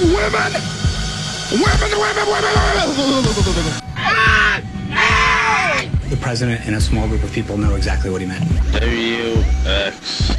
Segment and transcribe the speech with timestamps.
[0.00, 0.60] like women.
[1.50, 2.54] Women, women, women,
[2.96, 3.82] women.
[3.96, 4.62] Ah!
[4.92, 5.88] Ah!
[6.08, 8.44] The president and a small group of people know exactly what he meant.
[8.72, 9.34] W,
[9.66, 10.36] X,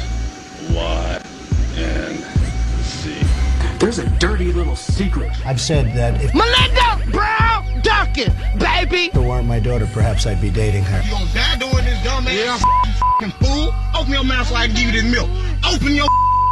[0.70, 1.22] Y,
[1.76, 2.18] and
[2.82, 3.22] Z.
[3.78, 5.30] There's a dirty little secret.
[5.46, 9.10] I've said that if Melinda Brown Duncan, baby.
[9.12, 11.02] it weren't my daughter, perhaps I'd be dating her.
[11.02, 13.26] You gonna die doing this, dumb ass yeah.
[13.26, 13.74] you fool?
[13.94, 15.28] Open your mouth so I can give you this milk.
[15.64, 16.08] Open your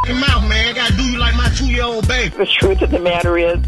[0.09, 0.69] mouth, man.
[0.69, 2.35] I gotta do you like my two-year-old baby.
[2.35, 3.59] The truth of the matter is,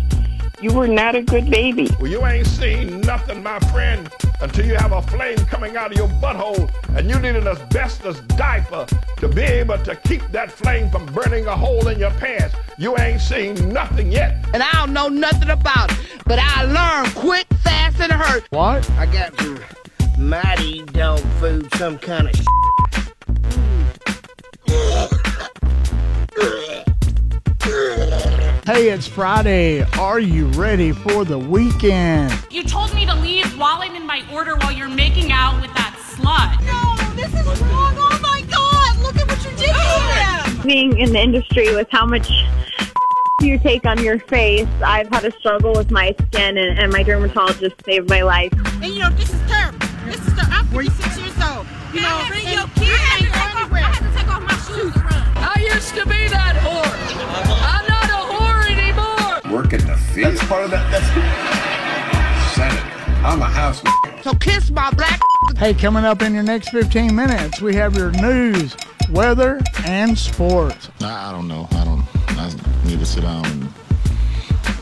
[0.61, 1.89] you were not a good baby.
[1.99, 4.09] Well, you ain't seen nothing, my friend,
[4.41, 8.19] until you have a flame coming out of your butthole, and you need an asbestos
[8.37, 8.85] diaper
[9.17, 12.55] to be able to keep that flame from burning a hole in your pants.
[12.77, 14.45] You ain't seen nothing yet.
[14.53, 18.47] And I don't know nothing about it, but I learned quick, fast, and hurt.
[18.51, 18.89] What?
[18.91, 19.59] I got some
[20.17, 22.35] mighty dog food, some kind of
[28.65, 29.81] Hey, it's Friday.
[29.99, 32.31] Are you ready for the weekend?
[32.49, 35.73] You told me to leave while I'm in my order while you're making out with
[35.73, 36.63] that slut.
[36.63, 37.93] No, this is wrong.
[37.97, 40.65] Oh my god, look at what you did to him.
[40.65, 42.31] Being in the industry with how much
[43.41, 47.03] you take on your face, I've had a struggle with my skin, and, and my
[47.03, 48.53] dermatologist saved my life.
[48.81, 49.79] And you know, this is terrible.
[50.05, 50.53] This is terrible.
[50.53, 51.67] I'm 46 years old.
[51.93, 53.83] You know, bring your kids ain't go anywhere.
[53.83, 55.21] I had to take off my shoes to run.
[55.35, 56.79] I used to be that whore.
[56.79, 57.92] I'm not a whore anymore.
[59.53, 60.33] Work in the field.
[60.33, 60.89] That's part of that.
[60.89, 61.05] That's
[62.55, 62.81] Senator.
[63.23, 63.83] I'm a house.
[64.23, 65.19] So kiss my black.
[65.57, 68.75] Hey, coming up in your next 15 minutes, we have your news,
[69.11, 70.89] weather, and sports.
[71.01, 71.67] I, I don't know.
[71.71, 72.03] I don't.
[72.29, 72.51] I
[72.85, 73.69] need to sit down and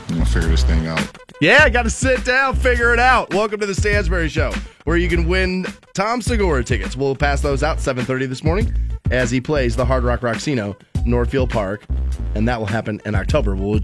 [0.08, 1.06] you know, figure this thing out.
[1.42, 3.34] Yeah, I got to sit down, figure it out.
[3.34, 6.96] Welcome to the Stansbury Show, where you can win Tom Segura tickets.
[6.96, 8.74] We'll pass those out 7:30 this morning
[9.10, 11.84] as he plays the Hard Rock Rocksino, Northfield Park,
[12.34, 13.54] and that will happen in October.
[13.54, 13.80] We'll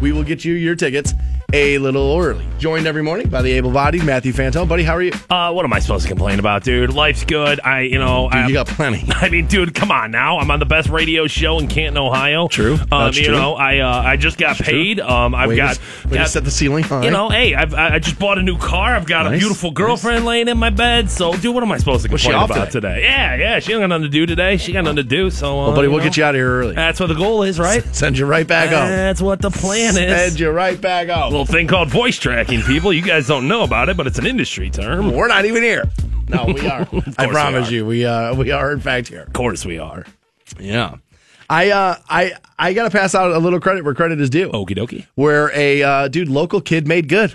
[0.00, 1.12] we will get you your tickets
[1.52, 2.44] a little early.
[2.58, 4.66] Joined every morning by the able-bodied Matthew Fantone.
[4.66, 5.12] Buddy, how are you?
[5.30, 6.92] Uh, what am I supposed to complain about, dude?
[6.92, 7.60] Life's good.
[7.62, 9.04] I, you know, Dude, I, you got plenty.
[9.10, 10.38] I mean, dude, come on now.
[10.38, 12.48] I'm on the best radio show in Canton, Ohio.
[12.48, 12.74] True.
[12.74, 13.36] Um, That's you true.
[13.36, 14.78] know, I uh, I just got That's true.
[14.78, 15.00] paid.
[15.00, 15.80] Um, I've Way to- got,
[16.10, 17.04] way to set the ceiling high.
[17.04, 18.96] You know, hey, I've, I I just bought a new car.
[18.96, 19.76] I've got a Nice, beautiful nice.
[19.76, 21.08] girlfriend laying in my bed.
[21.08, 22.96] So, dude, what am I supposed to complain about today?
[22.96, 23.02] today?
[23.02, 23.58] Yeah, yeah.
[23.60, 24.56] She ain't got nothing to do today.
[24.56, 25.30] She got nothing to do.
[25.30, 26.74] So, uh, Well, buddy, we'll know, get you out of here early.
[26.74, 27.84] That's what the goal is, right?
[27.94, 28.88] Send you right back up.
[28.88, 30.10] That's what the plan is.
[30.30, 31.30] Send you right back up.
[31.30, 32.92] little thing called voice tracking, people.
[32.92, 35.12] You guys don't know about it, but it's an industry term.
[35.12, 35.84] We're not even here.
[36.28, 36.86] No, we are.
[37.18, 37.72] I we promise are.
[37.72, 39.22] you, we uh, we are in fact here.
[39.22, 40.04] Of course we are.
[40.58, 40.96] Yeah.
[41.50, 44.48] I uh I I gotta pass out a little credit where credit is due.
[44.50, 45.06] Okie dokie.
[45.14, 47.34] Where a uh, dude local kid made good.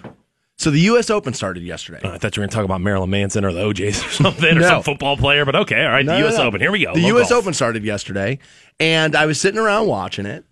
[0.58, 1.10] So the U.S.
[1.10, 2.02] Open started yesterday.
[2.04, 4.10] Uh, I thought you were going to talk about Marilyn Manson or the OJs or
[4.24, 6.06] something or some football player, but okay, all right.
[6.06, 6.38] No, the U.S.
[6.38, 6.48] no.
[6.48, 6.60] Open.
[6.60, 6.94] Here we go.
[6.94, 7.32] The U.S.
[7.32, 8.40] Open started yesterday,
[8.78, 10.44] and I was sitting around watching it.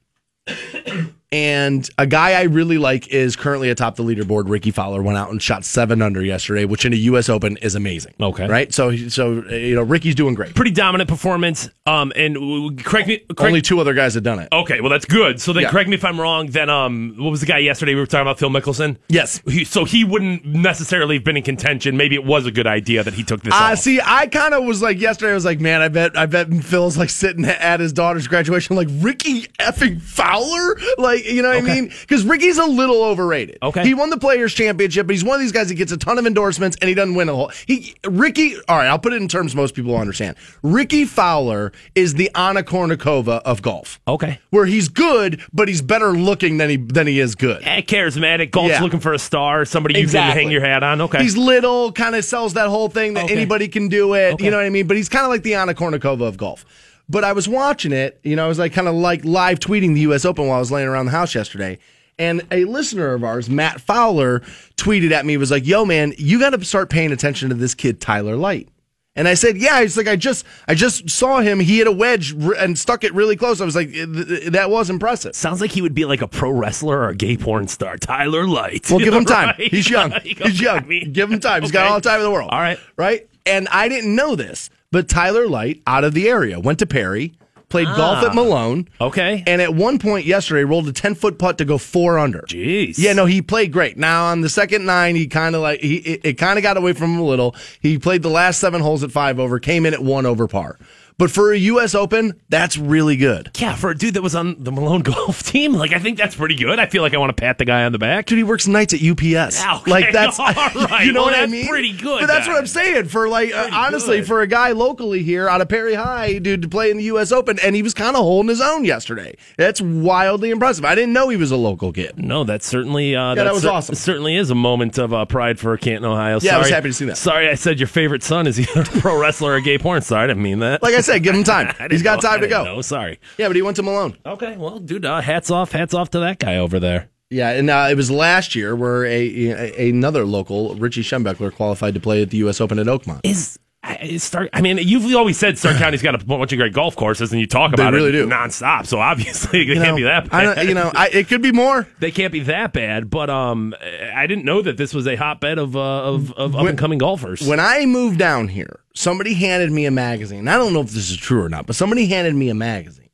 [1.32, 4.50] And a guy I really like is currently atop the leaderboard.
[4.50, 7.28] Rickie Fowler went out and shot seven under yesterday, which in a U.S.
[7.28, 8.14] Open is amazing.
[8.20, 8.48] Okay.
[8.48, 8.74] right?
[8.74, 10.56] So, so you know, Rickie's doing great.
[10.56, 11.70] Pretty dominant performance.
[11.86, 13.18] Um, and correct me.
[13.18, 14.48] Correct, Only two other guys have done it.
[14.54, 15.42] Okay, well that's good.
[15.42, 15.70] So then, Yeah.
[15.70, 16.48] correct me if I'm wrong.
[16.48, 18.40] Then, um, what was the guy yesterday we were talking about?
[18.40, 18.96] Phil Mickelson.
[19.10, 19.42] Yes.
[19.48, 21.98] He, so he wouldn't necessarily have been in contention.
[21.98, 23.54] Maybe it was a good idea that he took this.
[23.54, 25.32] Uh, see, I kind of was like yesterday.
[25.32, 28.76] I was like, man, I bet, I bet Phil's like sitting at his daughter's graduation,
[28.78, 31.92] like Rickie effing Fowler, like you know what I mean?
[32.02, 33.58] Because Rickie's a little overrated.
[33.64, 33.84] Okay.
[33.84, 36.18] he won the Players Championship, but he's one of these guys that gets a ton
[36.18, 37.52] of endorsements and he doesn't win a whole.
[37.66, 40.36] He Rickie, all right, I'll put it in terms most people understand.
[40.64, 44.40] Rickie Fowler is the Anna Kournikova of golf, Okay.
[44.50, 47.62] where he's good, but he's better looking than he than he is good.
[47.66, 48.52] Eh, charismatic.
[48.52, 48.82] Golf's Yeah.
[48.82, 50.34] looking for a star, somebody you Exactly.
[50.34, 51.02] can hang your hat on.
[51.02, 51.22] Okay.
[51.22, 53.34] He's little, kind of sells that whole thing that Okay.
[53.36, 54.34] anybody can do it.
[54.34, 54.46] Okay.
[54.46, 54.88] You know what I mean?
[54.88, 56.66] But he's kind of like the Anna Kournikova of golf.
[57.10, 59.94] But I was watching it, you know, I was like kind of like live tweeting
[59.94, 60.26] the U.S.
[60.26, 61.80] Open while I was laying around the house yesterday.
[62.20, 64.40] And a listener of ours, Matt Fowler,
[64.76, 67.76] tweeted at me, was like, yo, man, you got to start paying attention to this
[67.76, 68.70] kid, Tyler Light.
[69.16, 69.82] And I said, yeah.
[69.82, 71.60] He's like, I just, I just saw him.
[71.60, 73.62] He hit a wedge and stuck it really close.
[73.62, 75.36] I was like, th- th- that was impressive.
[75.36, 77.98] Sounds like he would be like a pro wrestler or a gay porn star.
[77.98, 78.90] Tyler Light.
[78.90, 79.56] Well, give him time.
[79.58, 79.72] Right?
[79.72, 80.12] He's young.
[80.24, 80.88] He's young.
[81.12, 81.64] Give him time.
[81.64, 82.52] He's got all the time in the world.
[82.52, 82.80] All right.
[82.96, 83.28] Right?
[83.48, 87.34] And I didn't know this, but Tyler Light, out of the area, went to Perry,
[87.70, 88.28] played golf Ah.
[88.30, 88.88] at Malone.
[89.02, 89.44] Okay.
[89.46, 92.40] And at one point yesterday, rolled a 10 foot putt to go four under.
[92.48, 92.96] Jeez.
[92.98, 93.98] Yeah, no, he played great.
[93.98, 96.78] Now on the second nine, he kind of like, he, it, it kind of got
[96.78, 97.56] away from him a little.
[97.82, 100.78] He played the last seven holes at five over, came in at one over par.
[101.20, 101.96] But for a U.S.
[101.96, 103.50] Open, that's really good.
[103.58, 106.36] Yeah, for a dude that was on the Malone golf team, like I think that's
[106.36, 106.78] pretty good.
[106.78, 108.28] I feel like I want to pat the guy on the back.
[108.28, 109.64] Dude, he works nights at UPS.
[109.66, 111.06] Okay, like that's all right.
[111.06, 111.68] you know Well, what I mean.
[111.68, 112.54] pretty good, But that's then.
[112.54, 113.06] what I'm saying.
[113.08, 114.28] For like uh, honestly, good.
[114.28, 117.32] for a guy locally here out of Perry High, dude, to play in the U.S.
[117.32, 119.36] Open, and he was kind of holding his own yesterday.
[119.58, 120.86] That's wildly impressive.
[120.86, 122.20] I didn't know he was a local kid.
[122.20, 123.96] No, that certainly uh, that was cer- awesome.
[123.96, 126.38] Certainly is a moment of uh, pride for Canton, Ohio.
[126.44, 127.18] Yeah, I was happy to see that.
[127.18, 130.20] Sorry, I said your favorite son is either a pro wrestler or gay porn star.
[130.24, 130.84] I didn't mean that.
[130.84, 131.74] Like I said, give him time.
[131.90, 132.64] He's got know- time I to go.
[132.64, 132.82] know.
[132.82, 133.20] Sorry.
[133.38, 134.18] Yeah, but he went to Malone.
[134.26, 137.10] Okay, well, dude, uh, hats off, hats off to that guy over there.
[137.30, 139.10] Yeah, and uh, it was last year where a,
[139.50, 142.62] a another local, Richie Schembechler, qualified to play at the U.S.
[142.62, 143.20] Open at Oakmont.
[143.24, 146.74] Is I- Stark, I mean, you've always said Stark County's got a bunch of great
[146.74, 148.28] golf courses, and you talk They about really it do.
[148.28, 148.86] nonstop.
[148.86, 150.68] So obviously, they You can't know, be that bad.
[150.68, 151.88] you know, I, it could be more.
[152.00, 153.10] they can't be that bad.
[153.10, 153.74] But um,
[154.14, 156.98] I didn't know that this was a hotbed of uh, of, of up and coming
[157.00, 157.48] golfers.
[157.48, 160.48] When I moved down here, somebody handed me a magazine.
[160.48, 163.10] I don't know if this is true or not, but somebody handed me a magazine.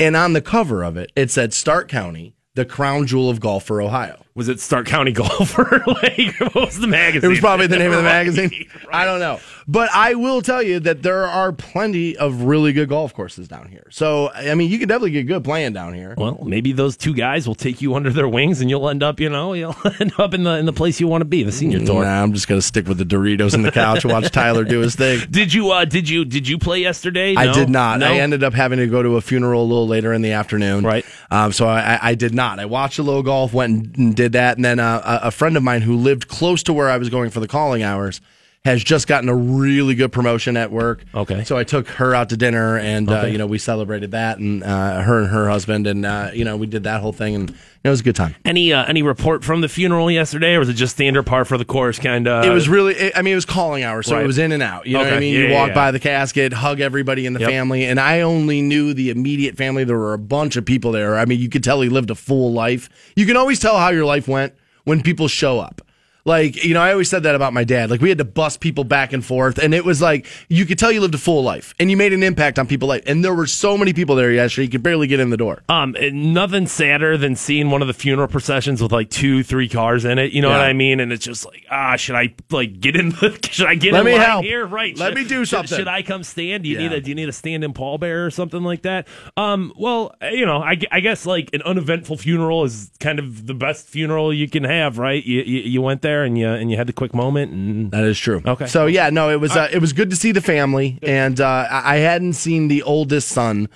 [0.00, 3.64] And on the cover of it, it said Stark County, the crown jewel of golf
[3.64, 4.24] for Ohio.
[4.38, 5.82] Was it Stark County golfer?
[5.86, 7.28] like, what was the magazine?
[7.28, 8.68] It was probably the name of the Right, magazine.
[8.92, 9.38] I don't know.
[9.70, 13.68] But I will tell you that there are plenty of really good golf courses down
[13.68, 13.86] here.
[13.90, 16.14] So, I mean, you could definitely get good playing down here.
[16.16, 19.20] Well, maybe those two guys will take you under their wings, and you'll end up,
[19.20, 21.52] you know, you'll end up in the in the place you want to be, the
[21.52, 22.02] senior tour.
[22.04, 24.64] Nah, I'm just going to stick with the Doritos and the couch and watch Tyler
[24.64, 25.20] do his thing.
[25.30, 27.34] Did you uh did you did you play yesterday?
[27.36, 27.98] I did not.
[27.98, 28.06] No?
[28.06, 30.84] I ended up having to go to a funeral a little later in the afternoon.
[30.84, 31.04] Right.
[31.30, 32.58] Um, so I, I- did not.
[32.58, 35.30] I watched a little golf, went and- and did that, and then uh, a, a
[35.30, 38.20] friend of mine who lived close to where I was going for the calling hours
[38.64, 41.02] has just gotten a really good promotion at work.
[41.14, 41.44] Okay.
[41.44, 44.62] So I took her out to dinner, and uh, you know we celebrated that, and
[44.62, 47.54] uh, her and her husband, and uh, you know we did that whole thing, and
[47.84, 48.34] it was a good time.
[48.44, 51.56] Any uh, any report from the funeral yesterday, or was it just standard par for
[51.56, 52.44] the course kind of?
[52.44, 54.24] it was really, it- I mean, it was calling hours, so Right.
[54.24, 54.86] it was in and out.
[54.86, 55.32] You know what I mean?
[55.34, 55.74] Yeah, you yeah, walk yeah.
[55.74, 57.48] by the casket, hug everybody in the Yep.
[57.50, 59.84] family, and I only knew the immediate family.
[59.84, 61.16] There were a bunch of people there.
[61.16, 62.90] I mean, you could tell he lived a full life.
[63.16, 64.52] You can always tell how your life went
[64.84, 65.80] when people show up.
[66.28, 67.90] Like, you know, I always said that about my dad.
[67.90, 70.78] Like, we had to bust people back and forth, and it was like, you could
[70.78, 73.02] tell you lived a full life, and you made an impact on people's life.
[73.06, 75.62] And there were so many people there yesterday, you could barely get in the door.
[75.68, 80.04] Um, nothing sadder than seeing one of the funeral processions with like two, three cars
[80.04, 80.32] in it.
[80.32, 80.58] You know Yeah.
[80.58, 81.00] what I mean?
[81.00, 83.38] And it's just like, ah, should I like get in the?
[83.50, 84.44] Should I get Let in me help.
[84.44, 84.66] here?
[84.66, 84.96] Right?
[84.96, 85.78] Let Should- me do something.
[85.78, 86.64] Should, I come stand?
[86.64, 86.88] Do you Yeah.
[86.88, 89.08] need a Do you need a stand-in pallbearer or something like that?
[89.36, 93.54] Um, well, you know, I, I guess like an uneventful funeral is kind of the
[93.54, 95.24] best funeral you can have, right?
[95.24, 98.04] You you, you went there and you and you had the quick moment and That
[98.04, 98.42] is true.
[98.44, 98.66] Okay.
[98.66, 101.66] So yeah, no, it was uh, it was good to see the family, and uh,
[101.70, 103.68] I I hadn't seen the oldest son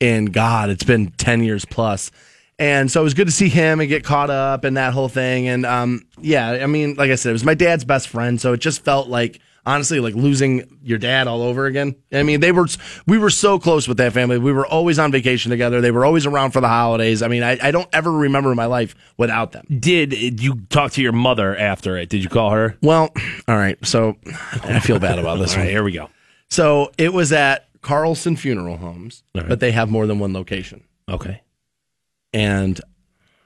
[0.00, 0.70] in God.
[0.70, 2.10] It's been ten years plus,
[2.58, 5.08] and so it was good to see him and get caught up and that whole
[5.08, 5.48] thing.
[5.48, 8.52] And um, yeah, I mean, like I said, it was my dad's best friend, so
[8.52, 11.94] it just felt like honestly like losing your dad all over again.
[12.10, 12.66] I mean, they were
[13.06, 14.38] we were so close with that family.
[14.38, 15.80] We were always on vacation together.
[15.80, 17.22] They were always around for the holidays.
[17.22, 19.66] I mean, I, I don't ever remember my life without them.
[19.78, 22.08] did you talk to your mother after it?
[22.08, 22.76] Did you call her?
[22.82, 23.10] Well,
[23.46, 23.78] all right.
[23.86, 24.16] So
[24.64, 25.66] I feel bad about this one.
[25.66, 26.08] right, here we go.
[26.48, 29.46] So it was at Carlson Funeral Homes, right.
[29.46, 30.82] but they have more than one location.
[31.08, 31.42] Okay.
[32.32, 32.80] And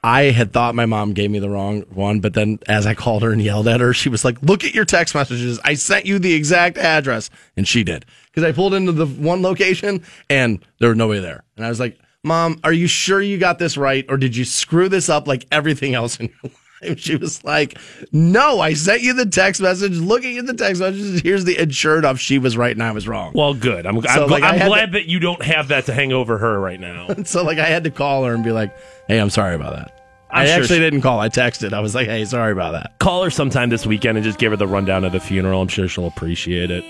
[0.03, 3.23] I had thought my mom gave me the wrong one, but then as I called
[3.23, 5.59] her and yelled at her, she was like, Look at your text messages.
[5.63, 7.29] I sent you the exact address.
[7.55, 8.05] And she did.
[8.25, 11.43] Because I pulled into the one location and there was nobody there.
[11.55, 14.05] And I was like, Mom, are you sure you got this right?
[14.09, 16.62] Or did you screw this up like everything else in your life?
[16.97, 17.77] She was like,
[18.11, 19.97] No, I sent you the text message.
[19.97, 22.91] Looking at the text messages, here's the, and sure enough, she was right and I
[22.91, 23.31] was wrong.
[23.35, 23.85] Well, good.
[23.85, 26.11] I'm, So, I'm, like, I I'm had glad that you don't have that to hang
[26.13, 27.07] over her right now.
[27.25, 28.75] So like I had to call her and be like,
[29.07, 29.99] "Hey, I'm sorry about that."
[30.29, 31.19] I'm I sure actually she- didn't call.
[31.19, 31.73] I texted.
[31.73, 34.51] I was like, "Hey, sorry about that." Call her sometime this weekend and just give
[34.51, 35.61] her the rundown of the funeral.
[35.61, 36.83] I'm sure she'll appreciate it.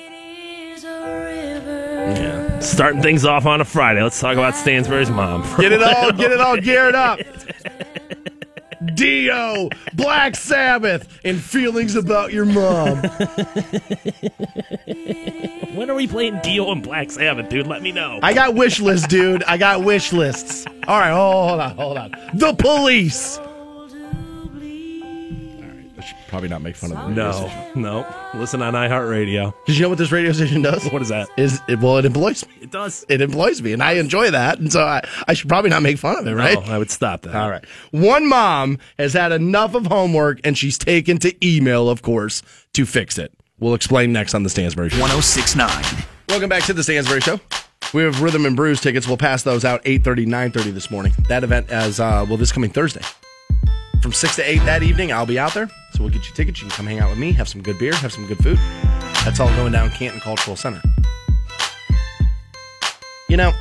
[2.16, 2.60] Yeah.
[2.60, 4.02] Starting things off on a Friday.
[4.02, 5.42] Let's talk about Stansbury's mom.
[5.60, 7.20] Get it all, get it all geared up.
[8.96, 13.02] Dio, Black Sabbath, and feelings about your mom.
[15.76, 17.68] when are we playing Dio and Black Sabbath, dude?
[17.68, 18.20] Let me know.
[18.22, 19.44] I got wish lists, dude.
[19.44, 20.66] I got wish lists.
[20.88, 22.12] All right, hold on, hold on.
[22.34, 23.40] The police.
[26.34, 27.14] Probably not make fun of them.
[27.14, 28.16] no, no.
[28.34, 29.54] Listen on iHeartRadio.
[29.62, 30.84] Because you know what this radio station does?
[30.90, 31.30] What is that?
[31.38, 32.54] Is it, well, it employs me.
[32.62, 33.06] It does.
[33.08, 36.00] It employs me, and I enjoy that, and so I, I should probably not make
[36.00, 36.56] fun of it, right?
[36.66, 37.36] No, I would stop that.
[37.36, 37.64] All right.
[37.92, 42.42] One mom has had enough of homework and she's taken to email, of course,
[42.74, 43.32] to fix it.
[43.60, 45.02] We'll explain next on the Stansbury Show.
[45.02, 46.04] 1069.
[46.30, 47.40] Welcome back to the Stansbury Show.
[47.94, 49.08] We have Rhythm and Brews tickets.
[49.08, 51.14] We'll pass those out 8.30, 9.30 this morning.
[51.30, 53.02] That event as, uh, well, this coming Thursday.
[54.04, 55.70] From 6 to 8 that evening, I'll be out there.
[55.94, 56.62] So we'll get you tickets.
[56.62, 58.58] You can come hang out with me, have some good beer, have some good food.
[59.24, 60.82] That's all going down Canton Cultural Center.
[63.30, 63.54] You know,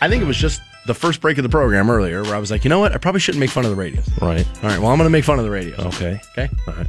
[0.00, 2.50] I think it was just the first break of the program earlier where I was
[2.50, 2.92] like, you know what?
[2.92, 4.04] I probably shouldn't make fun of the radios.
[4.20, 4.44] Right.
[4.64, 4.80] All right.
[4.80, 5.76] Well, I'm going to make fun of the radio.
[5.76, 6.20] Okay.
[6.32, 6.48] Okay.
[6.66, 6.88] All right.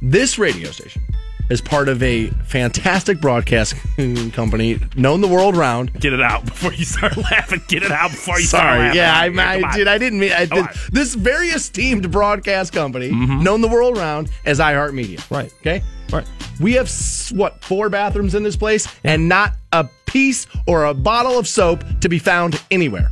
[0.00, 1.02] This radio station
[1.50, 3.74] is part of a fantastic broadcast
[4.32, 5.92] company known the world round.
[6.00, 7.60] Get it out before you start laughing.
[7.68, 8.96] Get it out before you start Sorry, laughing.
[8.96, 9.88] yeah, I, I did.
[9.88, 14.58] I didn't mean I did, this very esteemed broadcast company, known the world round as
[14.60, 15.16] iHeartMedia.
[15.18, 15.34] Mm-hmm.
[15.34, 15.54] Right.
[15.60, 15.82] Okay.
[16.12, 16.26] Right.
[16.60, 16.90] We have
[17.32, 21.84] what four bathrooms in this place, and not a piece or a bottle of soap
[22.00, 23.10] to be found anywhere.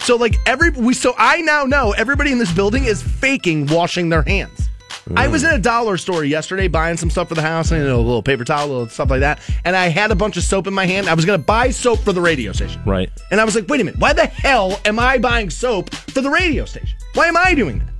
[0.00, 4.08] So like every we so I now know everybody in this building is faking washing
[4.08, 4.65] their hands.
[5.14, 7.86] I was in a dollar store yesterday buying some stuff for the house, and you
[7.86, 10.36] know, a little paper towel, a little stuff like that, and I had a bunch
[10.36, 11.08] of soap in my hand.
[11.08, 12.82] I was going to buy soap for the radio station.
[12.84, 13.10] Right.
[13.30, 16.20] And I was like, wait a minute, why the hell am I buying soap for
[16.20, 16.98] the radio station?
[17.14, 17.95] Why am I doing that?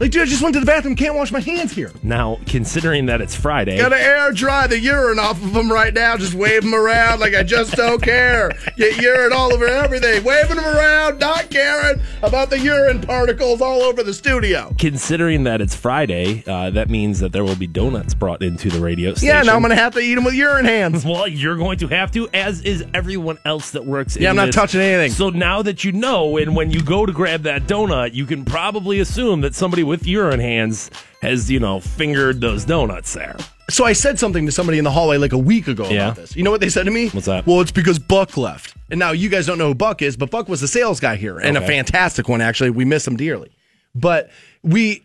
[0.00, 1.92] Like, dude, I just went to the bathroom, can't wash my hands here.
[2.02, 6.16] Now, considering that it's Friday, Gotta air dry the urine off of them right now.
[6.16, 8.50] Just wave them around like I just don't care.
[8.78, 10.24] Get urine all over everything.
[10.24, 14.74] Waving them around, not caring about the urine particles all over the studio.
[14.78, 18.80] considering that it's Friday, uh, that means that there will be donuts brought into the
[18.80, 19.28] radio station.
[19.28, 21.04] Yeah, now I'm gonna have to eat them with urine hands.
[21.10, 24.16] Well, you're going to have to, as is everyone else that works.
[24.16, 24.54] Yeah, I'm not this.
[24.54, 25.10] touching anything.
[25.10, 28.44] So now that you know, and when you go to grab that donut, you can
[28.44, 33.36] probably assume that somebody with urine hands has, you know, fingered those donuts there.
[33.68, 36.06] So I said something to somebody in the hallway like a week ago Yeah.
[36.06, 36.34] about this.
[36.34, 37.08] You know what they said to me?
[37.10, 37.46] What's that?
[37.46, 38.74] Well, it's because Buck left.
[38.90, 41.16] And now you guys don't know who Buck is, but Buck was the sales guy
[41.16, 42.70] here and a fantastic one, actually.
[42.70, 43.50] We miss him dearly.
[43.94, 44.30] But
[44.62, 45.04] we.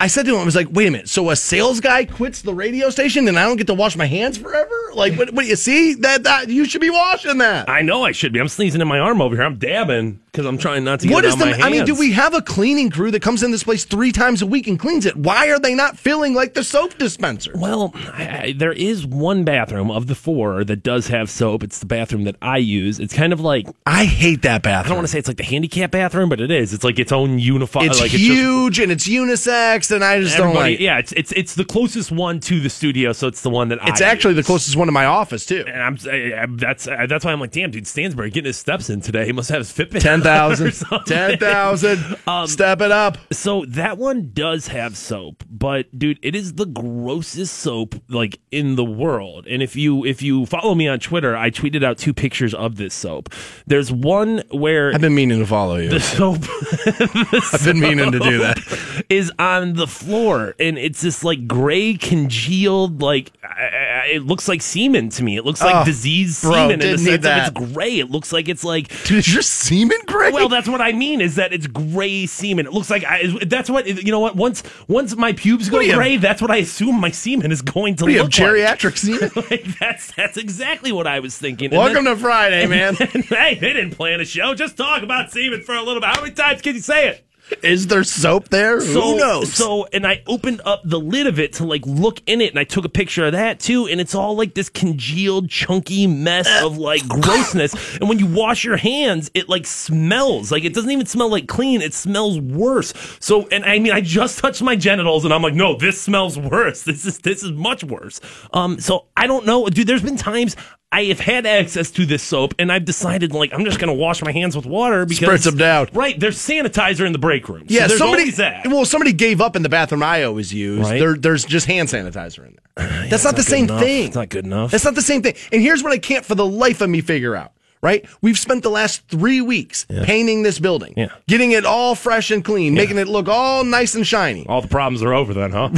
[0.00, 1.08] I said to him, I was like, wait a minute.
[1.08, 4.06] So a sales guy quits the radio station and I don't get to wash my
[4.06, 4.74] hands forever?
[4.92, 5.94] Like, what, what you see?
[5.94, 7.68] That, that You should be washing that.
[7.70, 8.40] I know I should be.
[8.40, 9.44] I'm sneezing in my arm over here.
[9.44, 11.44] I'm dabbing because I'm trying not to get What is the?
[11.44, 14.42] I mean, do we have a cleaning crew that comes in this place three times
[14.42, 15.16] a week and cleans it?
[15.16, 17.52] Why are they not filling like the soap dispenser?
[17.54, 21.62] Well, I, I, there is one bathroom of the four that does have soap.
[21.62, 22.98] It's the bathroom that I use.
[22.98, 24.86] It's kind of like I hate that bathroom.
[24.86, 26.74] I don't want to say it's like the handicap bathroom, but it is.
[26.74, 27.86] It's like its own unified.
[27.86, 30.80] It's like just- huge and it's unisex, and I just don't like.
[30.80, 33.80] yeah, it's it's it's the closest one to the studio, so it's the one that
[33.84, 35.64] I It's I actually the closest one to my office too.
[35.68, 39.00] And I'm I, that's that's why I'm like, damn, dude, Stansbury getting his steps in
[39.00, 39.26] today.
[39.26, 40.00] He must have his Fitbit.
[40.00, 41.00] Ten or thousand, something.
[41.04, 42.16] ten thousand.
[42.26, 43.18] Um, Step it up.
[43.32, 48.76] So that one does have soap, but dude, it is the grossest soap like in
[48.76, 49.46] the world.
[49.46, 52.76] And if you if you follow me on Twitter, I tweeted out two pictures of
[52.76, 53.30] this soap.
[53.66, 55.88] There's one where I've been meaning to follow you.
[55.90, 56.38] the soap
[57.54, 59.04] I've been meaning to do that.
[59.08, 64.62] is on the floor and it's this like gray congealed like I- it looks like
[64.62, 67.38] semen to me it looks like Oh, diseased bro, semen in the sense need of
[67.64, 70.30] it's gray it looks like it's like Dude, is your semen gray?
[70.32, 73.68] well that's what i mean is that it's gray semen it looks like I, that's
[73.70, 76.50] what you know what once once my pubes go What do you- gray that's what
[76.50, 78.48] i assume my semen is going to What have look like.
[78.78, 79.30] geriatric semen?
[79.50, 81.70] like that's that's exactly what I was thinking.
[81.70, 82.94] Welcome then- to Friday, man.
[82.94, 84.54] hey, they didn't plan a show.
[84.54, 86.08] Just talk about semen for a little bit.
[86.10, 87.26] How many times can you say it?
[87.62, 88.80] Is there soap there?
[88.80, 89.52] So, Who knows?
[89.52, 92.58] So, and I opened up the lid of it to like look in it, and
[92.58, 93.86] I took a picture of that too.
[93.86, 97.74] And it's all like this congealed, chunky mess of like grossness.
[98.00, 101.46] And when you wash your hands, it like smells like it doesn't even smell like
[101.46, 101.80] clean.
[101.80, 102.92] It smells worse.
[103.20, 106.38] So, and I mean, I just touched my genitals, and I'm like, no, this smells
[106.38, 106.82] worse.
[106.82, 108.20] This is this is much worse.
[108.52, 109.86] Um, so I don't know, dude.
[109.86, 110.56] There's been times.
[110.94, 114.22] I have had access to this soap, and I've decided like I'm just gonna wash
[114.22, 115.88] my hands with water because Spritz them down.
[115.92, 117.68] Right, there's sanitizer in the break room.
[117.68, 118.22] So yeah, there's somebody.
[118.22, 118.68] always that.
[118.68, 120.88] Well, somebody gave up in the bathroom I always use.
[120.88, 121.00] Right.
[121.00, 123.08] There, there's just hand sanitizer in there.
[123.10, 123.80] That's not the not good same enough.
[123.80, 124.06] thing.
[124.06, 124.70] It's not good enough.
[124.70, 125.34] That's not the same thing.
[125.50, 127.52] And here's what I can't for the life of me figure out.
[127.84, 128.04] Right?
[128.22, 131.08] We've spent the last three weeks painting this building, Yeah.
[131.28, 134.46] getting it all fresh and clean, making it look all nice and shiny.
[134.48, 135.68] All the problems are over then, huh?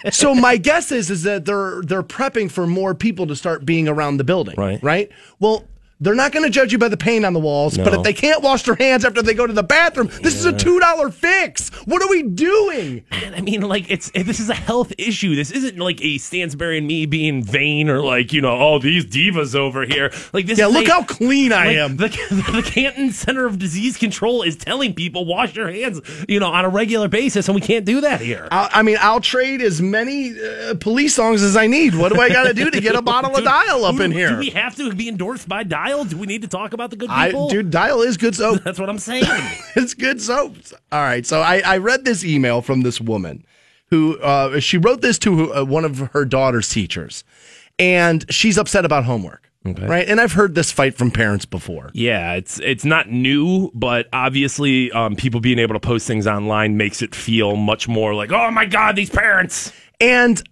[0.10, 3.88] so my guess is is that they're they're prepping for more people to start being
[3.88, 4.54] around the building.
[4.56, 4.82] Right.
[4.82, 5.10] Right.
[5.38, 5.64] Well,
[5.98, 8.12] they're not going to judge you by the paint on the walls, but if they
[8.12, 11.10] can't wash their hands after they go to the bathroom, this is a two dollar
[11.10, 11.70] fix.
[11.86, 13.04] What are we doing?
[13.10, 15.34] Man, I mean, like it's this is a health issue.
[15.34, 19.06] This isn't like a Stansbury and me being vain or like you know, oh these
[19.06, 20.12] divas over here.
[20.34, 20.58] Like this.
[20.58, 21.96] Yeah, is look a- how clean I like, am.
[21.96, 22.08] The,
[22.52, 26.66] the Canton Center of Disease Control is telling people wash your hands, you know, on
[26.66, 28.48] a regular basis, and we can't do that here.
[28.50, 31.94] I'll, I mean, I'll trade as many uh, police songs as I need.
[31.94, 34.12] What do I got to do to get a bottle of Dial up do- in
[34.12, 34.28] here?
[34.28, 35.85] Do we have to be endorsed by Dial?
[35.86, 37.48] Do we need to talk about the good I, people?
[37.48, 38.60] dude, Dial is good soap.
[38.64, 39.24] That's what I'm saying.
[39.76, 40.56] it's good soap.
[40.92, 41.24] All right.
[41.24, 43.44] So I, I read this email from this woman
[43.90, 47.24] who uh, she wrote this to uh, one of her daughter's teachers,
[47.78, 49.50] and she's upset about homework.
[49.66, 49.86] Okay.
[49.86, 50.08] Right.
[50.08, 51.90] And I've heard this fight from parents before.
[51.92, 56.76] Yeah, it's it's not new, but obviously, um, people being able to post things online
[56.76, 59.72] makes it feel much more like, oh my god, these parents.
[60.00, 60.42] And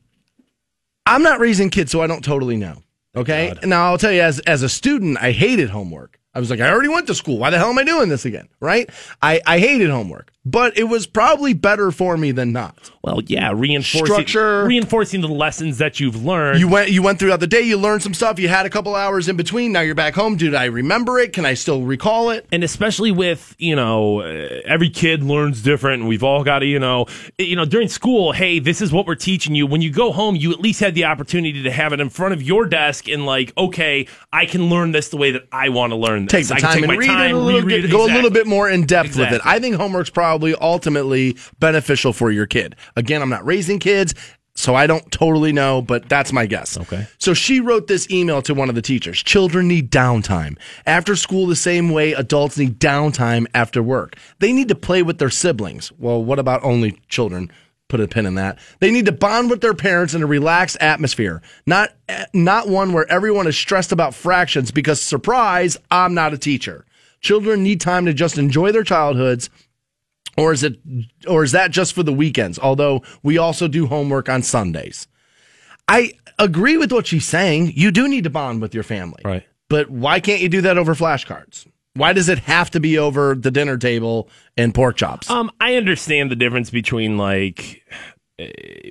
[1.06, 2.83] I'm not raising kids, so I don't totally know.
[3.16, 3.54] Okay.
[3.64, 6.18] Now I'll tell you, as as a student, I hated homework.
[6.34, 7.38] I was like, I already went to school.
[7.38, 8.48] Why the hell am I doing this again?
[8.60, 8.90] Right?
[9.22, 12.90] I, I hated homework, but it was probably better for me than not.
[13.02, 14.64] Well, yeah, reinforcing Structure.
[14.64, 16.58] reinforcing the lessons that you've learned.
[16.58, 18.94] You went you went throughout the day, you learned some stuff, you had a couple
[18.94, 20.36] hours in between, now you're back home.
[20.36, 21.32] Did I remember it?
[21.32, 22.46] Can I still recall it?
[22.50, 26.78] and especially with you know every kid learns different and we've all got to you
[26.78, 27.06] know
[27.38, 30.36] you know during school hey this is what we're teaching you when you go home
[30.36, 33.24] you at least had the opportunity to have it in front of your desk and
[33.26, 36.54] like okay i can learn this the way that i want to learn Take the
[36.54, 37.90] I time take and read time, it a little bit, it.
[37.90, 39.40] go a little bit more in depth with it.
[39.44, 42.76] I think homework's probably ultimately beneficial for your kid.
[42.96, 44.14] Again, I'm not raising kids,
[44.56, 46.78] so I don't totally know, but that's my guess.
[46.78, 47.06] Okay.
[47.18, 49.22] So she wrote this email to one of the teachers.
[49.22, 50.56] Children need downtime.
[50.86, 54.16] After school, the same way adults need downtime after work.
[54.38, 55.90] They need to play with their siblings.
[55.98, 57.50] Well, what about only children?
[57.88, 58.58] Put a pin in that.
[58.80, 61.90] They need to bond with their parents in a relaxed atmosphere, not
[62.32, 66.86] not one where everyone is stressed about fractions because surprise, I'm not a teacher.
[67.20, 69.50] Children need time to just enjoy their childhoods
[70.36, 70.78] or is it
[71.28, 75.06] or is that just for the weekends although we also do homework on sundays
[75.86, 79.46] i agree with what she's saying you do need to bond with your family Right.
[79.68, 83.34] but why can't you do that over flashcards why does it have to be over
[83.34, 87.82] the dinner table and pork chops um i understand the difference between like
[88.40, 88.46] uh,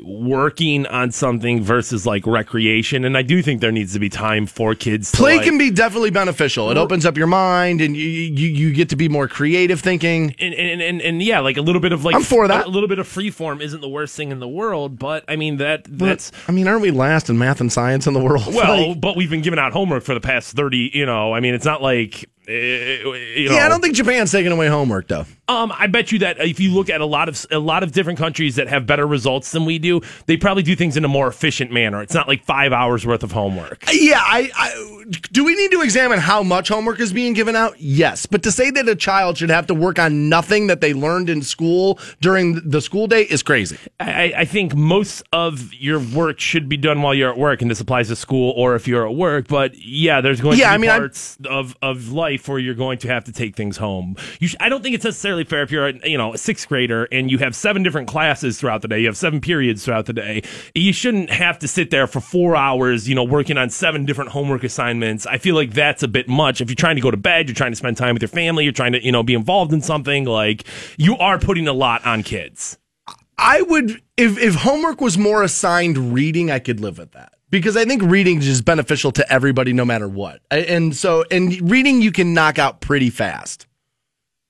[0.05, 4.45] working on something versus like recreation and i do think there needs to be time
[4.45, 7.97] for kids to play like, can be definitely beneficial it opens up your mind and
[7.97, 11.57] you, you you get to be more creative thinking and, and, and, and yeah, like
[11.57, 12.67] a little bit of like I'm for that.
[12.67, 15.35] A little bit of free form isn't the worst thing in the world, but I
[15.35, 18.45] mean that that's i mean aren't we last in math and science in the world
[18.53, 20.89] well, Like- but we've been giving out homework for the past thirty.
[20.93, 23.55] You know, I mean, it's not like you know.
[23.55, 26.61] yeah i don't think japan's taking away homework though Um, I bet you that if
[26.61, 29.51] you look at a lot of a lot of different countries that have better results
[29.51, 32.01] than we do, they probably do things in a more efficient manner.
[32.01, 33.83] It's not like five hours worth of homework.
[33.91, 35.43] Yeah, I, I do.
[35.43, 37.75] We need to examine how much homework is being given out.
[37.77, 40.93] Yes, but to say that a child should have to work on nothing that they
[40.93, 43.77] learned in school during the school day is crazy.
[43.99, 47.69] I, I think most of your work should be done while you're at work, and
[47.69, 49.47] this applies to school or if you're at work.
[49.49, 52.59] But yeah, there's going Yeah, to I be mean, I'm- parts of, of life where
[52.59, 54.15] you're going to have to take things home.
[54.41, 57.07] Sh- I don't think it's necessarily fair if you're a, you know a sixth grader
[57.11, 58.99] and you have seven different classes throughout the day.
[58.99, 60.43] You have seven periods throughout the day.
[60.75, 64.31] You shouldn't have to sit there for four hours, you know, working on seven different
[64.31, 65.25] homework assignments.
[65.25, 66.61] I feel like that's a bit much.
[66.61, 68.63] If you're trying to go to bed, you're trying to spend time with your family,
[68.63, 70.25] you're trying to you know be involved in something.
[70.25, 70.65] Like
[70.97, 72.77] you are putting a lot on kids.
[73.37, 77.77] I would if if homework was more assigned reading, I could live with that because
[77.77, 80.41] I think reading is just beneficial to everybody, no matter what.
[80.49, 83.67] And so, and reading you can knock out pretty fast.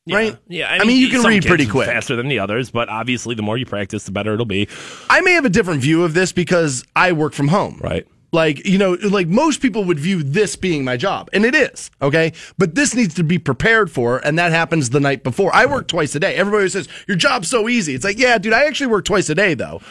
[0.10, 0.38] Right?
[0.48, 1.88] Yeah, I mean, you can read pretty quick.
[1.88, 4.70] faster than the others, but obviously, the more you practice, the better it'll be.
[5.10, 7.78] I may have a different view of this because I work from home.
[7.84, 8.08] Right.
[8.32, 11.92] Like, you know, like most people would view this being my job, and it is,
[12.02, 12.32] okay?
[12.58, 15.54] But this needs to be prepared for, and that happens the night before.
[15.54, 16.36] I work twice a day.
[16.36, 17.94] Everybody says, Your job's so easy.
[17.96, 19.82] It's like, yeah, dude, I actually work twice a day, though.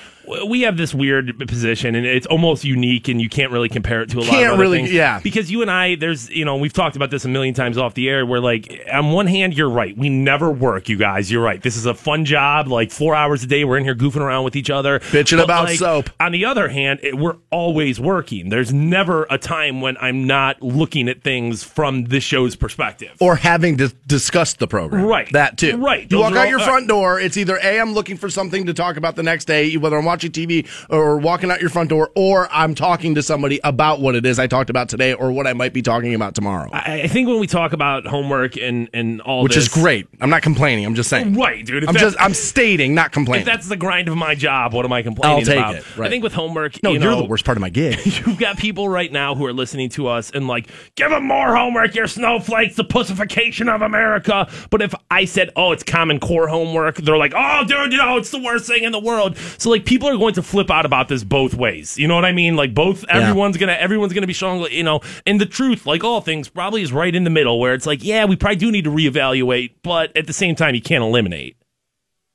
[0.48, 4.10] We have this weird position, and it's almost unique, and you can't really compare it
[4.10, 4.92] to a lot Can't of other really- things.
[4.92, 5.20] yeah.
[5.20, 7.94] Because you and I, there's, you know, we've talked about this a million times off
[7.94, 8.24] the air.
[8.24, 9.96] Where like, on one hand, you're right.
[9.96, 11.30] We never work, you guys.
[11.30, 11.60] You're right.
[11.62, 12.68] This is a fun job.
[12.68, 15.44] Like four hours a day, we're in here goofing around with each other, Bitching But,
[15.44, 16.10] about like, soap.
[16.20, 18.48] On the other hand, it, we're always working.
[18.48, 23.10] There's never a time when I'm not looking at things from this show's perspective.
[23.20, 25.04] Or having to discuss the program.
[25.04, 25.30] Right.
[25.32, 25.76] That too.
[25.78, 26.02] Right.
[26.02, 28.66] You Those walk out all- your front door, it's either A, I'm looking for something
[28.66, 31.88] to talk about the next day, whether I'm watching TV or walking out your front
[31.88, 35.32] door, or I'm talking to somebody about what it is I talked about today or
[35.32, 36.68] what I might be talking about tomorrow.
[36.72, 40.06] I, I think when we talk about homework and and all Which this, is great.
[40.20, 40.84] I'm not complaining.
[40.84, 41.34] I'm just saying.
[41.34, 41.88] Right, dude.
[41.88, 43.46] I'm just I'm stating, not complaining.
[43.46, 45.76] If that's the grind of my job, what am I complaining I'll take about?
[45.76, 46.08] it, right.
[46.08, 47.98] I think with homework, no, you are the worst part of my gig.
[48.04, 51.56] You've got people right now who are listening to us and like, give them more
[51.56, 54.48] homework, you snowflakes, the pussification of America.
[54.70, 58.18] But if I said, oh, it's Common Core homework, they're like, oh, dude, you know,
[58.18, 59.36] it's the worst thing in the world.
[59.58, 61.98] So like, people are going to flip out about this both ways.
[61.98, 62.56] You know what I mean?
[62.56, 66.20] Like, both everyone's gonna everyone's gonna be showing, you know, and the truth, like all
[66.20, 68.84] things, probably is right in the middle, where it's like, yeah, we probably do need
[68.84, 71.56] to reevaluate, but at the same time, you can't eliminate.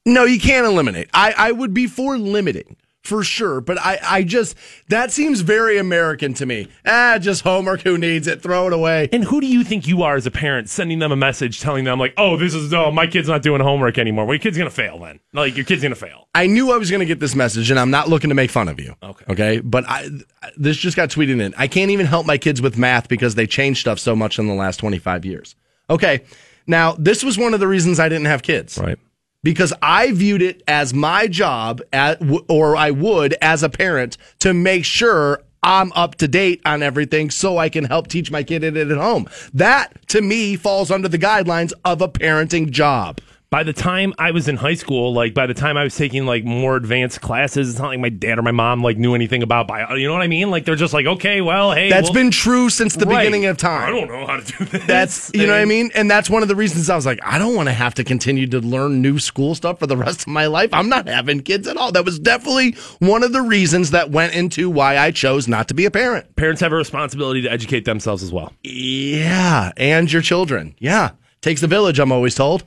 [0.05, 1.09] No, you can't eliminate.
[1.13, 4.55] I, I would be for limiting for sure, but I, I just
[4.89, 6.67] that seems very American to me.
[6.85, 7.81] Ah, just homework.
[7.81, 8.41] Who needs it?
[8.41, 9.09] Throw it away.
[9.11, 11.85] And who do you think you are as a parent sending them a message telling
[11.85, 14.57] them like, "Oh, this is oh, my kid's not doing homework anymore." Well, your kid's
[14.57, 15.19] gonna fail then.
[15.33, 16.27] Like your kid's gonna fail.
[16.35, 18.51] I knew I was going to get this message, and I'm not looking to make
[18.51, 18.93] fun of you.
[19.01, 19.25] Okay.
[19.27, 19.59] Okay.
[19.59, 20.07] But I,
[20.55, 21.51] this just got tweeted in.
[21.57, 24.45] I can't even help my kids with math because they changed stuff so much in
[24.45, 25.55] the last 25 years.
[25.89, 26.21] Okay.
[26.67, 28.77] Now, this was one of the reasons I didn't have kids.
[28.77, 28.99] Right.
[29.47, 34.53] Because I viewed it as my job, at, or I would as a parent, to
[34.53, 38.65] make sure I'm up to date on everything so I can help teach my kid
[38.65, 39.29] it at home.
[39.53, 43.21] That to me falls under the guidelines of a parenting job.
[43.49, 46.25] By the time I was in high school, like by the time I was taking
[46.25, 49.41] like more advanced classes, it's not like my dad or my mom like knew anything
[49.41, 49.95] about bio.
[49.95, 50.51] You know what I mean?
[50.51, 53.19] Like they're just like, okay, well, hey, That's we'll- been true since the Right.
[53.23, 53.87] beginning of time.
[53.87, 54.85] I don't know how to do this.
[54.85, 57.19] That's you know what I mean, and that's one of the reasons I was like,
[57.23, 60.21] I don't want to have to continue to learn new school stuff for the rest
[60.23, 60.69] of my life.
[60.73, 61.93] I'm not having kids at all.
[61.93, 65.73] That was definitely one of the reasons that went into why I chose not to
[65.73, 66.35] be a parent.
[66.35, 68.51] Parents have a responsibility to educate themselves as well.
[68.63, 70.75] Yeah, and your children.
[70.79, 71.97] Yeah, takes the village.
[71.99, 72.65] I'm always told.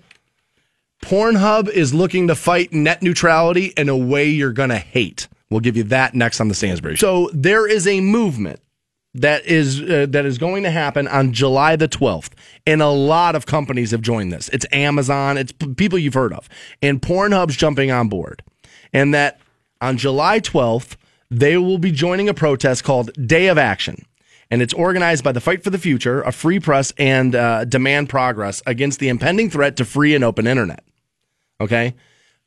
[1.02, 5.28] Pornhub is looking to fight net neutrality in a way you're gonna hate.
[5.50, 6.96] We'll give you that next on the Stansbury.
[6.96, 8.60] So there is a movement
[9.14, 12.30] that is uh, that is going to happen on July the 12th,
[12.66, 14.48] and a lot of companies have joined this.
[14.50, 16.48] It's Amazon, it's p- people you've heard of,
[16.80, 18.44] and Pornhub's jumping on board,
[18.92, 19.40] and that
[19.80, 20.96] on July 12th
[21.30, 24.04] they will be joining a protest called Day of Action.
[24.52, 28.08] And it's organized by the Fight for the Future, a free press, and uh, demand
[28.08, 30.82] progress against the impending threat to free and open internet.
[31.60, 31.94] Okay.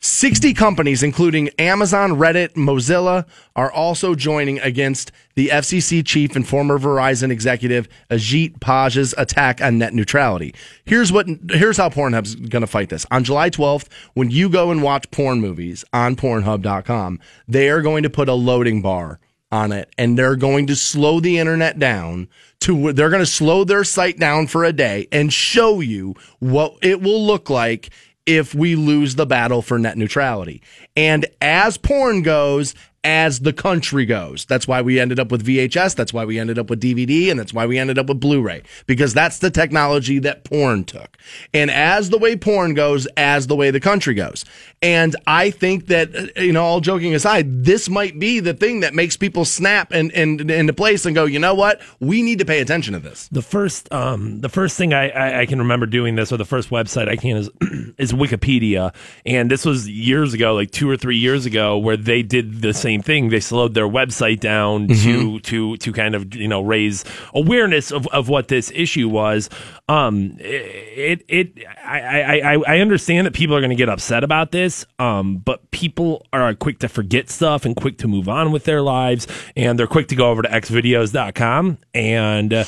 [0.05, 6.77] 60 companies, including Amazon, Reddit, Mozilla, are also joining against the FCC chief and former
[6.77, 10.53] Verizon executive Ajit Pai's attack on net neutrality.
[10.83, 13.05] Here's what here's how Pornhub's going to fight this.
[13.11, 18.03] On July 12th, when you go and watch porn movies on pornhub.com, they are going
[18.03, 19.21] to put a loading bar
[19.53, 22.27] on it and they're going to slow the internet down
[22.59, 26.75] to they're going to slow their site down for a day and show you what
[26.81, 27.89] it will look like
[28.25, 30.61] if we lose the battle for net neutrality.
[30.95, 32.73] And as porn goes,
[33.03, 34.45] as the country goes.
[34.45, 35.95] That's why we ended up with VHS.
[35.95, 37.29] That's why we ended up with DVD.
[37.29, 40.85] And that's why we ended up with Blu ray, because that's the technology that porn
[40.85, 41.17] took.
[41.53, 44.45] And as the way porn goes, as the way the country goes.
[44.81, 48.81] And I think that, uh, you know, all joking aside, this might be the thing
[48.81, 51.81] that makes people snap and, and into place and go, you know what?
[51.99, 53.29] We need to pay attention to this.
[53.29, 56.45] The first, um, the first thing I, I, I can remember doing this, or the
[56.45, 57.49] first website I can is
[57.97, 58.93] is Wikipedia,
[59.25, 62.73] and this was years ago, like two or three years ago, where they did the
[62.73, 63.29] same thing.
[63.29, 65.41] They slowed their website down to Mhm.
[65.43, 67.03] to to kind of you know raise
[67.33, 69.49] awareness of, of what this issue was.
[69.89, 74.51] Um, it it I I I, understand that people are going to get upset about
[74.51, 74.85] this.
[74.99, 78.81] Um, but people are quick to forget stuff and quick to move on with their
[78.81, 79.27] lives,
[79.57, 82.53] and they're quick to go over to xvideos.com and.
[82.53, 82.63] Uh,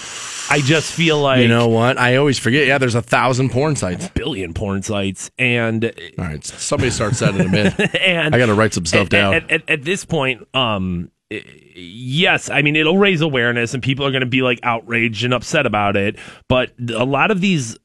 [0.48, 1.98] I just feel like you know what?
[1.98, 2.68] I always forget.
[2.68, 5.86] Yeah, there's a thousand porn sites, billion porn sites, and
[6.20, 7.74] all right, somebody start sending them in.
[8.00, 9.34] and I got to write some stuff at, down.
[9.34, 10.15] At, at, at this point,
[10.54, 11.12] um,
[11.76, 15.34] yes, I mean it'll raise awareness, and people are going to be like outraged and
[15.34, 16.18] upset about it.
[16.48, 17.78] But a lot of these.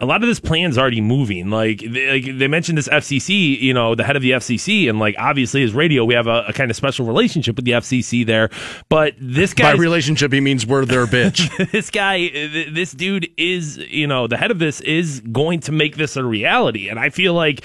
[0.00, 1.48] A lot of this plan's already moving.
[1.48, 4.98] Like they, like they mentioned this FCC, you know, the head of the FCC, and
[4.98, 8.26] like obviously as radio, we have a, a kind of special relationship with the FCC
[8.26, 8.50] there.
[8.88, 11.70] But this guy, By relationship, he means we're their bitch.
[11.70, 15.70] this guy, th- this dude is, you know, the head of this is going to
[15.70, 17.62] make this a reality, and I feel like.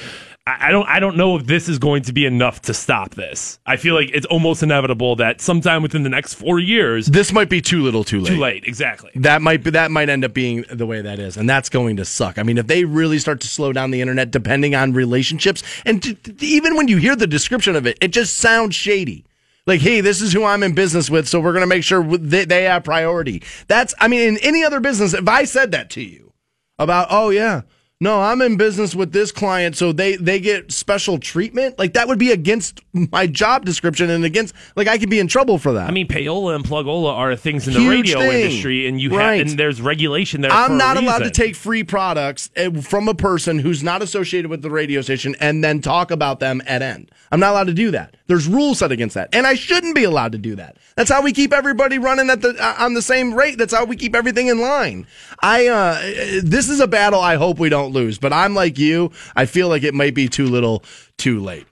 [0.59, 0.87] I don't.
[0.87, 3.59] I don't know if this is going to be enough to stop this.
[3.65, 7.49] I feel like it's almost inevitable that sometime within the next four years, this might
[7.49, 8.29] be too little, too late.
[8.29, 8.63] too late.
[8.65, 9.11] Exactly.
[9.15, 11.97] That might be that might end up being the way that is, and that's going
[11.97, 12.37] to suck.
[12.37, 16.01] I mean, if they really start to slow down the internet, depending on relationships, and
[16.01, 19.25] t- t- even when you hear the description of it, it just sounds shady.
[19.65, 22.01] Like, hey, this is who I'm in business with, so we're going to make sure
[22.17, 23.43] they, they have priority.
[23.67, 26.31] That's, I mean, in any other business, if I said that to you
[26.79, 27.63] about, oh yeah,
[27.99, 31.79] no, I'm in business with this client, so they they get special treatment.
[31.79, 35.27] Like that would be against my job description and against like I could be in
[35.27, 35.87] trouble for that.
[35.89, 38.41] I mean, payola and plugola are things in the Huge radio thing.
[38.43, 39.37] industry, and you Right.
[39.39, 40.51] have and there's regulation there.
[40.51, 44.61] I'm not allowed to take free products eh, from a person who's not associated with
[44.61, 47.09] the radio station and then talk about them at end.
[47.31, 48.16] I'm not allowed to do that.
[48.27, 50.77] There's rules set against that, and I shouldn't be allowed to do that.
[50.95, 53.57] That's how we keep everybody running at the uh, on the same rate.
[53.57, 55.07] That's how we keep everything in line.
[55.41, 58.77] I uh, eh, this is a battle I hope we don't lose, but I'm like
[58.77, 59.11] you.
[59.35, 60.83] I feel like it might be too little,
[61.17, 61.67] too late.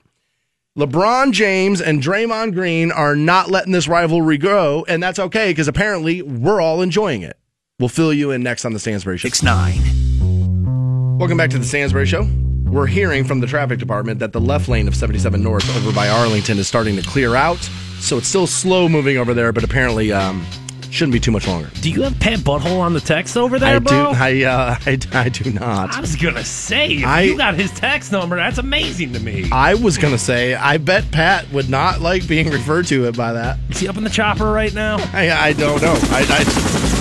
[0.78, 5.68] LeBron James and Draymond Green are not letting this rivalry grow, and that's okay because
[5.68, 7.38] apparently we're all enjoying it.
[7.78, 9.28] We'll fill you in next on the Stansbury Show.
[9.28, 11.18] Six nine.
[11.18, 12.26] Welcome back to the Stansbury Show.
[12.66, 16.08] We're hearing from the traffic department that the left lane of 77 North over by
[16.08, 17.58] Arlington is starting to clear out.
[18.00, 20.44] So it's still slow moving over there, but apparently um,
[20.90, 21.70] shouldn't be too much longer.
[21.80, 24.12] Do you have Pat Butthole on the text over there, I bro?
[24.12, 24.18] do.
[24.18, 25.96] I, uh, I, I do not.
[25.96, 29.48] I was gonna say, if I- you got his text number, that's amazing to me.
[29.52, 33.32] I was gonna say, I bet Pat would not like being referred to it by
[33.32, 33.58] that.
[33.70, 34.96] Is he up in the chopper right now?
[35.12, 35.94] I, I don't know.
[36.10, 36.95] I, I,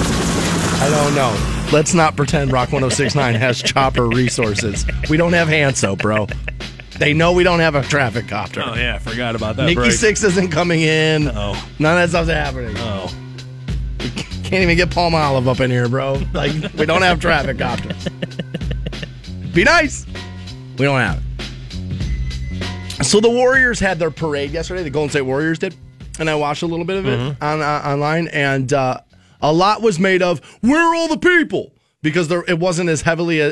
[0.77, 1.69] I don't know.
[1.71, 4.85] Let's not pretend Rock 1069 has chopper resources.
[5.09, 6.27] We don't have hand soap, bro.
[6.99, 8.61] They know we don't have a traffic copter.
[8.63, 9.63] Oh yeah, I forgot about that.
[9.65, 9.91] Nikki break.
[9.91, 11.27] Six isn't coming in.
[11.29, 11.53] Oh.
[11.79, 12.75] None of that stuff's happening.
[12.77, 13.13] Oh.
[14.43, 16.21] Can't even get Palmolive up in here, bro.
[16.33, 18.07] Like, we don't have traffic copters.
[19.53, 20.05] Be nice.
[20.77, 21.21] We don't have
[22.99, 23.05] it.
[23.05, 24.83] So the Warriors had their parade yesterday.
[24.83, 25.75] The Golden State Warriors did,
[26.19, 27.43] and I watched a little bit of it Mm-hmm.
[27.43, 28.99] on uh, online, and uh,
[29.41, 33.01] a lot was made of "Where are all the people?" because there, it wasn't as
[33.01, 33.51] heavily uh,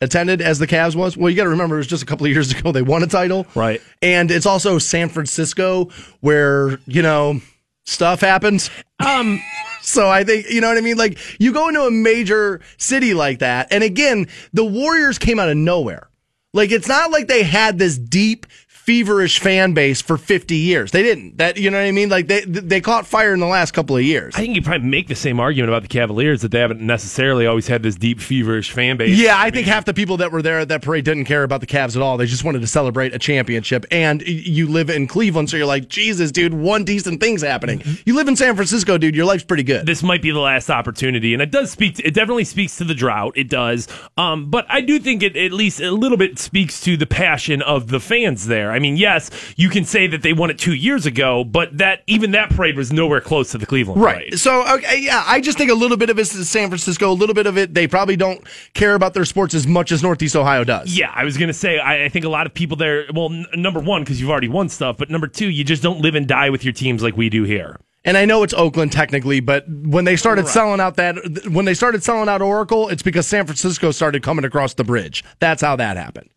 [0.00, 1.16] attended as the Cavs was.
[1.16, 3.02] Well, you got to remember it was just a couple of years ago they won
[3.02, 3.80] a title, Right.
[4.02, 7.40] And it's also San Francisco where you know
[7.84, 8.70] stuff happens.
[9.00, 9.40] Um.
[9.80, 10.98] So I think you know what I mean.
[10.98, 15.48] Like you go into a major city like that, and again, the Warriors came out
[15.48, 16.10] of nowhere.
[16.52, 18.44] Like it's not like they had this deep,
[18.88, 20.92] feverish fan base for 50 years.
[20.92, 21.36] They didn't.
[21.36, 22.08] That you know what I mean?
[22.08, 24.34] Like they they caught fire in the last couple of years.
[24.34, 27.46] I think you probably make the same argument about the Cavaliers that they haven't necessarily
[27.46, 29.18] always had this deep, feverish fan base.
[29.18, 31.60] Yeah, I think half the people that were there at that parade didn't care about
[31.60, 32.16] the Cavs at all.
[32.16, 33.84] They just wanted to celebrate a championship.
[33.90, 37.82] And you live in Cleveland, so you're like, Jesus, dude, one decent thing's happening.
[38.06, 39.14] You live in San Francisco, dude.
[39.14, 39.84] Your life's pretty good.
[39.84, 41.96] this might be the last opportunity, and it does speak.
[41.96, 43.34] To, it definitely speaks to the drought.
[43.36, 46.96] It does, um, but I do think it at least a little bit speaks to
[46.96, 48.72] the passion of the fans there.
[48.72, 52.02] I mean, yes, you can say that they won it two years ago, but that
[52.06, 54.16] even that parade was nowhere close to the Cleveland Right.
[54.28, 54.38] parade.
[54.38, 57.10] So, okay, yeah, I just think a little bit of it is San Francisco.
[57.10, 60.02] A little bit of it, they probably don't care about their sports as much as
[60.02, 60.96] Northeast Ohio does.
[60.96, 63.06] Yeah, I was gonna say I, I think a lot of people there.
[63.14, 66.00] Well, n- number one because you've already won stuff, but number two, you just don't
[66.00, 67.78] live and die with your teams like we do here.
[68.04, 71.16] And I know it's Oakland technically, but when they started selling out that,
[71.50, 75.24] when they started selling out Oracle, it's because San Francisco started coming across the bridge.
[75.40, 76.30] That's how that happened.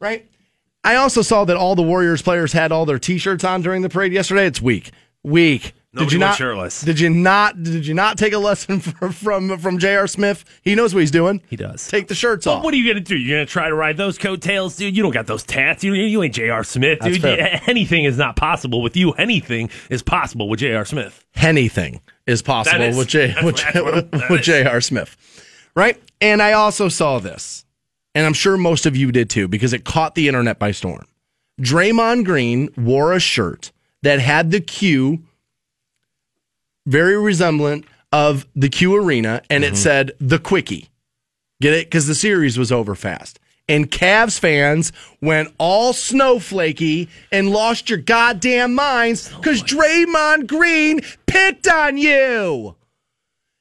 [0.00, 0.29] Right?
[0.82, 3.88] I also saw that all the Warriors players had all their T-shirts on during the
[3.90, 4.46] parade yesterday.
[4.46, 4.90] It's weak,
[5.22, 5.74] weak.
[5.92, 6.36] Nobody did you not?
[6.36, 6.82] shirtless.
[6.82, 7.60] Did you not?
[7.64, 10.06] Did you not take a lesson from from, from J.R.
[10.06, 10.44] Smith?
[10.62, 11.42] He knows what he's doing.
[11.50, 11.88] He does.
[11.88, 12.62] Take the shirts off.
[12.62, 13.16] What are you gonna do?
[13.16, 14.96] You're gonna try to ride those coattails, dude?
[14.96, 15.82] You don't got those tats.
[15.82, 16.62] You, you ain't J.R.
[16.62, 17.22] Smith, That's dude.
[17.22, 17.60] fair.
[17.66, 19.10] Anything is not possible with you.
[19.14, 20.84] Anything is possible with J.R.
[20.84, 21.24] Smith.
[21.34, 24.42] anything is possible That is- with J that's with, what- that's what- that with.
[24.42, 24.80] J.R.
[24.80, 25.16] Smith,
[25.74, 26.00] right?
[26.20, 27.64] And I also saw this,
[28.14, 31.04] and I'm sure most of you did too, because it caught the internet by storm.
[31.60, 33.70] Draymond Green wore a shirt
[34.02, 35.22] that had the Q,
[36.86, 39.74] very resemblant of the Q Arena, and Mm-hmm.
[39.74, 40.88] it said the Quickie.
[41.60, 41.86] Get it?
[41.86, 43.38] Because the series was over fast.
[43.68, 51.68] And Cavs fans went all snowflakey and lost your goddamn minds because Draymond Green picked
[51.68, 52.74] on you.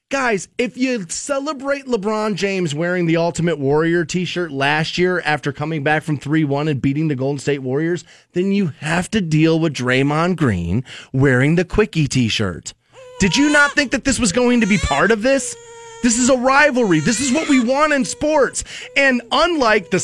[0.10, 5.54] Guys, if you celebrate LeBron James wearing the Ultimate Warrior t shirt last year after
[5.54, 9.22] coming back from 3 1 and beating the Golden State Warriors, then you have to
[9.22, 12.74] deal with Draymond Green wearing the Quickie t shirt.
[13.19, 15.56] Did you not think that this was going to be part of this?
[16.02, 17.02] This is a rivalry.
[17.02, 18.63] This is what we want in sports.
[18.98, 20.00] And unlike the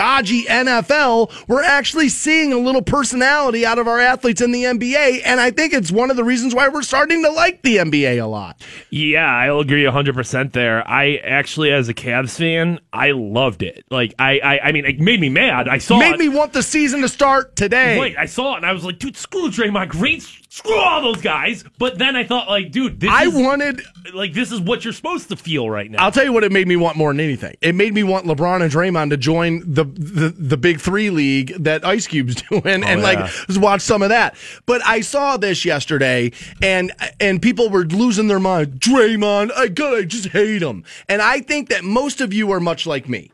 [0.00, 5.20] stodgy NFL, we're actually seeing a little personality out of our athletes in the NBA.
[5.26, 8.18] And I think it's one of the reasons why we're starting to like the NBA
[8.22, 8.64] a lot.
[8.88, 10.88] Yeah, I'll agree 100% there.
[10.88, 13.84] I actually, as a Cavs fan, I loved it.
[13.90, 15.68] Like, I, I, I mean, it made me mad.
[15.68, 16.18] I saw Made it.
[16.18, 18.00] me want the season to start today.
[18.00, 21.22] Wait, I saw it and I was like, dude, screw Draymond Green, screw all those
[21.22, 21.64] guys.
[21.78, 23.80] But then I thought, like, dude, this I is, wanted.
[24.12, 26.04] like, this is what you're supposed to feel right now.
[26.04, 27.56] I'll tell you what it made me want more than anything.
[27.62, 31.54] It made me want LeBron and Draymond to join the the, the Big Three league
[31.60, 32.96] that Ice Cube's doing, and oh, yeah.
[32.96, 34.36] like watch some of that.
[34.66, 38.80] But I saw this yesterday, and and people were losing their mind.
[38.80, 40.84] Draymond, I God, I just hate him.
[41.08, 43.30] And I think that most of you are much like me.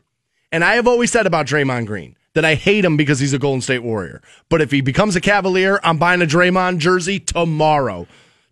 [0.51, 3.39] And I have always said about Draymond Green that I hate him because he's a
[3.39, 4.21] Golden State Warrior.
[4.47, 8.05] But if he becomes a Cavalier, I'm buying a Draymond jersey tomorrow.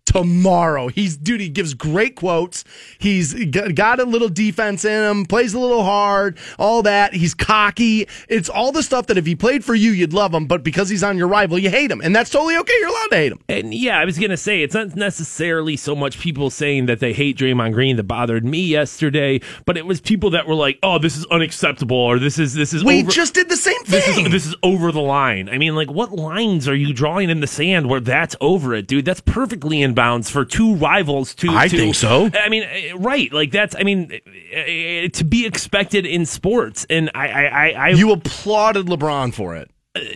[0.06, 0.88] Tomorrow.
[0.88, 2.64] He's, dude, he gives great quotes.
[2.98, 7.12] He's got a little defense in him, plays a little hard, all that.
[7.12, 8.08] He's cocky.
[8.28, 10.46] It's all the stuff that if he played for you, you'd love him.
[10.46, 12.00] But because he's on your rival, you hate him.
[12.00, 12.72] And that's totally okay.
[12.80, 13.40] You're allowed to hate him.
[13.48, 17.12] And yeah, I was gonna say it's not necessarily so much people saying that they
[17.12, 20.98] hate Draymond Green that bothered me yesterday, but it was people that were like, "Oh,
[20.98, 24.04] this is unacceptable," or "This is this is We over- just did the same this
[24.06, 24.26] thing.
[24.26, 27.40] is this is over the line." I mean, like, what lines are you drawing in
[27.40, 29.04] the sand where that's over it, dude?
[29.04, 31.34] That's perfectly in bounds for two rivals.
[31.36, 32.30] To I to- think so.
[32.32, 33.32] I mean, eh, right?
[33.32, 34.12] Like that's I mean,
[34.52, 39.56] eh, to be expected in sports, and I I I, I You applauded LeBron for
[39.56, 39.68] it.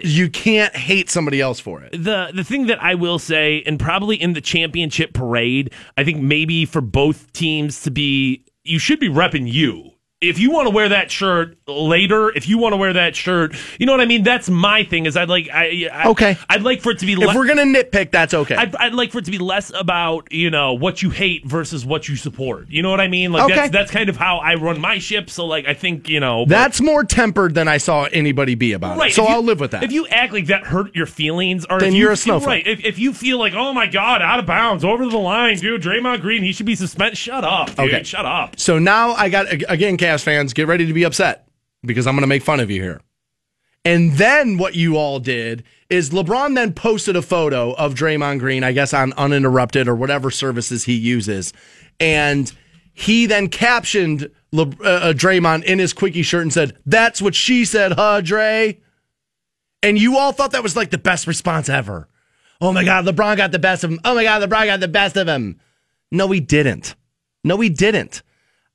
[0.05, 1.93] You can't hate somebody else for it.
[1.93, 6.21] the the thing that I will say, and probably in the championship parade, I think
[6.23, 9.93] maybe for both teams to be, you should be repping you.
[10.21, 13.57] If you want to wear that shirt later, if you want to wear that shirt,
[13.79, 14.23] you know what I mean.
[14.23, 15.07] That's my thing.
[15.07, 16.37] Is I'd like I, I Okay.
[16.51, 17.15] I'd like for it to be.
[17.15, 18.55] If we're gonna nitpick, that's okay.
[18.55, 21.87] I'd, I'd like for it to be less about you know what you hate versus
[21.87, 22.69] what you support.
[22.69, 23.33] You know what I mean?
[23.33, 23.55] Like Okay.
[23.55, 25.31] that's that's kind of how I run my ship.
[25.31, 28.75] So like I think you know but- That's more tempered than I saw anybody be
[28.75, 29.11] about Right.
[29.11, 29.15] it.
[29.15, 29.83] So you- I'll live with that.
[29.85, 32.67] If you act like that hurt your feelings, or Then if you you're a snowflake.
[32.67, 32.79] Right.
[32.79, 35.81] If, if you feel like, oh my god, out of bounds, over the line, dude,
[35.83, 37.17] Draymond Green, he should be suspended.
[37.17, 37.79] Shut up, dude.
[37.95, 38.03] Okay.
[38.03, 38.59] Shut up.
[38.61, 41.49] So now I got again, Fans, get ready to be upset
[41.83, 43.01] because I'm going to make fun of you here.
[43.85, 48.63] And then what you all did is LeBron then posted a photo of Draymond Green,
[48.63, 51.53] I guess on uninterrupted or whatever services he uses,
[51.99, 52.53] and
[52.93, 57.35] he then captioned Le, uh, uh, Draymond in his quickie shirt and said, "That's what
[57.35, 58.81] she said, huh, Dre?"
[59.83, 62.09] And you all thought that was like the best response ever.
[62.61, 64.01] Oh my God, LeBron got the best of him.
[64.05, 65.59] Oh my God, LeBron got the best of him.
[66.11, 66.95] No, he didn't.
[67.43, 68.23] No, he didn't.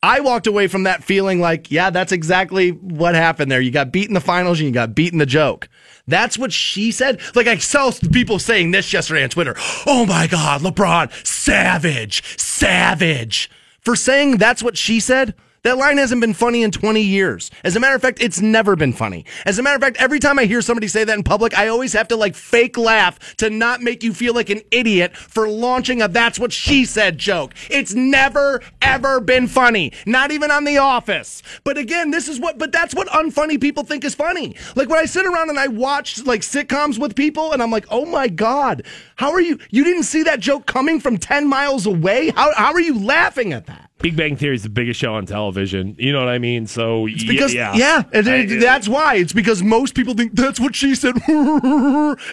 [0.05, 3.59] I walked away from that feeling like, yeah, that's exactly what happened there.
[3.59, 5.67] You got beat in the finals and you got beat in the joke.
[6.07, 7.19] That's what she said.
[7.33, 9.55] Like I saw people saying this yesterday on Twitter.
[9.87, 13.49] Oh my God, LeBron, savage, savage.
[13.81, 15.33] For saying that's what she said,
[15.65, 17.49] that line hasn't been funny in 20 years.
[17.63, 19.25] As a matter of fact, it's never been funny.
[19.47, 21.69] As a matter of fact, every time I hear somebody say that in public, I
[21.69, 25.49] always have to like fake laugh to not make you feel like an idiot for
[25.49, 27.55] launching a that's what she said joke.
[27.71, 29.91] It's never, ever been funny.
[30.05, 31.41] Not even on The Office.
[31.63, 34.55] But again, this is what, but that's what unfunny people think is funny.
[34.75, 37.87] Like when I sit around and I watch like sitcoms with people and I'm like,
[37.89, 39.57] oh my God, how are you?
[39.71, 42.29] You didn't see that joke coming from 10 miles away?
[42.35, 43.84] How, how are you laughing at that?
[44.05, 45.95] Big Bang Theory is the biggest show on television.
[45.97, 46.67] You know what I mean?
[46.67, 49.15] So It's because yeah, yeah, and I- it- that's why.
[49.15, 51.15] It's because most people think that's what she said.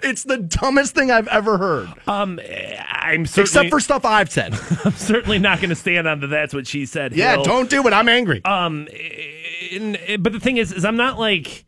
[0.03, 1.89] it's the dumbest thing I've ever heard.
[2.07, 2.39] Um,
[2.91, 4.53] I'm certainly, Except for stuff I've said.
[4.85, 7.15] I'm certainly not going to stand on the that's what she said.
[7.15, 7.45] yeah, hill.
[7.45, 7.93] don't do it.
[7.95, 8.45] I'm angry.
[8.45, 8.89] Um,
[9.73, 11.65] and- but the thing is, is I'm not like.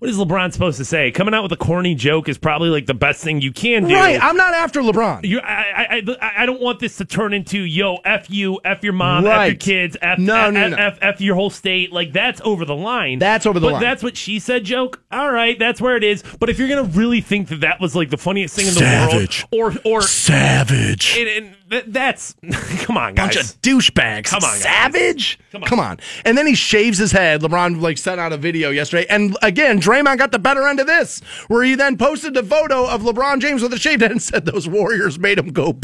[0.00, 1.10] What is LeBron supposed to say?
[1.10, 3.94] Coming out with a corny joke is probably like the best thing you can do.
[3.94, 4.18] right.
[4.22, 5.26] I'm not after LeBron.
[5.26, 8.82] You, I, I, I, I don't want this to turn into yo f you, f
[8.82, 9.60] your mom, f your Right.
[9.60, 11.92] kids, f, No, f, no, f, f, f your whole state.
[11.92, 13.18] Like that's over the line.
[13.18, 13.82] That's over the but line.
[13.82, 14.64] That's what she said.
[14.64, 15.02] Joke.
[15.12, 16.24] All right, that's where it is.
[16.40, 18.80] But if you're gonna really think that that was like the funniest thing in the
[18.80, 19.46] Savage.
[19.52, 21.14] world, or or Savage.
[21.18, 22.34] and, and that, that's
[22.84, 23.34] come on, guys.
[23.34, 24.24] Bunch of douchebags.
[24.24, 24.62] Come on, guys.
[24.62, 25.38] Savage.
[25.52, 25.68] Come on.
[25.68, 25.98] come on.
[26.24, 27.40] And then he shaves his head.
[27.40, 30.86] LeBron like sent out a video yesterday, and again, Draymond got the better end of
[30.86, 34.20] this, where he then posted the photo of LeBron James with a shaved head and
[34.20, 35.78] said those Warriors made him go.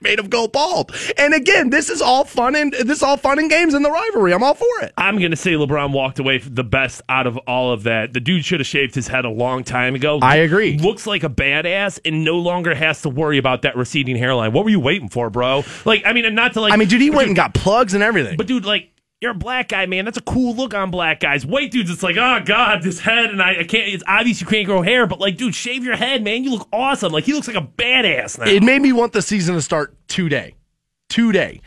[0.00, 3.38] Made him go bald, and again, this is all fun and this is all fun
[3.38, 4.34] and games in the rivalry.
[4.34, 4.92] I'm all for it.
[4.98, 8.12] I'm gonna say LeBron walked away the best out of all of that.
[8.12, 10.18] The dude should have shaved his head a long time ago.
[10.20, 10.78] I agree.
[10.78, 14.52] Looks like a badass and no longer has to worry about that receding hairline.
[14.52, 15.62] What were you waiting for, bro?
[15.84, 16.72] Like, I mean, and not to like.
[16.72, 18.36] I mean, dude, he went and got plugs and everything.
[18.36, 18.90] But dude, like.
[19.24, 20.04] You're a black guy, man.
[20.04, 21.46] That's a cool look on black guys.
[21.46, 23.88] White dudes, it's like, oh god, this head, and I, I can't.
[23.88, 26.44] It's obvious you can't grow hair, but like, dude, shave your head, man.
[26.44, 27.10] You look awesome.
[27.10, 28.44] Like he looks like a badass now.
[28.44, 30.56] It made me want the season to start today.
[31.08, 31.62] Today.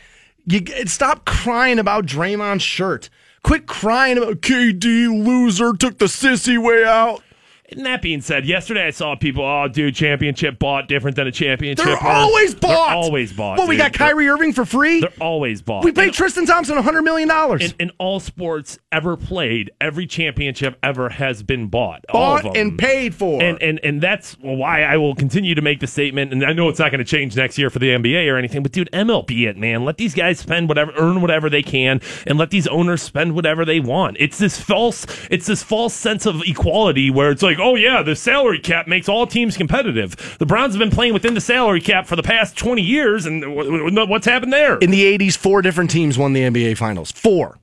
[0.45, 3.09] You stop crying about Draymond's shirt.
[3.41, 7.23] Quit crying about KD loser took the sissy way out.
[7.69, 11.31] And that being said, yesterday I saw people, oh, dude, championship bought different than a
[11.31, 11.85] championship.
[11.85, 12.87] They're earned." always bought.
[12.87, 13.57] They're always bought.
[13.57, 15.01] Well, we got Kyrie Irving for free?
[15.01, 15.83] They're, they're always bought.
[15.83, 17.29] We paid Tristan Thompson $100 million.
[17.61, 22.05] in, in all sports ever played, every championship ever has been bought.
[22.09, 22.61] all of Bought them.
[22.69, 23.41] and paid for.
[23.41, 26.31] And, and and that's why I will continue to make the statement.
[26.31, 28.63] And I know it's not going to change next year for the NBA or anything,
[28.63, 29.83] but dude, MLB it, man.
[29.83, 33.65] Let these guys spend whatever, earn whatever they can, and let these owners spend whatever
[33.65, 34.17] they want.
[34.19, 38.15] It's this false, it's this false sense of equality where it's like, oh yeah, the
[38.15, 40.37] salary cap makes all teams competitive.
[40.39, 43.43] The Browns have been playing within the salary cap for the past twenty years, and
[43.43, 44.77] wh- wh- what's happened there?
[44.77, 47.11] in the 80s, four different teams won the NBA Finals.
[47.11, 47.57] Four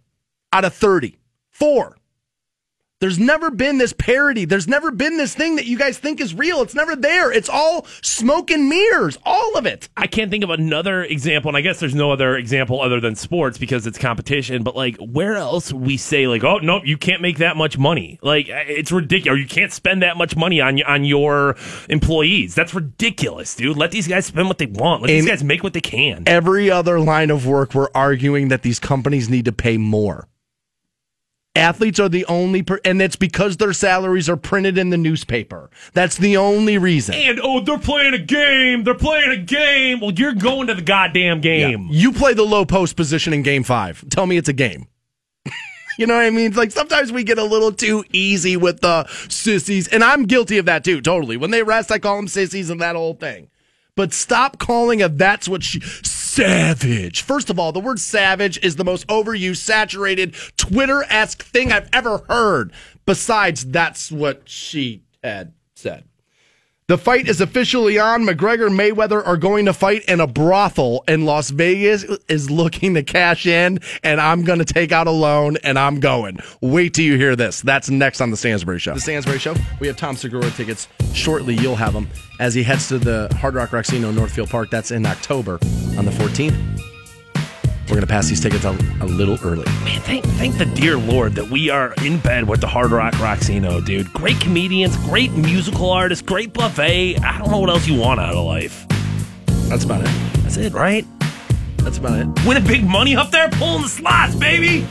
[0.52, 1.16] out of 30.
[1.50, 1.96] Four.
[3.00, 4.44] There's never been this parody.
[4.46, 6.62] There's never been this thing that you guys think is real.
[6.62, 7.30] It's never there.
[7.30, 9.18] It's all smoke and mirrors.
[9.26, 9.88] All of it.
[9.96, 13.14] I can't think of another example, and I guess there's no other example other than
[13.14, 14.62] sports because it's competition.
[14.62, 18.18] But like, where else we say like, oh no, you can't make that much money?
[18.22, 19.38] Like, it's ridiculous.
[19.38, 21.56] You can't spend that much money on on your
[21.90, 22.54] employees.
[22.54, 23.76] That's ridiculous, dude.
[23.76, 25.02] Let these guys spend what they want.
[25.02, 26.24] Let these guys make what they can.
[26.26, 30.26] Every other line of work, we're arguing that these companies need to pay more.
[31.56, 35.70] Athletes are the only, per- and it's because their salaries are printed in the newspaper.
[35.92, 37.14] That's the only reason.
[37.14, 38.82] And oh, they're playing a game.
[38.82, 40.00] They're playing a game.
[40.00, 41.88] Well, you're going to the goddamn game.
[41.90, 44.04] You play the low post position in game five.
[44.10, 44.88] Tell me it's a game.
[45.98, 46.54] you know what I mean?
[46.54, 50.66] Like sometimes we get a little too easy with the sissies, and I'm guilty of
[50.66, 51.36] that too, totally.
[51.36, 53.48] When they rest, I call them sissies and that whole thing.
[53.96, 55.78] But stop calling a that's what she
[56.34, 57.22] savage.
[57.22, 61.88] First of all, the word savage is the most overused, saturated, Twitter esque thing I've
[61.92, 62.72] ever heard.
[63.06, 66.04] Besides, that's what she had said.
[66.86, 68.24] The fight is officially on.
[68.24, 73.02] McGregor Mayweather are going to fight in a brothel in Las Vegas is looking to
[73.02, 76.40] cash in and I'm going to take out a loan and I'm going.
[76.60, 77.62] Wait till you hear this.
[77.62, 78.92] That's next on the Stansbury Show.
[78.92, 79.54] The Stansbury Show.
[79.80, 80.86] We have Tom Segura tickets.
[81.14, 82.06] Shortly you'll have them
[82.38, 84.68] as he heads to the Hard Rock Rocksino Northfield Park.
[84.68, 85.54] That's in October
[85.96, 86.93] on the 14th.
[87.84, 88.70] We're going to pass these tickets a,
[89.00, 89.64] a little early.
[89.84, 93.12] Man, thank, thank the dear Lord that we are in bed with the Hard Rock
[93.14, 94.10] Rocksino, dude.
[94.14, 97.18] Great comedians, great musical artists, great buffet.
[97.20, 98.86] I don't know what else you want out of life.
[99.68, 100.08] That's about it.
[100.42, 101.04] That's it, right?
[101.78, 102.46] That's about it.
[102.46, 104.86] Win a big money up there, pulling the slots, baby.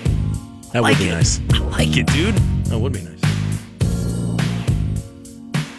[0.71, 1.13] That like would be it.
[1.13, 1.41] nice.
[1.51, 2.35] I like it, dude.
[2.65, 3.09] That would be nice.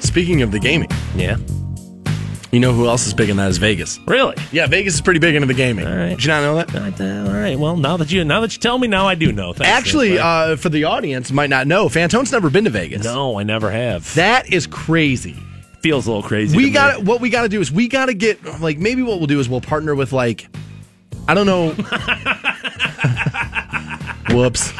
[0.00, 1.36] Speaking of the gaming, Yeah.
[2.54, 3.98] You know who else is big in that is Vegas.
[4.06, 4.36] Really?
[4.52, 5.86] Yeah, Vegas is pretty big into the gaming.
[5.86, 6.10] All right.
[6.10, 7.26] Did you not know that?
[7.26, 7.58] All right.
[7.58, 9.52] Well, now that you now that you tell me, now I do know.
[9.52, 13.04] Thanks, Actually, uh, for the audience, might not know, Fantone's never been to Vegas.
[13.04, 14.12] no, I never have.
[14.14, 15.36] That is crazy.
[15.82, 16.56] feels a little crazy.
[16.56, 19.18] we got what we got to do is we got to get like maybe what
[19.18, 20.46] we'll do is we'll partner with like
[21.28, 21.70] I don't know.
[24.30, 24.72] Whoops.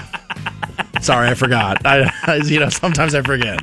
[1.00, 1.84] Sorry, I forgot.
[1.84, 3.60] I, I- you know sometimes I forget.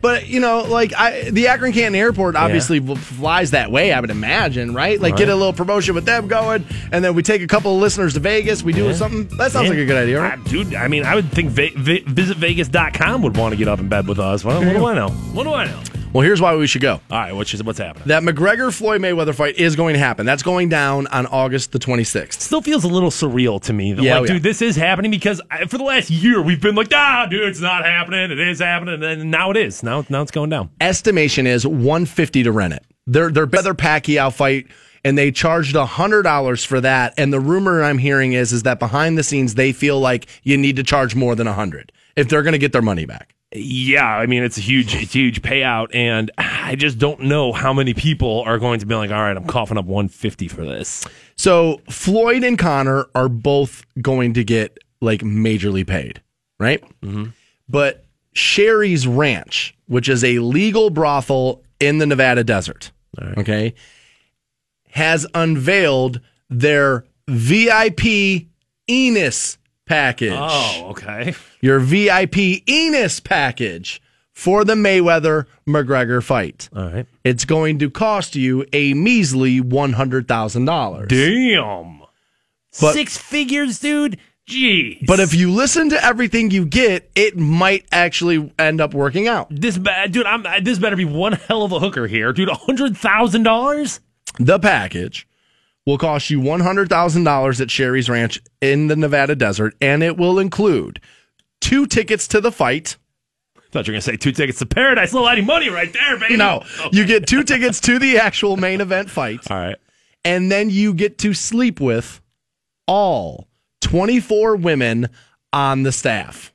[0.00, 3.92] But you know, like I, the Akron Canton Airport obviously flies that way.
[3.92, 4.98] I would imagine, right?
[5.00, 7.80] Like get a little promotion with them going, and then we take a couple of
[7.82, 8.62] listeners to Vegas.
[8.62, 8.92] We do Yeah.
[8.94, 9.36] something.
[9.36, 9.70] That sounds Yeah.
[9.70, 10.38] like a good idea, right?
[10.38, 13.78] I- dude, I mean, I would think ve- vi- visitvegas.com would want to get up
[13.80, 14.44] in bed with us.
[14.44, 15.08] What, what do I know?
[15.08, 15.80] What do I know?
[16.12, 16.94] Well, here's why we should go.
[16.94, 18.08] All right, what's, what's happening?
[18.08, 20.26] That McGregor Floyd Mayweather fight is going to happen.
[20.26, 22.40] That's going down on August the 26th.
[22.40, 23.92] Still feels a little surreal to me.
[23.92, 24.32] That, Yeah, like, oh, yeah.
[24.34, 27.44] dude, this is happening because I, for the last year we've been like, ah, dude,
[27.48, 28.32] it's not happening.
[28.32, 29.84] It is happening, and now it is.
[29.84, 30.70] Now, now it's going down.
[30.80, 32.84] Estimation is 150 to rent it.
[33.06, 34.66] Their their better Pacquiao fight,
[35.04, 37.14] and they charged hundred dollars for that.
[37.18, 40.56] And the rumor I'm hearing is is that behind the scenes they feel like you
[40.56, 43.34] need to charge more than a hundred if they're going to get their money back.
[43.52, 47.52] Yeah, I mean, it's a huge, it's a huge payout, and I just don't know
[47.52, 50.64] how many people are going to be like, all right, I'm coughing up 150 for
[50.64, 51.06] this.
[51.36, 56.20] So Floyd and Conor are both going to get like majorly paid,
[56.58, 56.82] right?
[57.00, 57.30] Mm-hmm.
[57.68, 62.92] But Sheri's Ranch, which is a legal brothel in the Nevada desert,
[63.38, 63.74] okay,
[64.90, 68.46] has unveiled their VIP
[68.88, 69.56] Enos
[69.90, 70.32] package.
[70.34, 71.34] Oh, okay.
[71.60, 74.00] Your VIP Enos package
[74.32, 76.68] for the Mayweather McGregor fight.
[76.74, 77.06] All right.
[77.24, 81.08] It's going to cost you a measly $100,000.
[81.08, 82.00] Damn.
[82.80, 84.18] But- Six figures, dude?
[84.48, 85.06] Jeez.
[85.06, 89.46] But if you listen to everything you get, it might actually end up working out.
[89.50, 92.48] this bad, dude, I'm this better be one hell of a hooker here, dude.
[92.48, 94.00] hundred thousand dollars.
[94.40, 95.28] The package
[95.90, 101.00] will cost you $100,000 at Sheri's Ranch in the Nevada desert, and it will include
[101.60, 102.96] two tickets to the fight.
[103.56, 105.12] I Thought you were gonna say two tickets to paradise.
[105.12, 106.36] Little Eddie Money right there, baby.
[106.36, 109.76] No, you get two tickets to the actual main event fight, All right.
[110.24, 112.20] and then you get to sleep with
[112.86, 113.48] all
[113.82, 115.08] 24 women
[115.52, 116.52] on the staff.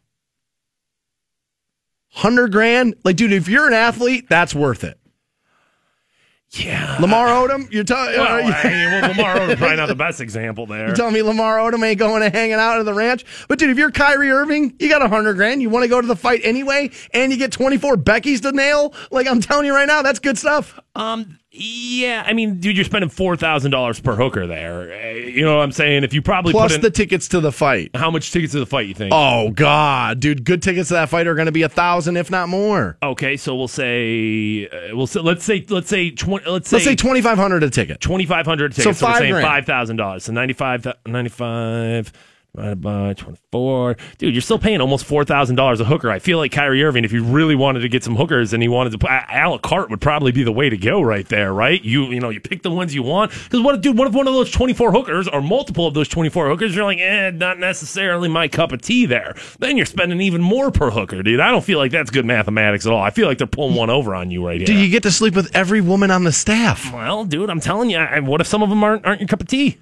[2.14, 2.96] 100 grand?
[3.04, 4.98] Like, dude, if you're an athlete, that's worth it.
[6.52, 6.98] Yeah.
[7.02, 10.22] Lamar Odom, you're, telling Well, you I mean, well, Lamar Odom probably not the best
[10.22, 10.88] example there.
[10.88, 13.26] You're telling me Lamar Odom ain't going and hanging out at the ranch?
[13.50, 15.62] But dude, if you're Kyrie Irving, you got a hundred grand.
[15.62, 18.94] You want to go to the fight anyway, and you get 24 Becky's to nail.
[19.12, 20.80] Like I'm telling you right now, that's good stuff.
[20.96, 24.92] Um, yeah, I mean, dude, you're spending four thousand dollars per hooker there.
[24.94, 26.04] Uh, You know what I'm saying?
[26.04, 27.92] If you probably Plus put in the tickets to the fight.
[27.96, 29.12] how much tickets to the fight you think?
[29.14, 32.30] Oh God, dude, good tickets to that fight are going to be a thousand, if
[32.30, 32.98] not more.
[33.02, 36.86] Okay, so we'll say uh, we'll say let's say let's say twenty let's say Let's
[36.86, 38.02] say 2,500 a ticket.
[38.02, 38.84] 2500 tickets.
[38.84, 39.66] So So, we're five saying grand.
[39.66, 40.22] $5,000.
[40.22, 42.12] So 95 95
[42.56, 43.98] divided by 24.
[44.18, 46.10] Dude, you're still paying almost $4,000 a hooker.
[46.10, 48.70] I feel like Kyrie Irving, if he really wanted to get some hookers and he
[48.70, 51.84] wanted to, a la carte would probably be the way to go right there, right?
[51.84, 53.32] You you know, you pick the ones you want.
[53.32, 56.08] Because what if, dude, what if one of those 24 hookers or multiple of those
[56.08, 59.36] 24 hookers, you're like, eh, not necessarily my cup of tea there.
[59.60, 61.40] Then you're spending even more per hooker, dude.
[61.40, 63.02] I don't feel like that's good mathematics at all.
[63.02, 64.66] I feel like they're pulling one over on you right here.
[64.66, 66.92] Do you get to sleep with every woman on the staff?
[66.94, 69.42] Well, dude, I'm telling you, I- what if some of them aren't aren't your cup
[69.42, 69.78] of tea?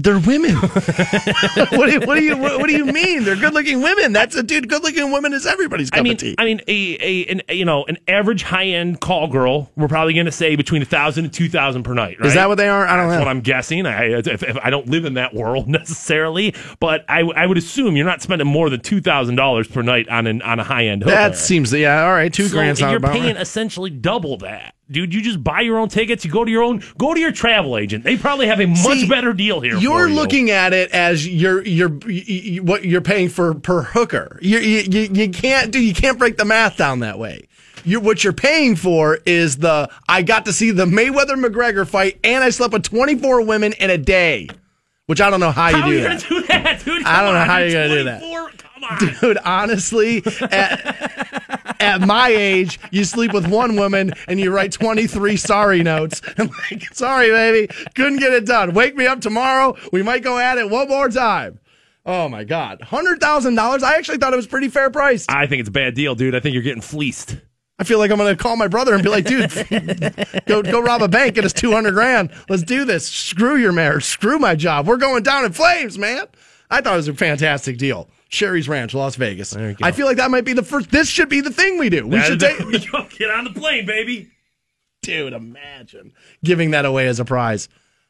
[0.00, 0.54] They're women.
[0.54, 3.24] what, do you, what do you what, what do you mean?
[3.24, 4.12] They're good-looking women.
[4.12, 4.68] That's a dude.
[4.68, 6.34] Good-looking women is everybody's cup I mean, of tea.
[6.38, 10.14] I mean, a, a an, you know an average high end call girl, we're probably
[10.14, 12.20] going to say between a thousand and two thousand per night.
[12.20, 12.28] Right?
[12.28, 12.86] Is that what they are?
[12.86, 13.24] I don't That's know.
[13.24, 13.86] what I'm guessing.
[13.86, 17.96] I if, if I don't live in that world necessarily, but I, I would assume
[17.96, 20.86] you're not spending more than two thousand dollars per night on an on a high
[20.86, 21.02] end.
[21.02, 22.04] that seems yeah.
[22.04, 22.78] All right, two so grand.
[22.78, 23.36] you're paying right.
[23.36, 24.76] essentially double that.
[24.90, 25.12] Dude.
[25.14, 26.24] You just buy your own tickets.
[26.24, 28.04] You go to your own, go to your travel agent.
[28.04, 29.76] They probably have a much See, better deal here.
[29.76, 30.14] You're you.
[30.14, 34.38] looking at it as you're you're you, what you're paying for per hooker.
[34.42, 37.48] You, you you can't do you can't break the math down that way.
[37.84, 42.18] You what you're paying for is the I got to see the Mayweather McGregor fight
[42.24, 44.48] and I slept with 24 women in a day,
[45.06, 46.26] which I don't know how you do that.
[46.28, 47.04] do that, dude?
[47.04, 48.20] I don't Come know on, how you're you're gonna do that.
[48.58, 48.98] Come on.
[49.20, 51.27] Dude, honestly, at,
[51.80, 56.20] at my age, you sleep with one woman and you write 23 sorry notes.
[56.38, 58.74] I'm like, sorry, baby, couldn't get it done.
[58.74, 59.76] Wake me up tomorrow.
[59.92, 61.60] We might go at it one more time.
[62.06, 62.80] Oh my God.
[62.80, 63.82] $100,000?
[63.82, 65.26] I actually thought it was pretty fair price.
[65.28, 66.34] I think it's a bad deal, dude.
[66.34, 67.36] I think you're getting fleeced.
[67.78, 69.52] I feel like I'm going to call my brother and be like, dude,
[70.46, 72.30] go, go rob a bank, get us 200 grand.
[72.48, 73.06] Let's do this.
[73.06, 74.04] Screw your marriage.
[74.04, 74.88] Screw my job.
[74.88, 76.26] We're going down in flames, man.
[76.70, 78.10] I thought it was a fantastic deal.
[78.28, 79.56] Sheri's Ranch, Las Vegas.
[79.56, 80.90] I feel like that might be the first.
[80.90, 82.06] This should be the thing we do.
[82.06, 82.58] We should take.
[83.18, 84.30] Get on the plane, baby.
[85.02, 86.12] Dude, imagine
[86.44, 87.68] giving that away as a prize.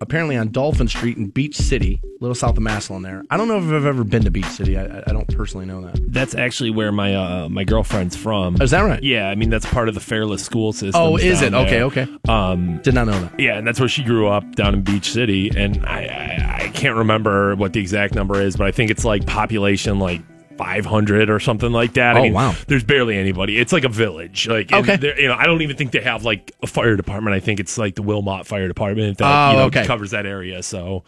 [0.00, 3.24] apparently on Dolphin Street in Beach City, a little south of Massillon there.
[3.30, 4.78] I don't know if I've ever been to Beach City.
[4.78, 6.12] I, I don't personally know that.
[6.12, 8.56] That's actually where my uh, my girlfriend's from.
[8.60, 9.02] Oh, is that right?
[9.02, 11.00] Yeah, I mean that's part of the Fairless school system.
[11.00, 11.52] Oh, is it?
[11.52, 11.84] Okay, there.
[11.84, 12.06] okay.
[12.28, 13.40] Um, Did not know that.
[13.40, 16.68] yeah, and that's where she grew up down in Beach City, and I, I I
[16.68, 20.22] can't remember what the exact number is, but I think it's like population like.
[20.58, 22.16] 500 or something like that.
[22.16, 22.54] I Oh, mean, wow.
[22.66, 23.58] There's barely anybody.
[23.58, 24.46] It's like a village.
[24.48, 24.98] Like, Okay.
[25.18, 27.34] You know, I don't even think they have like a fire department.
[27.34, 29.86] I think it's like the Wilmot Fire Department that Oh, you know, okay.
[29.86, 30.62] covers that area.
[30.62, 31.04] So,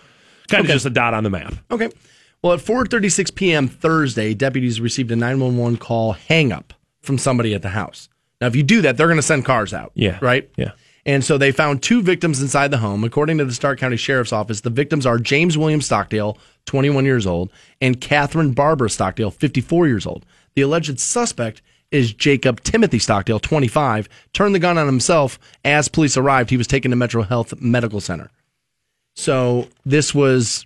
[0.49, 1.53] kind of just a dot on the map.
[1.71, 1.91] Okay.
[2.43, 3.69] Well, at 4:36 p.m.
[3.69, 6.73] Thursday, deputies received a 911 call hang up
[7.03, 8.09] from somebody at the house.
[8.41, 9.93] Now, if you do that, they're going to send cars out.
[9.95, 10.19] Yeah.
[10.23, 10.49] Right?
[10.57, 10.73] Yeah.
[11.07, 13.05] And so they found two victims inside the home.
[13.05, 17.27] According to the Stark County Sheriff's Office, the victims are James William Stockdale, 21 years
[17.27, 20.27] old, and Catherine Barbara Stockdale, 54 years old.
[20.55, 26.17] The alleged suspect is Jacob Timothy Stockdale, 25, turned the gun on himself as police
[26.17, 26.51] arrived.
[26.51, 28.31] He was taken to Metro Health Medical Center.
[29.15, 30.65] So this was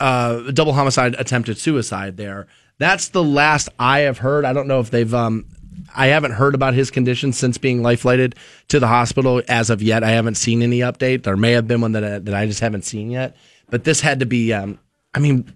[0.00, 2.16] uh, a double homicide, attempted suicide.
[2.16, 2.46] There,
[2.78, 4.44] that's the last I have heard.
[4.44, 5.12] I don't know if they've.
[5.12, 5.46] Um,
[5.94, 8.34] I haven't heard about his condition since being life flighted
[8.68, 10.02] to the hospital as of yet.
[10.04, 11.22] I haven't seen any update.
[11.24, 13.36] There may have been one that I, that I just haven't seen yet.
[13.70, 14.52] But this had to be.
[14.52, 14.78] Um,
[15.14, 15.52] I mean,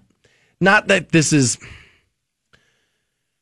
[0.61, 1.59] not that this is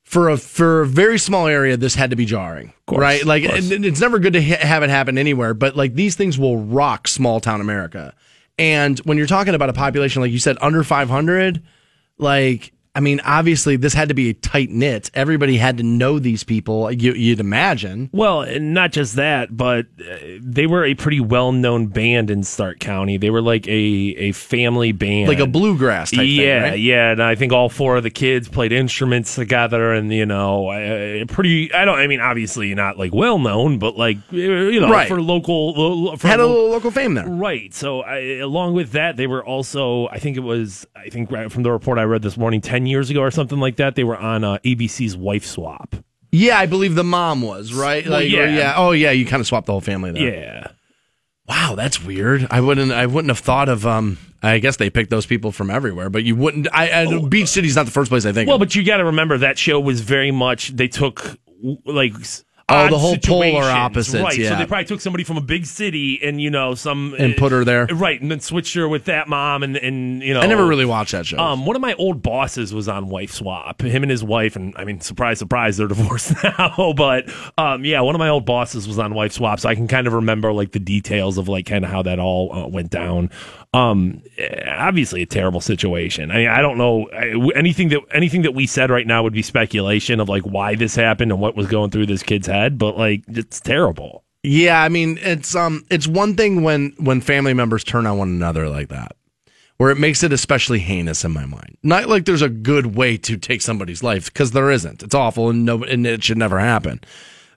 [0.04, 1.76] for a for a very small area.
[1.76, 3.24] This had to be jarring, course, right?
[3.24, 5.54] Like it- it's never good to ha- have it happen anywhere.
[5.54, 8.14] But like these things will rock small town America.
[8.58, 11.62] And when you're talking about a population like you said under 500,
[12.18, 15.12] like I mean, obviously this had to be tight knit.
[15.14, 16.90] Everybody had to know these people.
[16.90, 18.10] You, you'd imagine.
[18.12, 22.80] Well, and not just that, but uh, they were a pretty well-known band in Stark
[22.80, 23.16] County.
[23.16, 26.80] They were like a a family band, Like a bluegrass type yeah, thing, right?
[26.80, 27.12] yeah.
[27.12, 31.26] And I think all four of the kids played instruments together, and you know, uh,
[31.26, 31.72] pretty.
[31.72, 31.98] I don't.
[31.98, 35.06] I mean, obviously not like well known, but like uh, you know, Right.
[35.06, 37.28] for local, for Had a little local fame there.
[37.28, 37.72] Right.
[37.72, 41.52] So, I, along with that, they were also, I think it was, I think right
[41.52, 44.04] from the report I read this morning, 10 years ago or something like that, they
[44.04, 45.94] were on uh, ABC's Wife Swap.
[46.32, 48.04] Yeah, I believe the mom was right.
[48.04, 48.46] Well, Like, yeah.
[48.56, 48.74] yeah.
[48.76, 49.10] Oh, yeah.
[49.10, 50.32] You kind of swapped the whole family there.
[50.32, 50.66] Yeah.
[51.46, 52.46] Wow, that's weird.
[52.50, 52.92] I wouldn't.
[52.92, 53.84] I wouldn't have thought of.
[53.84, 54.18] Um.
[54.42, 56.68] I guess they picked those people from everywhere, but you wouldn't.
[56.72, 57.02] I.
[57.02, 58.46] I Beach City's not the first place I think.
[58.46, 58.60] Well, of.
[58.60, 61.36] but you got to remember that show was very much, they took
[61.84, 62.14] like,
[62.70, 64.34] Oh, the whole polar opposites, Right.
[64.34, 67.14] So they probably took somebody from a big city and, you know, some.
[67.18, 67.86] And put her there.
[67.86, 68.20] Right.
[68.20, 70.40] And then switched her with that mom and, and you know.
[70.40, 71.38] I never really watched that show.
[71.38, 73.80] Um, one of my old bosses was on Wife Swap.
[73.82, 76.92] Him and his wife, and I mean, surprise, surprise, they're divorced now.
[76.96, 79.88] but um, yeah, one of my old bosses was on Wife Swap, so I can
[79.88, 82.90] kind of remember like the details of like kind of how that all uh, went
[82.90, 83.30] down.
[83.72, 84.22] Um,
[84.66, 86.32] obviously a terrible situation.
[86.32, 87.04] I mean, I don't know
[87.54, 90.96] anything that anything that we said right now would be speculation of like why this
[90.96, 94.24] happened and what was going through this kid's head, but like it's terrible.
[94.42, 98.28] Yeah, I mean, it's um it's one thing when when family members turn on one
[98.28, 99.16] another like that.
[99.76, 101.78] Where it makes it especially heinous in my mind.
[101.82, 105.02] Not like there's a good way to take somebody's life because there isn't.
[105.02, 107.00] It's awful and no and it should never happen.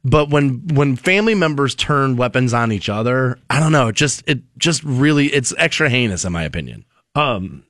[0.03, 4.23] But when when family members turn weapons on each other, I don't know, it just
[4.27, 6.83] it just really it's extra heinous in my opinion.
[7.15, 7.63] Um,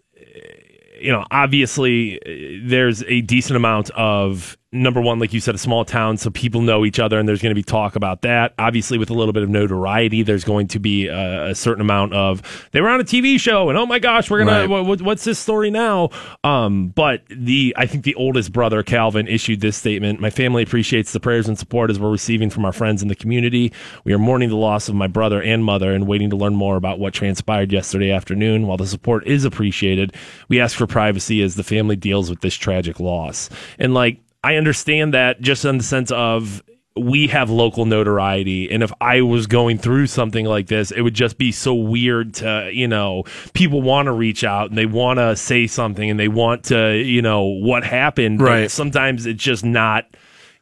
[0.99, 5.57] you know, obviously uh, there's a decent amount of number one, like you said, a
[5.57, 8.53] small town, so people know each other, and there's going to be talk about that.
[8.59, 12.13] Obviously, with a little bit of notoriety, there's going to be a, a certain amount
[12.13, 14.69] of they were on a TV show, and oh my gosh, we're gonna Right.
[14.69, 16.09] what, what- what's this story now?
[16.43, 20.19] Um, but the I think the oldest brother Calvin issued this statement.
[20.19, 23.15] My family appreciates the prayers and support as we're receiving from our friends in the
[23.15, 23.71] community.
[24.03, 26.75] We are mourning the loss of my brother and mother, and waiting to learn more
[26.77, 28.65] about what transpired yesterday afternoon.
[28.67, 30.15] While the support is appreciated,
[30.49, 33.49] we ask for privacy as the family deals with this tragic loss.
[33.77, 36.61] And like I understand that just in the sense of
[36.95, 41.15] we have local notoriety and if i was going through something like this it would
[41.15, 43.23] just be so weird to you know
[43.55, 46.95] people want to reach out and they want to say something and they want to
[46.97, 48.69] you know what happened but Right.
[48.69, 50.05] sometimes it's just not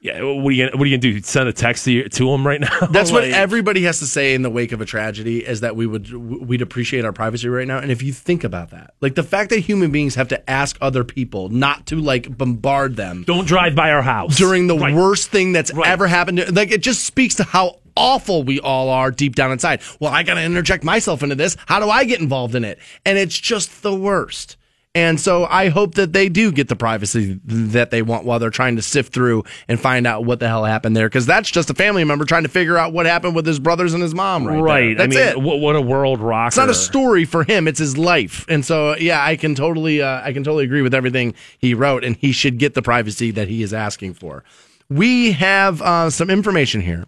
[0.02, 2.26] yeah what are you gonna, what are you gonna do send a text to, to
[2.26, 5.46] them right now That's what everybody has to say in the wake of a tragedy
[5.46, 7.78] is that we would we'd appreciate our privacy right now.
[7.78, 10.76] And if you think about that, like the fact that human beings have to ask
[10.82, 14.94] other people not to like bombard them don't drive by our house during the Right.
[14.96, 16.40] worst thing that's ever happened.
[16.40, 19.82] to- Like it just speaks to how awful we all are deep down inside.
[20.00, 21.56] Well, I got to interject myself into this.
[21.68, 22.80] How do I get involved in it?
[23.06, 24.56] And it's just the worst.
[24.94, 28.50] And so I hope that they do get the privacy that they want while they're
[28.50, 31.08] trying to sift through and find out what the hell happened there.
[31.08, 33.94] Because that's just a family member trying to figure out what happened with his brothers
[33.94, 34.54] and his mom, right?
[34.56, 34.64] there.
[34.64, 35.42] right That's i mean it.
[35.42, 38.46] What, what a world rocker It's not a story for him; it's his life.
[38.50, 42.04] And so, yeah, I can totally, uh, I can totally agree with everything he wrote,
[42.04, 44.44] and he should get the privacy that he is asking for.
[44.90, 47.06] We have uh, some information here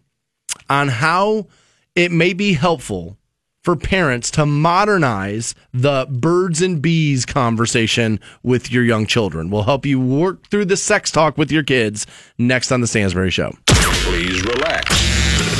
[0.69, 1.47] on how
[1.95, 3.17] it may be helpful
[3.63, 9.49] for parents to modernize the birds and bees conversation with your young children.
[9.49, 12.05] We'll help you work through the sex talk with your kids
[12.37, 13.55] next on the Stansbury Show.
[13.67, 15.01] Please relax.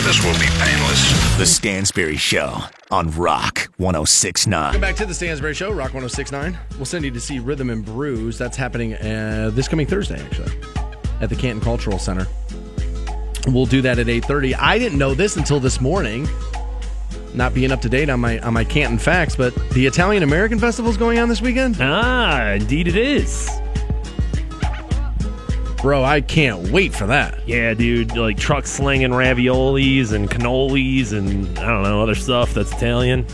[0.03, 1.37] This will be painless.
[1.37, 2.57] The Stansbury Show
[2.91, 4.61] on Rock 1069.
[4.61, 6.57] Welcome back to the Stansbury Show, Rock 1069.
[6.75, 8.37] We'll send you to see Rhythm and Brews.
[8.37, 10.51] That's happening uh, this coming Thursday, actually,
[11.21, 12.27] at the Canton Cultural Center.
[13.47, 14.55] We'll do that at 8.30.
[14.59, 16.27] I didn't know this until this morning,
[17.35, 20.59] not being up to date on my on my Canton facts, but the Italian American
[20.59, 21.77] Festival is going on this weekend.
[21.79, 23.49] Ah, indeed it is.
[25.81, 27.45] Bro, I can't wait for that.
[27.45, 32.71] Yeah, dude, like truck slinging raviolis and cannolis and I don't know other stuff that's
[32.71, 33.25] Italian.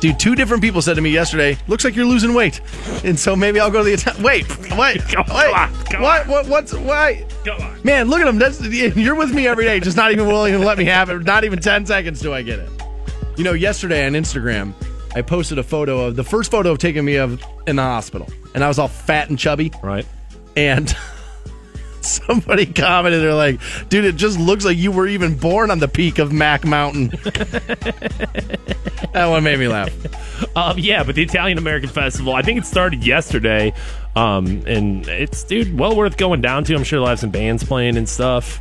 [0.00, 2.60] Dude, two different people said to me yesterday, "Looks like you're losing weight,"
[3.04, 4.46] and so maybe I'll go to the Ita- wait,
[4.76, 7.24] wait, wait, on, what, what, what's, why?
[7.42, 7.80] Come on.
[7.84, 8.38] Man, look at him.
[8.38, 11.24] That's you're with me every day, just not even willing to let me have it.
[11.24, 12.68] Not even ten seconds do I get it.
[13.36, 14.72] You know, yesterday on Instagram,
[15.14, 18.28] I posted a photo of the first photo of taking me of in the hospital,
[18.54, 20.06] and I was all fat and chubby, Right.
[20.56, 20.94] and.
[22.00, 25.88] Somebody commented, they're like, dude, it just looks like you were even born on the
[25.88, 27.06] peak of Mac Mountain.
[29.14, 29.90] that one made me laugh.
[30.54, 33.72] Um, yeah, but the Italian American Festival, I think it started yesterday.
[34.16, 36.74] Um, and it's, dude, well worth going down to.
[36.74, 38.60] I'm sure they'll have some bands playing and stuff.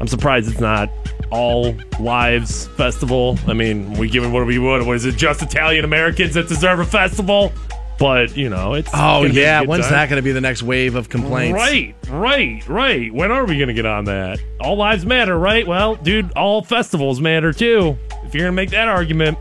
[0.00, 0.90] I'm surprised it's not
[1.30, 3.38] all lives festival.
[3.46, 4.86] I mean, we give it what we would.
[4.86, 5.16] Was it?
[5.16, 7.52] Just Italian Americans that deserve a festival?
[7.98, 9.94] But you know, it's Oh gonna be a yeah, when's time.
[9.94, 11.56] that going to be the next wave of complaints?
[11.56, 13.12] Right, right, right.
[13.12, 14.38] When are we going to get on that?
[14.60, 15.66] All lives matter, right?
[15.66, 17.98] Well, dude, all festivals matter too.
[18.24, 19.36] If you're going to make that argument,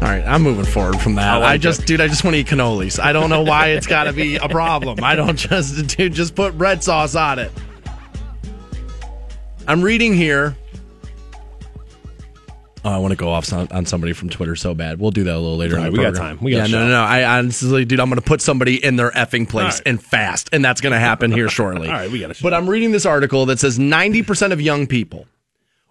[0.00, 1.42] All right, I'm moving forward from that.
[1.42, 1.86] I I, just, it.
[1.86, 2.98] dude, I just want to eat cannolis.
[3.00, 5.02] I don't know why it's got to be a problem.
[5.04, 7.52] I don't just, dude, just put red sauce on it.
[9.68, 10.56] I'm reading here.
[12.84, 14.98] Oh, I want to go off some, on somebody from Twitter so bad.
[14.98, 15.76] We'll do that a little later.
[15.76, 16.38] Right, we got time.
[16.40, 17.02] We got yeah, no, no, no.
[17.02, 19.82] I honestly, dude, I'm going to put somebody in their effing place right.
[19.84, 21.88] and fast, and that's going to happen here shortly.
[21.88, 22.42] All right, we got shot.
[22.42, 25.26] But I'm reading this article that says 90% of young people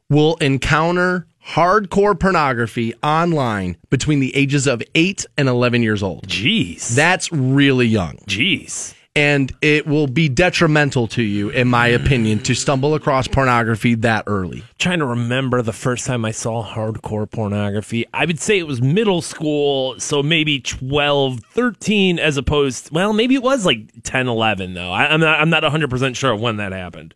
[0.10, 6.28] will encounter hardcore pornography online between the ages of 8 and 11 years old.
[6.28, 8.18] jeez, That's really young.
[8.26, 8.96] jeez.
[9.18, 14.26] And it will be detrimental to you, in my opinion, to stumble across pornography that
[14.28, 14.64] early.
[14.78, 18.06] trying to remember the first time I saw hardcore pornography.
[18.14, 23.34] I would say it was middle school, so maybe 12, 13 as opposed well, maybe
[23.34, 24.92] it was like 10, 11 though.
[24.92, 27.16] I, I'm not I'm not 100% sure when that happened.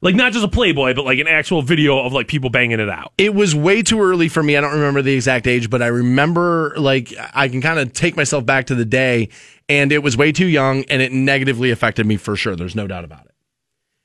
[0.00, 2.88] Like not just a Playboy, but like an actual video of like people banging it
[2.88, 3.12] out.
[3.18, 4.56] It was way too early for me.
[4.56, 8.16] I don't remember the exact age, but I remember like I can kind of take
[8.16, 9.28] myself back to the day
[9.68, 12.54] and it was way too young and it negatively affected me for sure.
[12.54, 13.34] There's no doubt about it.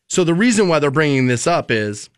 [0.09, 2.09] So the reason why they're bringing this up is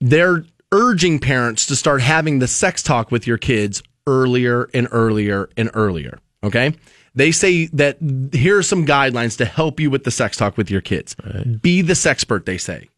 [0.00, 5.50] they're urging parents to start having the sex talk with your kids earlier and earlier
[5.56, 6.18] and earlier.
[6.42, 6.74] Okay.
[7.14, 7.98] They say that
[8.32, 11.14] here are some guidelines to help you with the sex talk with your kids.
[11.60, 12.88] Be the sexpert, they say.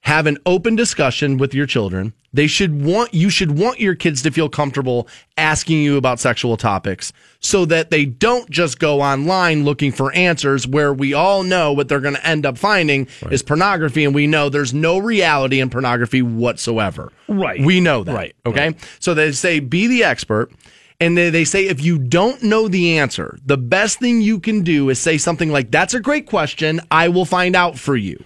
[0.00, 2.12] Have an open discussion with your children.
[2.32, 6.56] They should want you should want your kids to feel comfortable asking you about sexual
[6.56, 11.72] topics so that they don't just go online looking for answers where we all know
[11.72, 15.60] what they're going to end up finding is pornography and we know there's no reality
[15.60, 17.10] in pornography whatsoever.
[17.26, 17.60] Right.
[17.60, 18.14] We know that.
[18.14, 18.36] Right.
[18.44, 18.76] Okay.
[19.00, 20.52] So they say be the expert.
[21.00, 24.62] And they, they say if you don't know the answer, the best thing you can
[24.62, 26.80] do is say something like, That's a great question.
[26.90, 28.24] I will find out for you.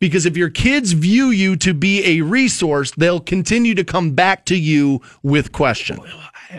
[0.00, 4.46] Because if your kids view you to be a resource, they'll continue to come back
[4.46, 6.00] to you with questions.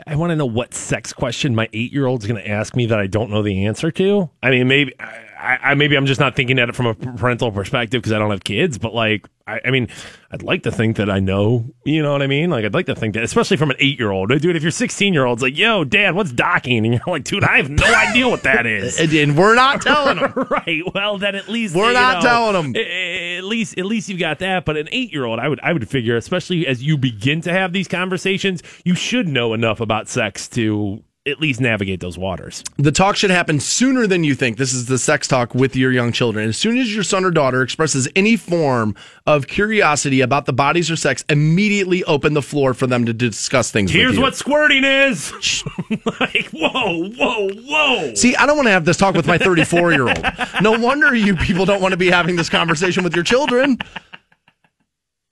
[0.06, 2.86] I want to know what sex question my eight year old's going to ask me
[2.86, 4.30] that I don't know the answer to.
[4.44, 4.94] I mean, maybe
[5.42, 8.30] I maybe I'm just not thinking at it from a parental perspective because I don't
[8.32, 8.78] have kids.
[8.78, 9.88] But like, I, I, mean,
[10.32, 11.66] I'd like to think that I know.
[11.84, 12.50] You know what I mean?
[12.50, 14.56] Like, I'd like to think that, especially from an eight year old, dude.
[14.56, 16.86] If you're 16 year olds, like, yo, dad, what's docking?
[16.86, 19.00] And you're like, dude, I have no idea what that is.
[19.00, 20.48] and, and we're not telling them.
[20.50, 20.84] right.
[20.94, 22.76] Well, then at least we're not know, telling them.
[22.76, 24.66] At least, at least you've got that.
[24.66, 27.52] But an eight year old, I would, I would figure, especially as you begin to
[27.52, 32.64] have these conversations, you should know enough about sex to at least navigate those waters.
[32.78, 34.58] The talk should happen sooner than you think.
[34.58, 36.50] This is the sex talk with your young children.
[36.50, 38.96] As soon as your son or daughter expresses any form
[39.28, 43.70] of curiosity about the bodies or sex, immediately open the floor for them to discuss
[43.70, 43.92] things.
[43.92, 44.22] Here's with you.
[44.22, 45.32] what squirting is.
[46.20, 48.16] like, whoa, whoa, whoa.
[48.16, 50.26] See, I don't want to have this talk with my 34 year old.
[50.62, 53.78] No wonder you people don't want to be having this conversation with your children.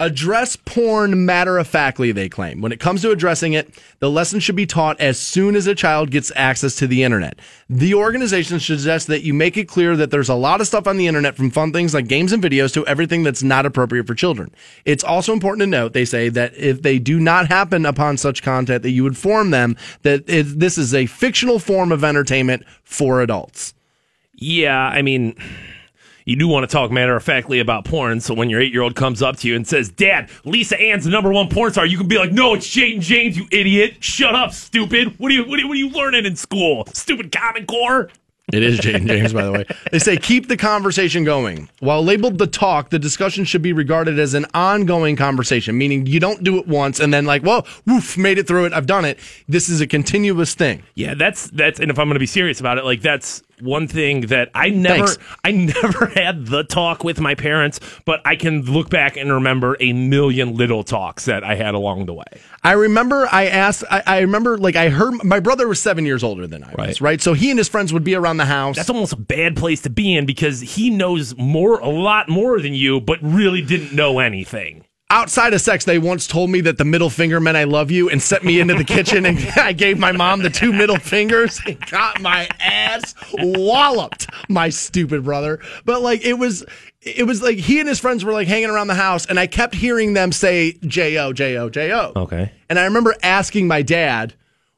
[0.01, 2.61] Address porn matter of factly, they claim.
[2.61, 3.69] When it comes to addressing it,
[3.99, 7.37] the lesson should be taught as soon as a child gets access to the internet.
[7.69, 10.95] The organization suggests that you make it clear that there's a lot of stuff on
[10.95, 14.15] the internet from fun things like games and videos to everything that's not appropriate for
[14.15, 14.51] children.
[14.85, 18.41] It's also important to note, they say, that if they do not happen upon such
[18.41, 23.21] content, that you inform them that it, this is a fictional form of entertainment for
[23.21, 23.73] adults.
[24.33, 25.35] Yeah, I mean
[26.29, 28.19] you do want to talk matter of factly about porn.
[28.19, 31.05] So when your eight year old comes up to you and says, Dad, Lisa Ann's
[31.05, 34.03] the number one porn star, you can be like, No, it's Jane James, you idiot.
[34.03, 35.17] Shut up, stupid.
[35.19, 36.85] What are you what are, what are you learning in school?
[36.93, 38.09] Stupid Common Core?
[38.51, 39.65] It is Jane James, by the way.
[39.91, 41.69] They say keep the conversation going.
[41.79, 46.19] While labeled the talk, the discussion should be regarded as an ongoing conversation, meaning you
[46.19, 48.73] don't do it once and then like, whoa, woof, made it through it.
[48.73, 49.19] I've done it.
[49.47, 50.83] This is a continuous thing.
[50.93, 54.21] Yeah, that's that's and if I'm gonna be serious about it, like that's one thing
[54.27, 55.17] that I never Thanks.
[55.43, 59.77] I never had the talk with my parents, but I can look back and remember
[59.79, 62.25] a million little talks that I had along the way.
[62.63, 66.23] I remember I asked, I, I remember like I heard my brother was seven years
[66.23, 67.21] older than I was, right?
[67.21, 68.75] So he and his friends would be around the house.
[68.75, 72.59] That's almost a bad place to be in because he knows more, a lot more
[72.59, 74.85] than you, but really didn't know anything.
[75.09, 78.09] Outside of sex, they once told me that the middle finger meant I love you
[78.09, 81.59] and sent me into the kitchen and I gave my mom the two middle fingers
[81.65, 85.59] and got my ass walloped, my stupid brother.
[85.85, 86.65] But like it was
[87.01, 89.47] it was like he and his friends were like hanging around the house and I
[89.47, 92.13] kept hearing them say J-O, J-O, J-O.
[92.15, 92.51] Okay.
[92.69, 94.33] And I remember asking my dad,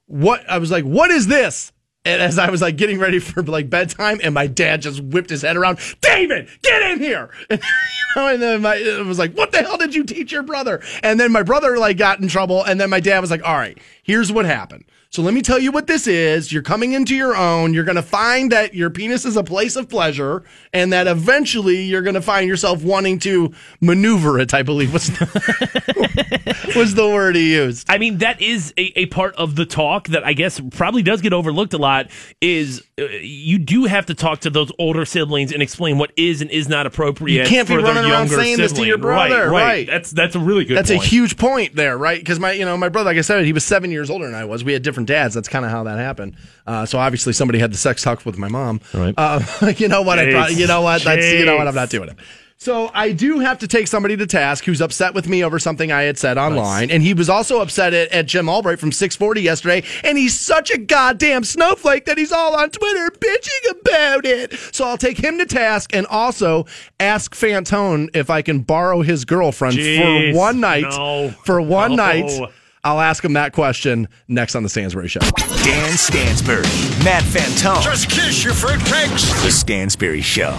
[0.06, 1.72] what I was like, what is this?
[2.04, 5.30] And as I was like getting ready for like bedtime, and my dad just whipped
[5.30, 7.30] his head around, David, get in here.
[7.50, 10.34] And, you know, and then my, it was like, what the hell did you teach
[10.34, 10.82] your brother?
[11.02, 12.62] And then my brother like got in trouble.
[12.64, 14.84] And then my dad was like, all right, here's what happened.
[15.12, 16.54] So let me tell you what this is.
[16.54, 17.74] You're coming into your own.
[17.74, 21.82] You're going to find that your penis is a place of pleasure and that eventually
[21.82, 23.52] you're going to find yourself wanting to
[23.82, 25.10] maneuver it, I believe was,
[26.78, 27.88] was the word he used.
[27.90, 31.20] I mean, that is a, a part of the talk that I guess probably does
[31.20, 32.10] get overlooked a lot.
[32.40, 36.42] Is uh, you do have to talk to those older siblings and explain what is
[36.42, 37.44] and is not appropriate.
[37.44, 39.02] You can't be running around saying this to your sibling.
[39.02, 39.88] brother, Right, right.
[39.88, 40.78] That's that's a really good.
[40.78, 41.04] That's point.
[41.04, 42.18] a huge point there, right?
[42.18, 44.36] Because my, you know, my brother, like I said, he was seven years older than
[44.36, 44.64] I was.
[44.64, 45.34] We had different dads.
[45.36, 46.36] That's kind of how that happened.
[46.68, 48.82] Uh, so obviously, somebody had the sex talk with my mom.
[48.94, 49.14] Right.
[49.18, 49.42] Uh,
[49.78, 50.20] you know what?
[50.20, 51.04] I probably, you know what?
[51.04, 51.68] That's you know what?
[51.68, 52.18] I'm not doing it.
[52.58, 55.92] So I do have to take somebody to task who's upset with me over something
[55.92, 59.42] I had said online, and he was also upset at, at Jim Albright from 640
[59.42, 59.84] yesterday.
[60.04, 64.54] And he's such a goddamn snowflake that he's all on Twitter bitching about it.
[64.72, 66.68] So I'll take him to task, and also
[67.00, 70.84] ask Fantone if I can borrow his girlfriend Jeez, for one night.
[70.84, 71.34] no.
[71.44, 71.96] For one No.
[71.96, 72.52] night.
[72.84, 75.20] I'll ask him that question next on the Stansbury Show.
[75.20, 76.64] Dan Stansbury,
[77.04, 77.84] Matt Fantone.
[77.84, 79.44] Just kiss your fruitcakes.
[79.44, 80.52] The Stansbury Show.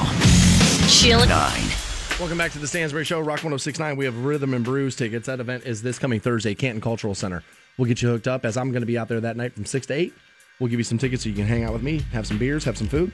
[0.87, 2.19] Chillin' 9.
[2.21, 3.97] Welcome back to the Stansbury Show, Rock 1069.
[3.97, 5.27] We have Rhythm and Brews tickets.
[5.27, 7.43] That event is this coming Thursday, Canton Cultural Center.
[7.77, 9.65] We'll get you hooked up as I'm going to be out there that night from
[9.65, 10.13] 6 to 8.
[10.61, 12.63] We'll give you some tickets so you can hang out with me, have some beers,
[12.65, 13.11] have some food.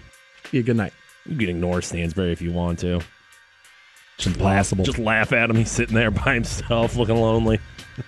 [0.51, 0.93] Be a good night.
[1.25, 3.01] You can ignore Stansbury if you want to.
[4.19, 4.85] It's impossible.
[4.85, 5.55] Just laugh at him.
[5.55, 7.61] He's sitting there by himself, looking lonely,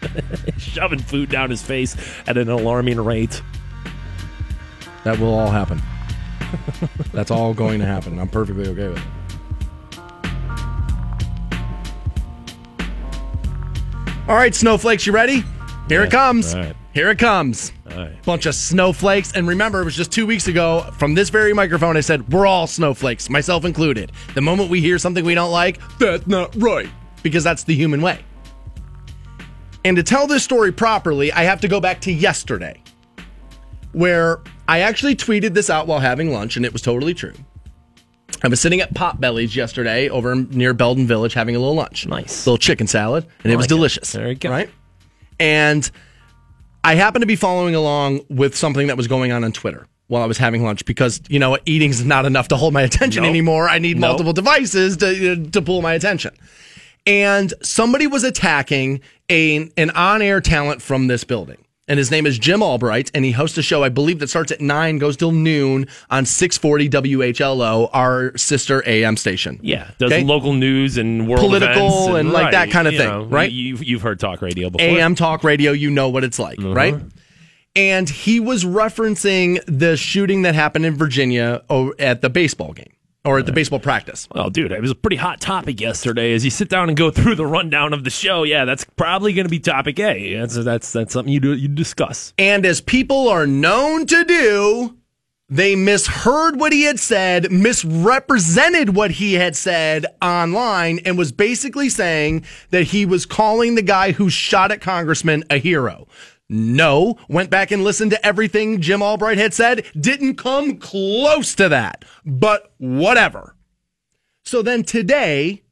[0.59, 1.97] shoving food down his face
[2.27, 3.41] at an alarming rate.
[5.05, 5.81] That will all happen.
[7.13, 8.19] That's all going to happen.
[8.19, 9.05] I'm perfectly okay with it.
[14.29, 15.45] All right, snowflakes, you ready?
[15.89, 16.55] Here it comes.
[16.55, 16.77] All right.
[16.93, 17.73] Here it comes.
[17.93, 18.23] All right.
[18.25, 19.33] Bunch of snowflakes.
[19.33, 22.47] And remember, it was just two weeks ago from this very microphone, I said, we're
[22.47, 24.13] all snowflakes, myself included.
[24.35, 26.89] The moment we hear something we don't like, that's not right.
[27.23, 28.25] Because that's the human way.
[29.85, 32.83] And to tell this story properly, I have to go back to yesterday,
[33.93, 37.33] where I actually tweeted this out while having lunch, and it was totally true.
[38.43, 42.07] I was sitting at Potbelly's yesterday over near Belden Village having a little lunch.
[42.07, 42.47] Nice.
[42.47, 43.75] Little chicken salad, and it was like it.
[43.75, 44.13] delicious.
[44.13, 44.51] There you go.
[44.51, 44.71] Right?
[45.39, 45.91] And
[46.83, 50.23] I happened to be following along with something that was going on on Twitter while
[50.23, 53.31] I was having lunch because, you know, eating's not enough to hold my attention Nope.
[53.31, 53.69] anymore.
[53.69, 54.09] I need Nope.
[54.11, 56.35] multiple devices to, to pull my attention.
[57.07, 59.01] And somebody was attacking
[59.31, 61.65] a, an on air talent from this building.
[61.91, 64.53] And his name is Jim Albright, and he hosts a show, I believe, that starts
[64.53, 69.59] at 9, goes till noon on 640 WHLO, our sister AM station.
[69.61, 70.23] Yeah, does Okay?
[70.23, 73.51] local news and world Political events and like that kind of thing, know, right?
[73.51, 74.87] You've you've heard talk radio before.
[74.87, 76.73] AM talk radio, you know what it's like, uh-huh.
[76.73, 76.95] right?
[77.75, 81.65] And he was referencing the shooting that happened in Virginia
[81.99, 82.93] at the baseball game
[83.25, 84.29] or at the baseball practice.
[84.35, 86.33] Well, dude, it was a pretty hot topic yesterday.
[86.33, 89.33] As you sit down and go through the rundown of the show, yeah, that's probably
[89.33, 90.35] going to be topic A.
[90.37, 92.33] That's that's that's something you do you discuss.
[92.39, 94.97] And as people are known to do,
[95.49, 101.89] they misheard what he had said, misrepresented what he had said online, and was basically
[101.89, 106.07] saying that he was calling the guy who shot at Congressman a hero.
[106.53, 111.69] No, went back and listened to everything Jim Albright had said, didn't come close to
[111.69, 113.55] that, but whatever.
[114.45, 115.63] So then today,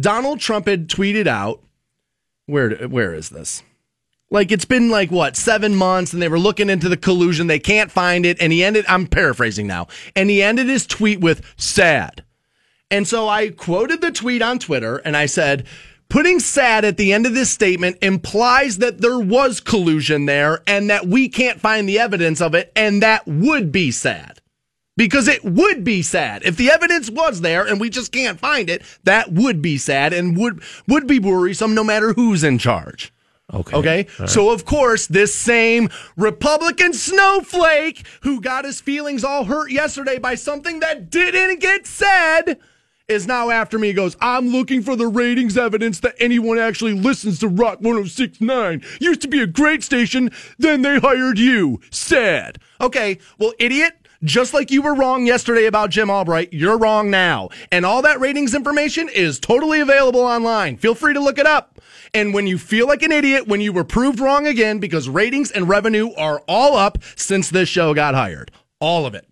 [0.00, 1.62] Donald Trump had tweeted out,
[2.46, 3.62] where where is this?
[4.30, 7.46] Like it's been like what seven months, and they were looking into the collusion.
[7.46, 8.86] They can't find it, and he ended.
[8.88, 12.24] I'm paraphrasing now, and he ended his tweet with "sad."
[12.90, 15.66] And so I quoted the tweet on Twitter, and I said,
[16.12, 20.90] "Putting sad at the end of this statement implies that there was collusion there, and
[20.90, 24.40] that we can't find the evidence of it, and that would be sad."
[24.94, 28.68] Because it would be sad if the evidence was there and we just can't find
[28.68, 28.82] it.
[29.04, 33.10] That would be sad and would would be worrisome no matter who's in charge.
[33.54, 33.76] Okay.
[33.76, 34.06] Okay.
[34.18, 34.28] Right.
[34.28, 40.34] So, of course, this same Republican snowflake who got his feelings all hurt yesterday by
[40.34, 42.58] something that didn't get said
[43.12, 43.88] is now after me.
[43.88, 48.82] He goes, I'm looking for the ratings evidence that anyone actually listens to Rock 1069.
[49.00, 51.80] Used to be a great station, then they hired you.
[51.90, 52.58] Sad.
[52.80, 53.18] Okay.
[53.38, 53.94] Well, idiot.
[54.24, 57.48] Just like you were wrong yesterday about Jim Albright, you're wrong now.
[57.72, 60.76] And all that ratings information is totally available online.
[60.76, 61.80] Feel free to look it up.
[62.14, 65.50] And when you feel like an idiot, when you were proved wrong again, because ratings
[65.50, 68.52] and revenue are all up since this show got hired.
[68.78, 69.26] All of it.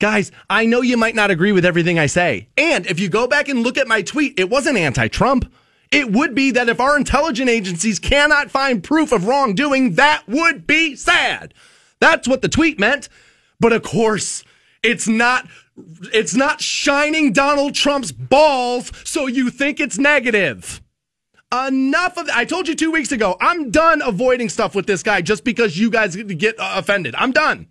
[0.00, 2.48] Guys, I know you might not agree with everything I say.
[2.56, 5.52] And if you go back and look at my tweet, it wasn't anti Trump.
[5.90, 10.66] It would be that if our intelligence agencies cannot find proof of wrongdoing, that would
[10.66, 11.54] be sad.
[12.00, 13.08] That's what the tweet meant.
[13.60, 14.42] But of course,
[14.82, 15.48] it's not
[16.12, 20.82] it's not shining Donald Trump's balls so you think it's negative.
[21.52, 25.20] Enough of I told you 2 weeks ago, I'm done avoiding stuff with this guy
[25.20, 27.14] just because you guys get offended.
[27.16, 27.68] I'm done.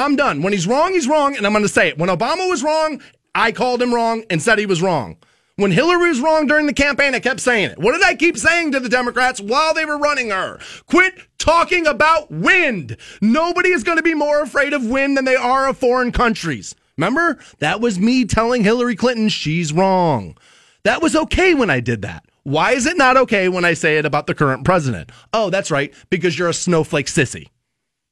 [0.00, 0.42] I'm done.
[0.42, 1.98] When he's wrong, he's wrong and I'm going to say it.
[1.98, 3.02] When Obama was wrong,
[3.34, 5.16] I called him wrong and said he was wrong.
[5.56, 7.78] When Hillary was wrong during the campaign, I kept saying it.
[7.78, 10.58] What did I keep saying to the Democrats while they were running her?
[10.86, 12.96] Quit talking about wind.
[13.20, 16.74] Nobody is going to be more afraid of wind than they are of foreign countries.
[16.96, 17.38] Remember?
[17.58, 20.36] That was me telling Hillary Clinton she's wrong.
[20.84, 22.24] That was okay when I did that.
[22.42, 25.12] Why is it not okay when I say it about the current president?
[25.34, 27.48] Oh, that's right, because you're a snowflake sissy.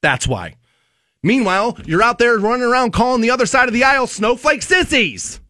[0.03, 0.57] That's why.
[1.22, 5.40] Meanwhile, you're out there running around calling the other side of the aisle snowflake sissies.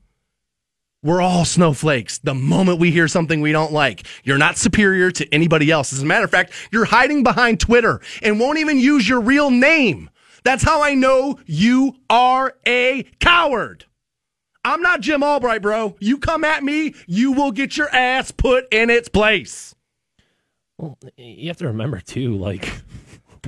[1.02, 4.04] We're all snowflakes the moment we hear something we don't like.
[4.24, 5.92] You're not superior to anybody else.
[5.92, 9.50] As a matter of fact, you're hiding behind Twitter and won't even use your real
[9.50, 10.10] name.
[10.42, 13.84] That's how I know you are a coward.
[14.64, 15.96] I'm not Jim Albright, bro.
[16.00, 19.76] You come at me, you will get your ass put in its place.
[20.78, 22.82] Well, you have to remember too, like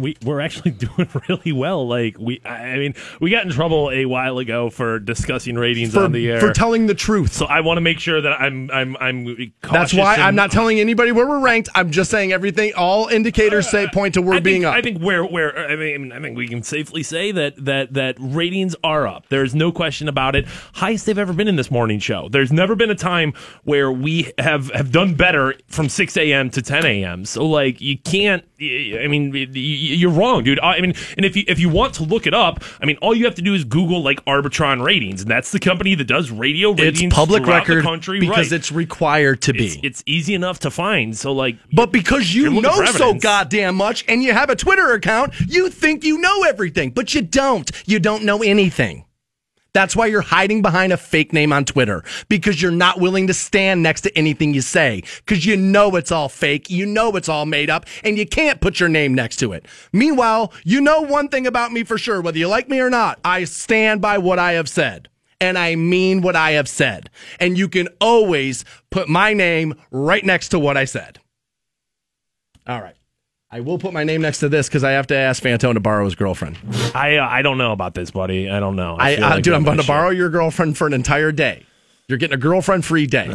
[0.01, 1.87] we we're actually doing really well.
[1.87, 6.05] Like we, I mean, we got in trouble a while ago for discussing ratings For,
[6.05, 7.33] on the air for telling the truth.
[7.33, 9.25] So I want to make sure that I'm I'm I'm.
[9.63, 11.69] Cautious That's why I'm not telling anybody where we're ranked.
[11.75, 12.73] I'm just saying everything.
[12.77, 14.75] All indicators say point to we're Uh, I think, being up.
[14.75, 18.17] I think where where I mean I think we can safely say that that that
[18.19, 19.29] ratings are up.
[19.29, 20.47] There's no question about it.
[20.75, 22.29] Highest they've ever been in this morning show.
[22.29, 23.33] There's never been a time
[23.65, 26.51] where we have have done better from 6 a.m.
[26.51, 27.25] to 10 a.m.
[27.25, 28.45] So like you can't.
[28.61, 30.61] I mean you're wrong, dude.
[30.61, 33.15] I mean, and if you if you want to look it up, I mean all
[33.15, 36.31] you have to do is Google like Arbitron ratings, and that's the company that does
[36.31, 37.03] radio ratings.
[37.03, 38.53] it's public record country, because right.
[38.53, 39.67] it's required to be.
[39.67, 41.17] It's, it's easy enough to find.
[41.17, 45.33] So like, But because you know so goddamn much and you have a Twitter account,
[45.41, 47.71] you think you know everything, but you don't.
[47.87, 49.05] You don't know anything.
[49.73, 53.35] That's why you're hiding behind a fake name on Twitter because you're not willing to
[53.35, 56.71] stand next to anything you say because you know it's all fake.
[56.71, 59.67] You know it's all made up and you can't put your name next to it.
[59.93, 63.21] Meanwhile, you know one thing about me for sure, whether you like me or not,
[63.25, 65.09] I stand by what I have said.
[65.43, 67.09] And I mean what I have said.
[67.39, 71.19] And you can always put my name right next to what I said.
[72.67, 72.95] All right.
[73.53, 75.81] I will put my name next to this because I have to ask Fantone to
[75.81, 76.57] borrow his girlfriend.
[76.95, 78.49] I uh, I don't know about this, buddy.
[78.49, 78.97] I don't know.
[78.99, 81.67] I, feel uh, like dude, I'm going to borrow your girlfriend for an entire day.
[82.07, 83.27] You're getting a girlfriend free day.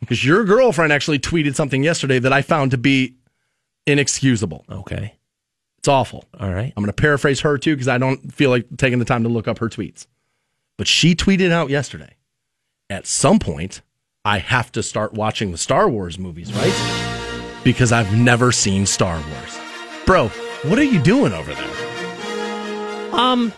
[0.00, 3.16] Because your girlfriend actually tweeted something yesterday that I found to be
[3.86, 4.64] inexcusable.
[4.70, 5.14] Okay.
[5.78, 6.24] It's awful.
[6.38, 6.72] All right.
[6.76, 9.28] I'm going to paraphrase her too because I don't feel like taking the time to
[9.28, 10.06] look up her tweets.
[10.76, 12.14] But she tweeted out yesterday
[12.90, 13.82] at some point,
[14.24, 17.05] I have to start watching the Star Wars movies, right?
[17.66, 19.58] Because I've never seen Star Wars.
[20.04, 20.28] Bro,
[20.62, 23.12] what are you doing over there?
[23.12, 23.52] Um,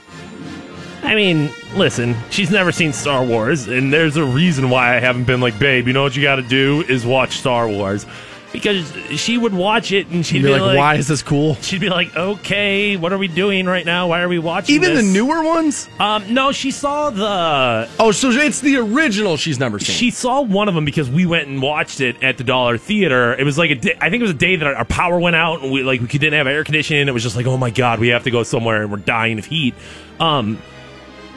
[1.02, 5.24] I mean, listen, she's never seen Star Wars, and there's a reason why I haven't
[5.24, 8.06] been like, babe, you know what you got to do is watch Star Wars.
[8.52, 8.90] Because
[9.20, 11.54] she would watch it and she'd be, be like, why is this cool?
[11.56, 14.08] She'd be like, okay, what are we doing right now?
[14.08, 15.88] Why are we watching Even the newer ones?
[15.98, 17.88] Um, no, she saw the.
[17.98, 19.94] Oh, so it's the original she's never seen.
[19.94, 23.34] She saw one of them because we went and watched it at the Dollar Theater.
[23.34, 25.36] It was like a day, I think it was a day that our power went
[25.36, 27.06] out and we like we didn't have air conditioning.
[27.06, 29.38] It was just like, oh my god, we have to go somewhere and we're dying
[29.38, 29.74] of heat.
[30.20, 30.60] Um,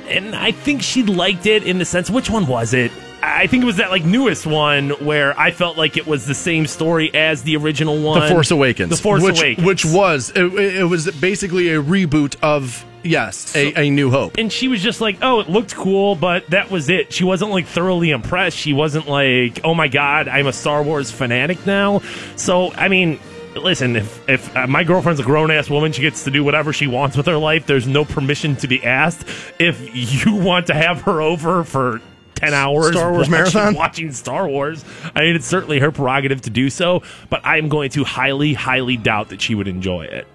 [0.07, 2.09] and I think she liked it in the sense.
[2.09, 2.91] Which one was it?
[3.23, 6.33] I think it was that like newest one where I felt like it was the
[6.33, 8.89] same story as the original one, The Force Awakens.
[8.89, 13.79] The Force which, Awakens, Which was, it, it was basically a reboot of, yes, a,
[13.79, 14.37] a New Hope.
[14.39, 17.51] and she was just like, "Oh, it looked cool, but that was it." She wasn't
[17.51, 18.57] like thoroughly impressed.
[18.57, 22.01] She wasn't like, "Oh my god, I'm a Star Wars fanatic now."
[22.37, 23.19] So, I mean,
[23.55, 26.73] listen, if if uh, my girlfriend's a grown ass woman, she gets to do whatever
[26.73, 27.65] she wants with her life.
[27.65, 29.27] There's no permission to be asked.
[29.59, 32.01] If you want to have her over for.
[32.35, 33.75] 10 hours Star Wars watching, marathon?
[33.75, 34.83] watching Star Wars.
[35.13, 38.97] I mean, it's certainly her prerogative to do so, but I'm going to highly, highly
[38.97, 40.25] doubt that she would enjoy it.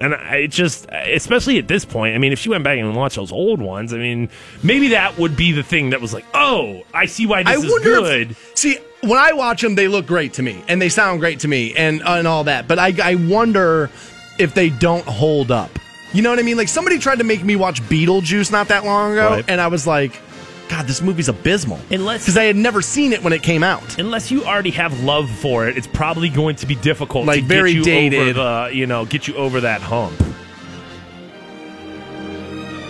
[0.00, 2.96] And I it just, especially at this point, I mean, if she went back and
[2.96, 4.28] watched those old ones, I mean,
[4.64, 7.64] maybe that would be the thing that was like, oh, I see why this I
[7.64, 8.30] is good.
[8.32, 11.40] If, see, when I watch them, they look great to me and they sound great
[11.40, 12.66] to me and and all that.
[12.68, 13.90] But I I wonder
[14.38, 15.70] if they don't hold up.
[16.12, 16.56] You know what I mean?
[16.56, 19.44] Like somebody tried to make me watch Beetlejuice not that long ago, Right.
[19.48, 20.20] and I was like,
[20.68, 21.78] God, this movie's abysmal.
[21.90, 23.98] Unless- because I had never seen it when it came out.
[23.98, 27.46] Unless you already have love for it, it's probably going to be difficult Like, to
[27.46, 28.20] very get you dated.
[28.38, 30.14] over the, you know, get you over that hump.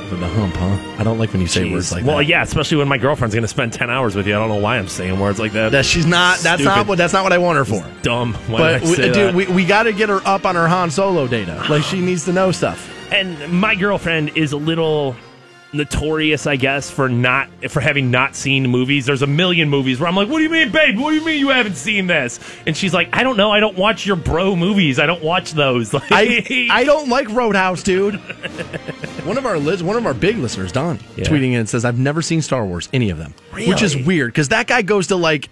[0.09, 0.97] For the hump, huh?
[0.99, 1.73] I don't like when you say Jeez.
[1.73, 2.15] words like well, that.
[2.17, 4.35] Well, yeah, especially when my girlfriend's going to spend 10 hours with you.
[4.35, 5.73] I don't know why I'm saying words like that.
[5.73, 6.39] That she's not.
[6.41, 6.77] That's Stupid.
[6.77, 6.99] not what.
[6.99, 7.85] That's not what I want her for.
[8.03, 8.35] dumb.
[8.49, 9.35] Why But we, dude, that?
[9.35, 11.65] we, we got to get her up on her Han Solo data.
[11.71, 12.91] Like she needs to know stuff.
[13.13, 15.17] and my girlfriend is a little
[15.75, 19.07] notorious, I guess, for not for having not seen movies.
[19.07, 20.99] There's a million movies where I'm like, "What do you mean, babe?
[20.99, 23.51] What do you mean you haven't seen this?" And she's like, "I don't know.
[23.51, 24.99] I don't watch your bro movies.
[24.99, 28.15] I don't watch those." Like, I I don't like Roadhouse, dude.
[29.25, 31.25] one of our lis- one of our big listeners, Don, Yeah.
[31.25, 34.33] tweeting in and says, "I've never seen Star Wars, any of them," which is weird
[34.33, 35.49] because that guy goes to like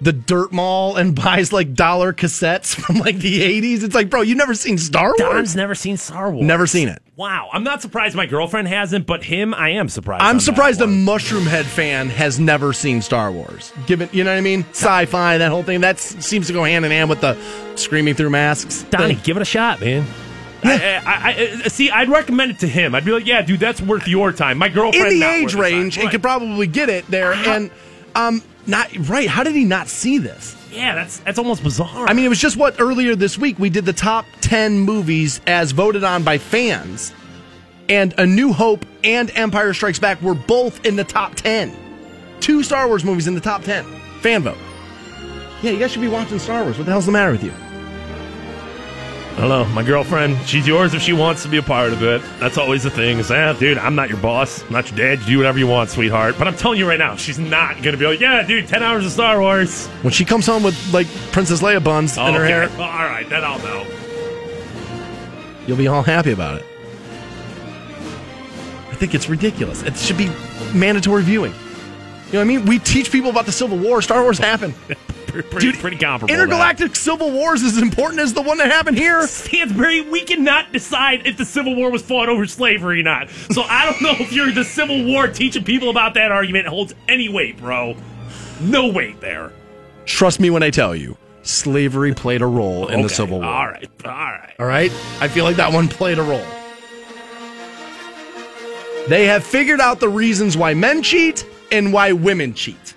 [0.00, 3.82] the dirt mall and buys like dollar cassettes from like the '80s.
[3.82, 5.18] It's like, bro, you've never seen Star Wars?
[5.18, 6.44] Don's never seen Star Wars.
[6.44, 7.02] Never seen it.
[7.16, 10.24] Wow, I'm not surprised my girlfriend hasn't, but him, I am surprised.
[10.24, 13.72] I'm surprised a Mushroomhead fan has never seen Star Wars.
[13.86, 14.64] Given, you know what I mean?
[14.70, 15.82] Sci-fi, that whole thing.
[15.82, 17.38] That seems to go hand in hand with the
[17.76, 18.82] screaming through masks.
[18.90, 19.22] Donnie, thing.
[19.22, 20.04] give it a shot, man.
[20.64, 22.94] I, I, I, see, I'd recommend it to him.
[22.94, 25.98] I'd be like, "Yeah, dude, that's worth your time." My girlfriend in the age range
[25.98, 27.34] and could probably get it there.
[27.34, 27.70] And
[28.14, 29.28] um, not right.
[29.28, 30.56] How did he not see this?
[30.72, 32.06] yeah, that's that's almost bizarre.
[32.08, 35.40] I mean, it was just what earlier this week we did the top ten movies
[35.46, 37.12] as voted on by fans,
[37.88, 41.76] and A New Hope and Empire Strikes Back were both in the top ten.
[42.40, 43.84] Two Star Wars movies in the top ten.
[44.20, 44.58] Fan vote.
[45.62, 46.76] Yeah, you guys should be watching Star Wars.
[46.76, 47.52] What the hell's the matter with you?
[49.36, 49.64] I don't know.
[49.74, 52.22] My girlfriend, she's yours if she wants to be a part of it.
[52.38, 53.18] That's always the thing.
[53.18, 54.62] Is ah, dude, I'm not your boss.
[54.62, 55.20] I'm not your dad.
[55.22, 56.36] You do whatever you want, sweetheart.
[56.38, 59.04] But I'm telling you right now, she's not gonna be like, yeah, dude, ten hours
[59.04, 59.88] of Star Wars.
[60.02, 62.48] When she comes home with like Princess Leia buns in her Okay.
[62.52, 63.84] hair, Well, all right, then I'll know.
[65.66, 66.66] you'll be all happy about it.
[68.90, 69.82] I think it's ridiculous.
[69.82, 70.30] It should be
[70.72, 71.52] mandatory viewing.
[72.34, 72.66] You know what I mean?
[72.66, 74.02] We teach people about the Civil War.
[74.02, 74.74] Star Wars happened.
[75.28, 76.32] Pretty, pretty comparable.
[76.32, 79.26] Intergalactic Civil Wars is as important as the one that happened here.
[79.26, 83.30] Stansbury, we cannot decide if the Civil War was fought over slavery or not.
[83.30, 86.94] So I don't know if you're the Civil War teaching people about that argument holds
[87.08, 87.96] any weight, bro.
[88.60, 89.52] No weight there.
[90.06, 93.48] Trust me when I tell you, slavery played a role in the Civil War.
[93.48, 94.54] All right, all right.
[94.60, 94.92] All right?
[95.20, 96.46] I feel like that one played a role.
[99.08, 101.44] They have figured out the reasons why men cheat
[101.74, 102.94] and why women cheat.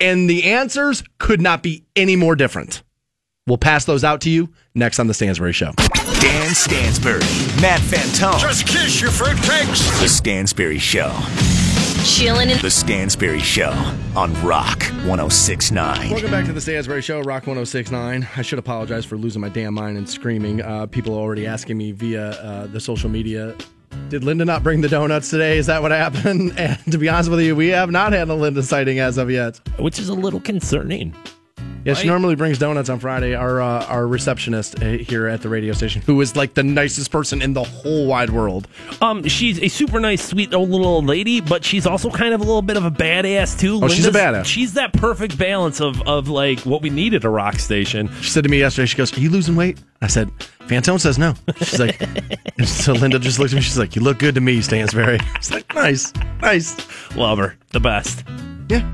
[0.00, 2.82] And the answers could not be any more different.
[3.46, 5.72] We'll pass those out to you next on The Stansbury Show.
[6.20, 7.20] Dan Stansbury,
[7.60, 8.38] Matt Fantone.
[8.38, 10.00] Just kiss your fruitcakes.
[10.00, 11.10] The Stansbury Show.
[12.04, 13.70] Chilling in The Stansbury Show
[14.14, 16.10] on Rock 1069.
[16.10, 18.28] Welcome back to the Stansbury Show, Rock 1069.
[18.36, 20.60] I should apologize for losing my damn mind and screaming.
[20.60, 23.56] Uh, people are already asking me via uh, the social media
[24.08, 25.58] did Linda not bring the donuts today?
[25.58, 26.52] Is that what happened?
[26.58, 29.30] And to be honest with you, we have not had a Linda sighting as of
[29.30, 29.60] yet.
[29.78, 31.14] Which is a little concerning.
[31.84, 33.34] Yeah, she normally brings donuts on Friday.
[33.34, 37.10] Our uh, our receptionist uh, here at the radio station, who is like the nicest
[37.10, 38.68] person in the whole wide world.
[39.00, 42.40] Um, she's a super nice, sweet old little old lady, but she's also kind of
[42.40, 43.80] a little bit of a badass too.
[43.82, 44.44] Oh, she's a badass.
[44.44, 48.08] She's that perfect balance of of like what we need at a rock station.
[48.20, 50.30] She said to me yesterday, she goes, "Are you losing weight?" I said,
[50.66, 52.00] "Fantone says no." She's like,
[52.58, 53.62] and so Linda just looks at me.
[53.62, 56.76] She's like, "You look good to me, Stansbury." It's like, nice, nice.
[57.16, 58.24] Love her, the best.
[58.68, 58.88] Yeah.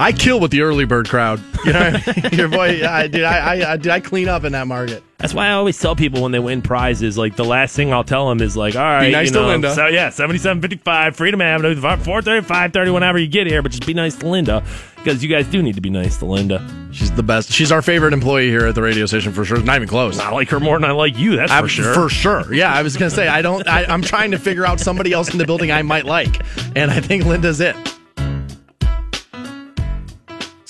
[0.00, 1.40] I kill with the early bird crowd.
[1.64, 1.90] You know, I
[2.30, 2.32] mean?
[2.38, 2.86] your boy.
[2.86, 5.02] I, dude, I, I, I, dude, I clean up in that market.
[5.18, 8.02] That's why I always tell people when they win prizes, like the last thing I'll
[8.04, 9.74] tell them is like, all right, be nice you to Linda.
[9.74, 13.70] So yeah, seventy-seven fifty-five, Freedom Avenue, four thirty, five thirty, whenever you get here, but
[13.72, 14.64] just be nice to Linda
[14.96, 16.66] because you guys do need to be nice to Linda.
[16.92, 17.52] She's the best.
[17.52, 19.62] She's our favorite employee here at the radio station for sure.
[19.62, 20.18] Not even close.
[20.18, 21.36] I like her more than I like you.
[21.36, 21.92] That's I- for sure.
[21.92, 22.54] For sure.
[22.54, 23.68] Yeah, I was gonna say I don't.
[23.68, 26.40] I, I'm trying to figure out somebody else in the building I might like,
[26.74, 27.76] and I think Linda's it.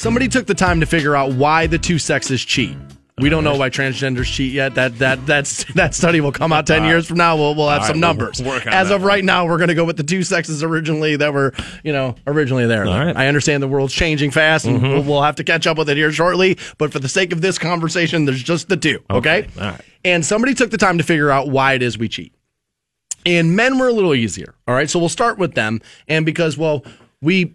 [0.01, 2.75] Somebody took the time to figure out why the two sexes cheat.
[3.19, 4.75] We don't know why transgenders cheat yet.
[4.77, 6.89] That that that's that study will come out ten right.
[6.89, 7.37] years from now.
[7.37, 8.41] We'll we'll have some right, we'll numbers.
[8.67, 11.53] As of right now, we're going to go with the two sexes originally that were
[11.85, 12.87] you know originally there.
[12.87, 13.15] All right.
[13.15, 15.99] I understand the world's changing fast, and we'll, we'll have to catch up with it
[15.99, 16.57] here shortly.
[16.79, 19.05] But for the sake of this conversation, there's just the two.
[19.11, 19.49] Okay.
[19.59, 19.81] All right.
[20.03, 22.35] And somebody took the time to figure out why it is we cheat.
[23.27, 24.55] And men were a little easier.
[24.67, 24.89] All right.
[24.89, 25.83] So we'll start with them.
[26.09, 26.87] And because, well,
[27.21, 27.55] we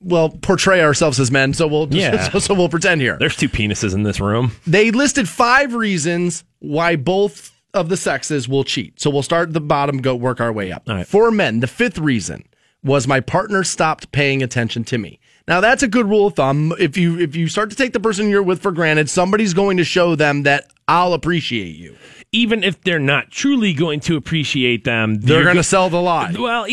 [0.00, 2.28] well portray ourselves as men, so we'll Yeah.
[2.28, 3.16] so, so we'll pretend here.
[3.18, 4.52] There's two penises in this room.
[4.66, 9.00] They listed five reasons why both of the sexes will cheat.
[9.00, 10.84] So we'll start at the bottom, go work our way up.
[10.88, 11.06] All right.
[11.06, 12.48] For men, the fifth reason
[12.82, 15.18] was my partner stopped paying attention to me.
[15.48, 16.72] Now that's a good rule of thumb.
[16.78, 19.76] If you if you start to take the person you're with for granted, somebody's going
[19.76, 21.96] to show them that I'll appreciate you.
[22.32, 26.00] Even if they're not truly going to appreciate them, They're you're going to sell the
[26.00, 26.34] lie.
[26.38, 26.66] Well,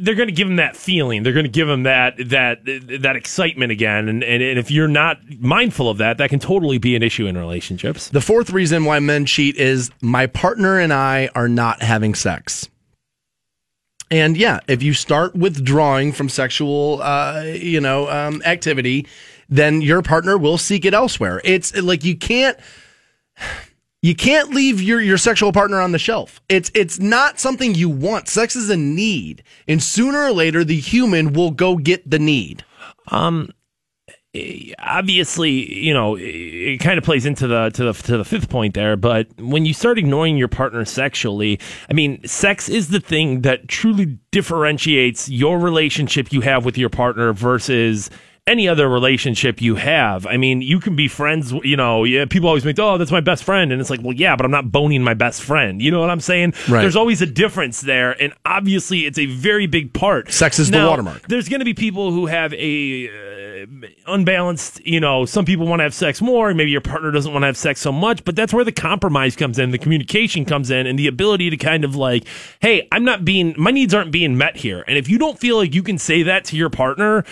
[0.00, 1.22] they're going to give them that feeling.
[1.22, 4.08] They're going to give them that that that excitement again.
[4.08, 7.26] And, and and if you're not mindful of that, that can totally be an issue
[7.26, 8.08] in relationships.
[8.08, 12.68] The fourth reason why men cheat is my partner and I are not having sex.
[14.10, 19.06] And yeah, if you start withdrawing from sexual, uh, you know, um, activity,
[19.48, 21.40] then your partner will seek it elsewhere.
[21.42, 22.56] It's like you can't,
[24.04, 26.38] you can't leave your your sexual partner on the shelf.
[26.50, 28.28] It's it's not something you want.
[28.28, 32.66] Sex is a need, and sooner or later, the human will go get the need.
[33.08, 33.48] Um,
[34.78, 38.74] obviously, you know, it kind of plays into the to the to the fifth point
[38.74, 38.94] there.
[38.94, 43.68] But when you start ignoring your partner sexually, I mean, sex is the thing that
[43.68, 48.10] truly differentiates your relationship you have with your partner versus
[48.46, 50.26] any other relationship you have.
[50.26, 53.20] I mean, you can be friends, you know, yeah, people always make, oh, that's my
[53.20, 53.72] best friend.
[53.72, 55.80] And it's like, well, yeah, but I'm not boning my best friend.
[55.80, 56.52] You know what I'm saying?
[56.68, 56.82] Right.
[56.82, 58.20] There's always a difference there.
[58.20, 60.30] And obviously, it's a very big part.
[60.30, 61.26] Sex is the watermark.
[61.26, 63.66] There's going to be people who have a uh,
[64.06, 67.42] unbalanced, you know, some people want to have sex more, maybe your partner doesn't want
[67.42, 70.70] to have sex so much, but that's where the compromise comes in, the communication comes
[70.70, 72.24] in, and the ability to kind of like,
[72.60, 74.84] hey, I'm not being, my needs aren't being met here.
[74.86, 77.24] And if you don't feel like you can say that to your partner,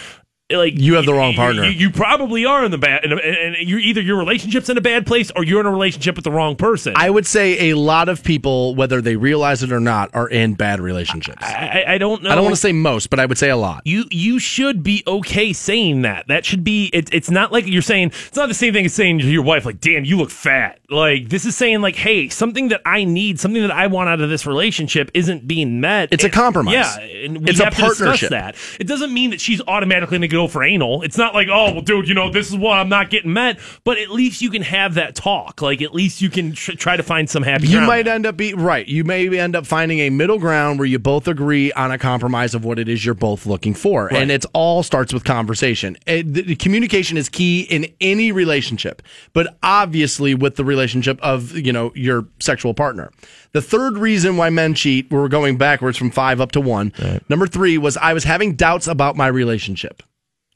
[0.53, 1.65] like You have the wrong partner.
[1.65, 4.81] You, you probably are in the bad, and, and you're either your relationship's in a
[4.81, 6.95] bad place or you're in a relationship with the wrong person.
[6.97, 10.55] I would say a lot of people, whether they realize it or not, are in
[10.55, 11.39] bad relationships.
[11.43, 12.31] I, I, I don't know.
[12.31, 13.83] I don't want to say most, but I would say a lot.
[13.85, 16.29] You you should be okay saying that.
[16.29, 16.87] That should be.
[16.93, 18.09] It, it's not like you're saying.
[18.09, 20.79] It's not the same thing as saying to your wife, like, "Damn, you look fat."
[20.91, 24.21] Like this is saying, like, "Hey, something that I need, something that I want out
[24.21, 26.75] of this relationship isn't being met." It's a compromise.
[26.75, 28.31] Yeah, and we It's a have to discuss partnership.
[28.31, 28.57] that.
[28.81, 31.03] It doesn't mean that she's automatically going to go for anal.
[31.03, 33.59] It's not like, "Oh, well, dude, you know, this is what I'm not getting met."
[33.85, 35.63] But at least you can have that talk.
[35.63, 37.67] Like at least you can tr- try to find some happy.
[37.67, 37.87] You ground.
[37.87, 38.87] might end up be right.
[38.87, 42.55] You may end up finding a middle ground where you both agree on a compromise
[42.55, 44.23] of what it is you're both looking for, Right.
[44.23, 45.97] and it's all starts with conversation.
[46.07, 49.03] It- the- the communication is key in any relationship,
[49.33, 53.11] but obviously with the relationship of you know your sexual partner.
[53.53, 56.93] The third reason why men cheat, we're going backwards from five up to one.
[57.29, 60.03] Number three was I was having doubts about my relationship.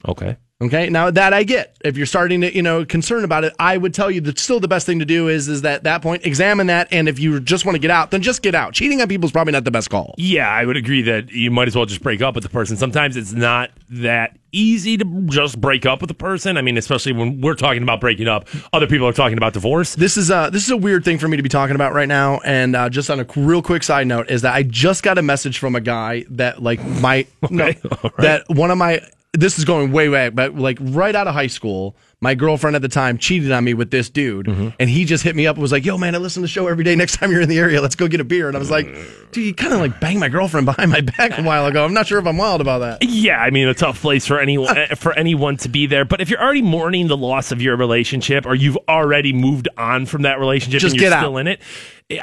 [0.05, 0.37] Okay.
[0.59, 0.89] Okay.
[0.89, 3.93] Now that I get, if you're starting to, you know, concern about it, I would
[3.93, 6.65] tell you that still the best thing to do is, is that that point, examine
[6.67, 6.87] that.
[6.91, 8.73] And if you just want to get out, then just get out.
[8.73, 10.15] Cheating on people is probably not the best call.
[10.17, 12.75] Yeah, I would agree that you might as well just break up with the person.
[12.75, 16.57] Sometimes it's not that easy to just break up with a person.
[16.57, 19.93] I mean, especially when we're talking about breaking up, other people are talking about divorce.
[19.93, 22.07] This is a this is a weird thing for me to be talking about right
[22.07, 22.39] now.
[22.39, 25.21] And uh, just on a real quick side note, is that I just got a
[25.21, 27.71] message from a guy that like my no
[28.17, 29.01] that one of my
[29.33, 32.81] this is going way back, but like right out of high school, my girlfriend at
[32.81, 35.61] the time cheated on me with this dude, and he just hit me up and
[35.61, 36.95] was like, "Yo, man, I listen to the show every day.
[36.95, 38.87] Next time you're in the area, let's go get a beer." And I was like,
[39.31, 41.85] "Dude, you kind of like banged my girlfriend behind my back a while ago.
[41.85, 44.39] I'm not sure if I'm wild about that." Yeah, I mean, a tough place for
[44.39, 46.05] anyone eh, for anyone to be there.
[46.05, 50.07] But if you're already mourning the loss of your relationship, or you've already moved on
[50.07, 51.35] from that relationship, Just and you're get out.
[51.37, 51.61] in it,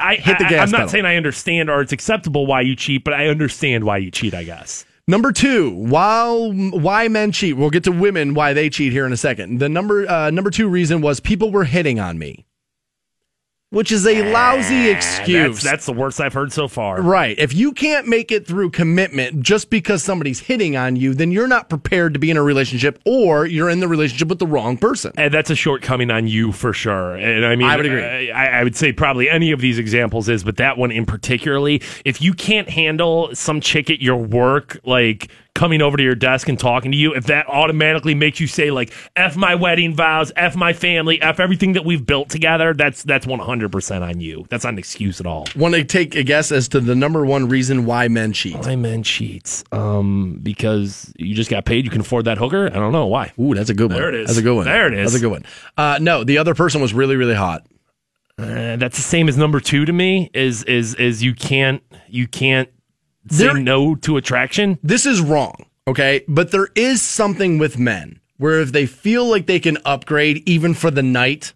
[0.01, 0.89] I Hit the I- gas I'm not pedal.
[0.89, 4.35] saying I understand or it's acceptable why you cheat, but I understand why you cheat.
[4.35, 4.85] I guess.
[5.07, 9.13] Number two, while why men cheat, we'll get to women why they cheat here in
[9.13, 9.59] a second.
[9.59, 12.47] The number uh, number two reason was people were hitting on me,
[13.71, 15.57] which is a lousy excuse.
[15.57, 17.03] That's, that's the worst I've heard so far.
[17.03, 17.37] Right.
[17.39, 21.49] If you can't make it through commitment just because somebody's hitting on you, then you're
[21.49, 24.77] not prepared to be in a relationship or you're in the relationship with the wrong
[24.77, 25.13] person.
[25.17, 27.17] And that's a shortcoming on you for sure.
[27.17, 28.31] And I mean, I would agree.
[28.31, 31.83] I, I would say probably any of these examples is, but that one in particularly,
[32.05, 36.49] if you can't handle some chick at your work, like coming over to your desk
[36.49, 40.33] and talking to you, if that automatically makes you say like "f my wedding vows,"
[40.37, 44.21] "f my family," "f everything that we've built together," that's that's one hundred percent on
[44.21, 44.47] you.
[44.49, 45.47] That's not an excuse at all.
[45.57, 48.57] Want to take a guess as to the number one reason why men cheat?
[48.57, 49.65] Why men cheats?
[49.73, 52.67] Um, because you just got paid, you can afford that hooker.
[52.67, 53.33] I don't know why.
[53.39, 54.01] Ooh, that's a good one.
[54.01, 54.27] There it is.
[54.29, 54.65] That's a good one.
[54.65, 55.13] There it is.
[55.13, 55.45] That's a good one.
[55.77, 57.67] Uh, no, the other person was really, really hot.
[58.37, 60.29] Uh, that's the same as number two to me.
[60.35, 62.69] Is is is you can't you can't
[63.31, 64.79] say There- no to attraction.
[64.83, 66.23] This is wrong, okay?
[66.29, 70.75] But there is something with men where if they feel like they can upgrade even
[70.75, 71.53] for the night,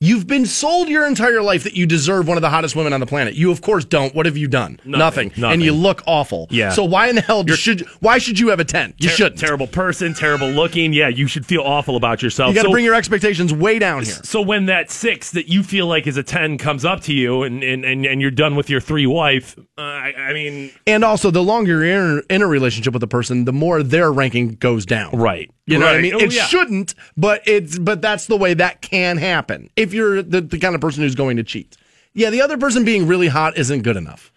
[0.00, 3.00] you've been sold your entire life that you deserve one of the hottest women on
[3.00, 3.34] the planet.
[3.34, 4.14] You of course don't.
[4.14, 4.78] What have you done?
[4.84, 5.30] Nothing.
[5.30, 5.60] And Nothing.
[5.62, 6.46] you look awful.
[6.50, 6.70] Yeah.
[6.72, 8.94] So why in the hell should why should you have a 10?
[8.98, 9.40] You Ter- shouldn't.
[9.40, 10.92] Terrible person, terrible looking.
[10.92, 12.50] Yeah, you should feel awful about yourself.
[12.50, 14.14] You got to So- bring your expectations way down here.
[14.24, 17.42] So when that six that you feel like is a ten comes up to you
[17.42, 21.04] and and, and, and you're done with your three wife, uh, I, I mean, And
[21.04, 24.56] also, the longer you're in, in a relationship with a person, the more their ranking
[24.56, 25.16] goes down.
[25.16, 25.50] right.
[25.66, 26.14] You know what I mean?
[26.14, 26.44] Oh, it yeah.
[26.44, 30.74] shouldn't, but it's but that's the way that can happen if you're the, the kind
[30.74, 31.76] of person who's going to cheat.
[32.12, 34.30] Yeah, the other person being really hot isn't good enough.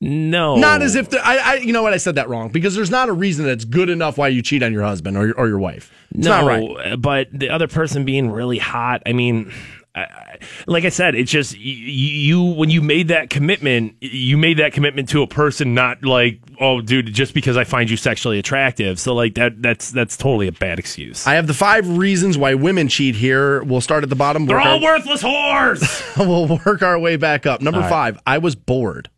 [0.00, 2.76] No, Not as if the, I, I, you know what I said that wrong because
[2.76, 5.36] there's not a reason that's good enough why you cheat on your husband or your,
[5.36, 5.92] or your wife.
[6.10, 7.02] It's no, not right.
[7.02, 9.52] But the other person being really hot, I mean,
[9.94, 13.94] I, I, like I said, it's just y- y- you when you made that commitment,
[14.00, 17.90] you made that commitment to a person, not like, oh, dude, just because I find
[17.90, 19.00] you sexually attractive.
[19.00, 21.26] So like that, that's that's totally a bad excuse.
[21.26, 23.62] I have the five reasons why women cheat here.
[23.64, 24.46] We'll start at the bottom.
[24.46, 26.16] They're all our- worthless whores.
[26.26, 27.60] we'll work our way back up.
[27.60, 27.90] Number All right.
[27.90, 29.08] five, I was bored.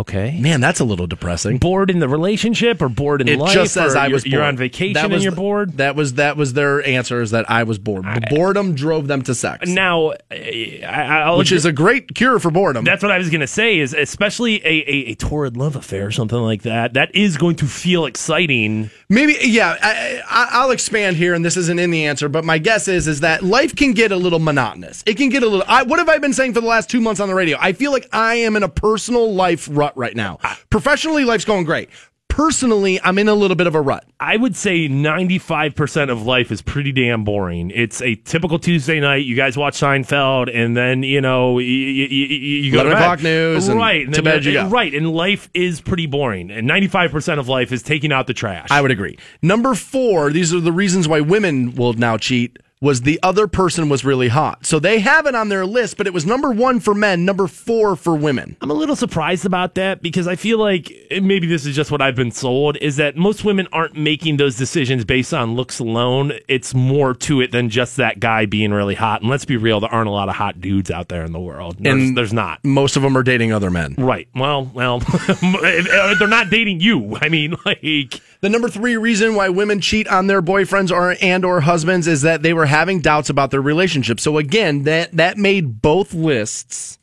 [0.00, 0.38] Okay.
[0.40, 1.58] Man, that's a little depressing.
[1.58, 3.52] Bored in the relationship or bored in It life?
[3.52, 4.24] just says I was.
[4.24, 4.48] You're bored.
[4.48, 5.76] on vacation That and you're the- bored.
[5.78, 8.04] That was that was their answer is that I was bored.
[8.30, 12.50] boredom drove them to sex, Now, uh, I, I'll which is a great cure for
[12.50, 12.84] boredom.
[12.84, 13.78] That's what I was going to say.
[13.80, 16.94] Is especially a, a, a torrid love affair or something like that.
[16.94, 18.90] That is going to feel exciting.
[19.08, 19.76] Maybe, yeah.
[19.82, 23.08] I, I, I'll expand here, and this isn't in the answer, but my guess is
[23.08, 25.02] is that life can get a little monotonous.
[25.06, 25.64] It can get a little.
[25.66, 27.56] I, what have I been saying for the last two months on the radio?
[27.60, 30.38] I feel like I am in a personal life rut right now.
[30.70, 31.88] Professionally, life's going great.
[32.28, 34.04] personally, I'm in a little bit of a rut.
[34.20, 37.72] I would say 95% of life is pretty damn boring.
[37.74, 39.24] It's a typical Tuesday night.
[39.24, 42.26] You guys watch Seinfeld, and then, you know, you, you,
[42.62, 43.02] you go to 11 bed.
[43.02, 44.06] o'clock news and Right.
[44.06, 44.68] and to bed you go.
[44.68, 44.94] Right.
[44.94, 46.50] And life is pretty boring.
[46.52, 48.68] And 95% of life is taking out the trash.
[48.70, 49.18] I would agree.
[49.42, 52.58] Number four, these are the reasons why women will now cheat.
[52.80, 54.64] Was the other person was really hot.
[54.64, 57.46] So they have it on their list, but it was number one for men, number
[57.48, 58.56] four for women.
[58.60, 62.00] I'm a little surprised about that because I feel like maybe this is just what
[62.00, 66.32] I've been sold is that most women aren't making those decisions based on looks alone.
[66.46, 69.22] It's more to it than just that guy being really hot.
[69.22, 71.40] And let's be real, there aren't a lot of hot dudes out there in the
[71.40, 71.76] world.
[71.80, 72.64] There's, And there's not.
[72.64, 73.94] Most of them are dating other men.
[73.98, 74.28] Right.
[74.34, 77.16] Well, well, uh, they're not dating you.
[77.20, 81.44] I mean, like The number three reason why women cheat on their boyfriends or and
[81.44, 84.20] or husbands is that they were having doubts about their relationship.
[84.20, 86.98] So again, that that made both lists,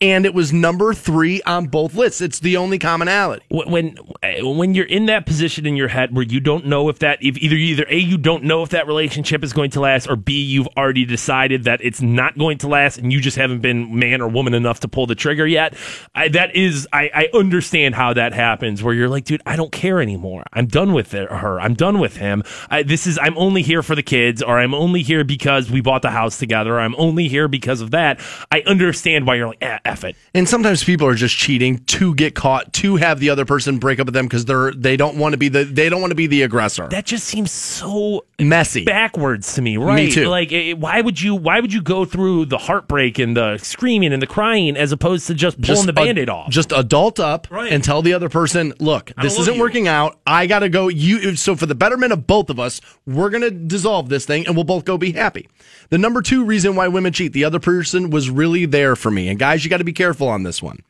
[0.00, 2.20] and it was number three on both lists.
[2.20, 3.44] It's the only commonality.
[3.50, 3.96] when
[4.40, 7.36] when you're in that position in your head where you don't know if that if
[7.38, 10.40] either either a you don't know if that relationship is going to last or b
[10.42, 14.20] you've already decided that it's not going to last and you just haven't been man
[14.20, 15.74] or woman enough to pull the trigger yet
[16.14, 19.72] I, that is I, I understand how that happens where you're like dude i don't
[19.72, 23.36] care anymore i'm done with it, her i'm done with him I, this is i'm
[23.38, 26.74] only here for the kids or i'm only here because we bought the house together
[26.74, 28.20] or i'm only here because of that
[28.52, 32.14] i understand why you're like eh, F it And sometimes people are just cheating to
[32.14, 35.16] get caught, to have the other person break up with them because they're they don't
[35.16, 36.88] want to be the they don't want to be the aggressor.
[36.88, 40.26] that just seems so messy backwards to me right too.
[40.28, 44.22] like why would you why would you go through the heartbreak and the screaming and
[44.22, 47.72] the crying as opposed to just pulling the ad- band-aid off Just adult up Right.
[47.72, 50.18] and tell the other person, look, this isn't you." working out.
[50.26, 50.88] I gotta go.
[50.88, 54.54] You so for the betterment of both of us, we're gonna dissolve this thing and
[54.54, 55.48] we'll both go be happy.
[55.90, 59.28] The number two reason why women cheat, the other person was really there for me.
[59.28, 60.80] And guys, you gotta be careful on this one.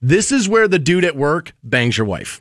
[0.00, 2.40] This is where the dude at work bangs your wife.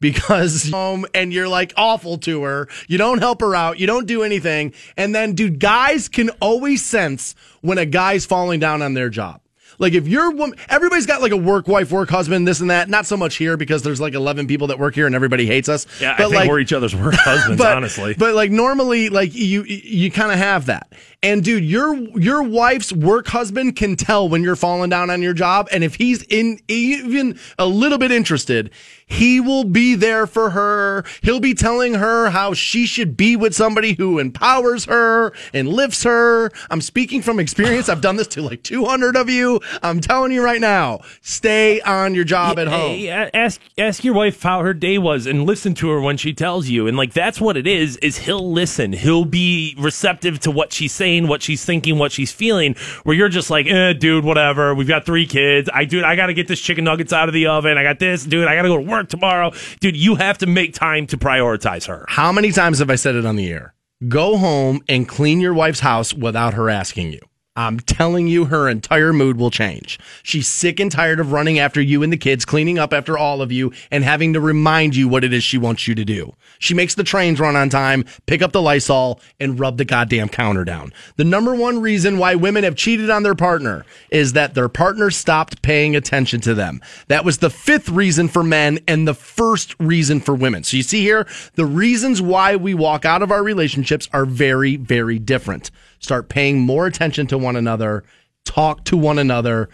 [0.00, 2.68] Because home and you're like awful to her.
[2.88, 3.78] You don't help her out.
[3.78, 4.72] You don't do anything.
[4.96, 9.42] And then, dude, guys can always sense when a guy's falling down on their job.
[9.78, 12.88] Like if you're woman, everybody's got like a work wife, work husband, this and that.
[12.88, 15.68] Not so much here because there's like 11 people that work here and everybody hates
[15.68, 15.86] us.
[16.00, 19.34] yeah i think like, we're each other's work husbands but, honestly But like normally, like
[19.34, 20.92] you you kind of have that.
[21.22, 25.34] And dude, your your wife's work husband can tell when you're falling down on your
[25.34, 28.70] job, and if he's in even a little bit interested,
[29.06, 31.04] he will be there for her.
[31.22, 36.02] He'll be telling her how she should be with somebody who empowers her and lifts
[36.02, 36.50] her.
[36.70, 37.88] I'm speaking from experience.
[37.88, 39.60] I've done this to like 200 of you.
[39.82, 43.06] I'm telling you right now, stay on your job at home.
[43.32, 46.68] Ask ask your wife how her day was and listen to her when she tells
[46.68, 50.72] you and like that's what it is is he'll listen he'll be receptive to what
[50.72, 52.74] she's saying what she's thinking what she's feeling
[53.04, 56.32] where you're just like eh dude whatever we've got three kids i dude i gotta
[56.34, 58.76] get this chicken nuggets out of the oven i got this dude i gotta go
[58.76, 62.78] to work tomorrow dude you have to make time to prioritize her How many times
[62.78, 63.74] have I said it on the air?
[64.08, 67.20] Go home and clean your wife's house without her asking you.
[67.56, 69.98] I'm telling you, her entire mood will change.
[70.22, 73.40] She's sick and tired of running after you and the kids, cleaning up after all
[73.40, 76.34] of you, and having to remind you what it is she wants you to do.
[76.58, 80.28] She makes the trains run on time, pick up the Lysol, and rub the goddamn
[80.28, 80.92] counter down.
[81.16, 85.10] The number one reason why women have cheated on their partner is that their partner
[85.10, 86.80] stopped paying attention to them.
[87.08, 90.62] That was the fifth reason for men and the first reason for women.
[90.62, 94.76] So you see here, the reasons why we walk out of our relationships are very,
[94.76, 95.70] very different.
[96.06, 98.04] Start paying more attention to one another,
[98.44, 99.68] talk to one another.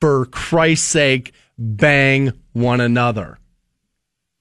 [0.00, 3.38] For Christ's sake, bang one another.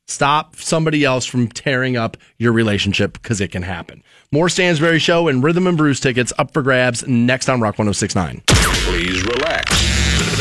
[0.07, 4.01] Stop somebody else from tearing up your relationship because it can happen.
[4.31, 8.41] More Stansbury Show and Rhythm and Brews tickets up for grabs next on Rock 1069.
[8.47, 9.69] Please relax.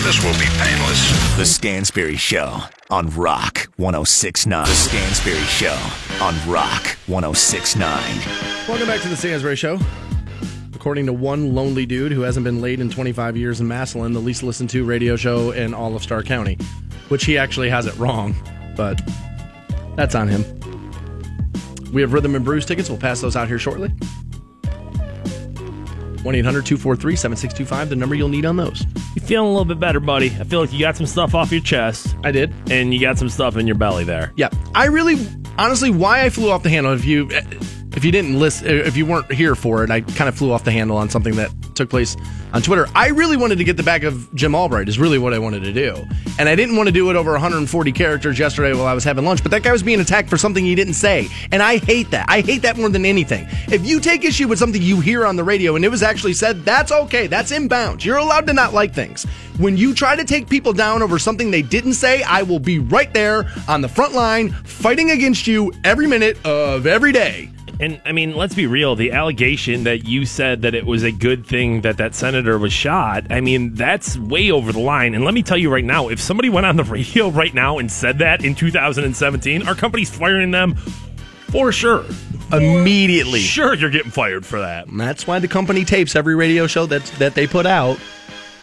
[0.05, 1.36] This will be painless.
[1.36, 4.64] The Stansbury Show on Rock 1069.
[4.64, 5.76] The Stansbury Show
[6.24, 7.90] on Rock 1069.
[8.68, 9.80] Welcome back to the Stansbury Show.
[10.78, 14.20] According to one lonely dude who hasn't been laid in 25 years in Massillon, the
[14.20, 16.56] least listened to radio show in all of Stark County,
[17.09, 18.32] which he actually has it wrong,
[18.76, 19.00] but
[19.96, 20.44] that's on him.
[21.92, 22.88] We have Rhythm and Brews tickets.
[22.88, 23.88] We'll pass those out here shortly.
[26.22, 28.84] 1 800 243 7625, the number you'll need on those.
[29.16, 31.52] you feeling a little bit better buddy i feel like you got some stuff off
[31.52, 32.52] your chest I did.
[32.70, 35.16] and you got some stuff in your belly there Yeah, I really,
[35.56, 36.92] honestly, why I flew off the handle.
[36.92, 37.28] If you,
[37.98, 40.52] if you didn't listen, uh, if you weren't here for it, I kind of flew
[40.52, 42.16] off the handle on something that took place
[42.52, 42.86] on Twitter.
[42.94, 45.64] I really wanted to get the back of Jim Albright, is really what I wanted
[45.64, 46.06] to do.
[46.38, 49.24] And I didn't want to do it over 140 characters yesterday while I was having
[49.24, 51.26] lunch, but that guy was being attacked for something he didn't say.
[51.50, 52.26] And I hate that.
[52.28, 53.48] I hate that more than anything.
[53.66, 56.34] If you take issue with something you hear on the radio and it was actually
[56.34, 57.26] said, that's okay.
[57.26, 58.04] That's inbound.
[58.04, 59.24] You're allowed to not like things.
[59.58, 62.78] When you try to take people down over something they didn't say, I will be
[62.78, 67.50] right there on the front line fighting against you every minute of every day.
[67.80, 68.96] And I mean, let's be real.
[68.96, 72.72] The allegation that you said that it was a good thing that that senator was
[72.72, 75.14] shot, I mean, that's way over the line.
[75.14, 77.78] And let me tell you right now, if somebody went on the radio right now
[77.78, 82.05] and said that in 2017, our company's firing them for sure.
[82.52, 83.40] Immediately.
[83.40, 84.88] Sure, you're getting fired for that.
[84.88, 87.98] And that's why the company tapes every radio show that that they put out.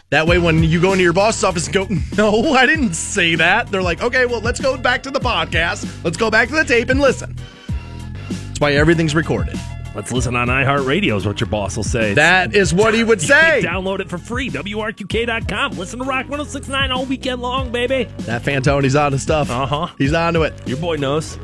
[0.09, 1.87] That way, when you go into your boss's office and go,
[2.17, 6.03] "No, I didn't say that," they're like, "Okay, well, let's go back to the podcast.
[6.03, 7.35] Let's go back to the tape and listen."
[8.55, 9.59] That's why everything's recorded.
[9.95, 12.13] Let's listen on iHeartRadio is what your boss will say.
[12.13, 13.61] That is what he would say.
[13.61, 14.49] download it for free.
[14.49, 15.73] WRQK.com.
[15.73, 18.05] Listen to Rock 1069 all weekend long, baby.
[18.19, 19.49] That Fantone's on to stuff.
[19.49, 19.87] Uh huh.
[19.97, 20.53] He's onto it.
[20.65, 21.35] Your boy knows.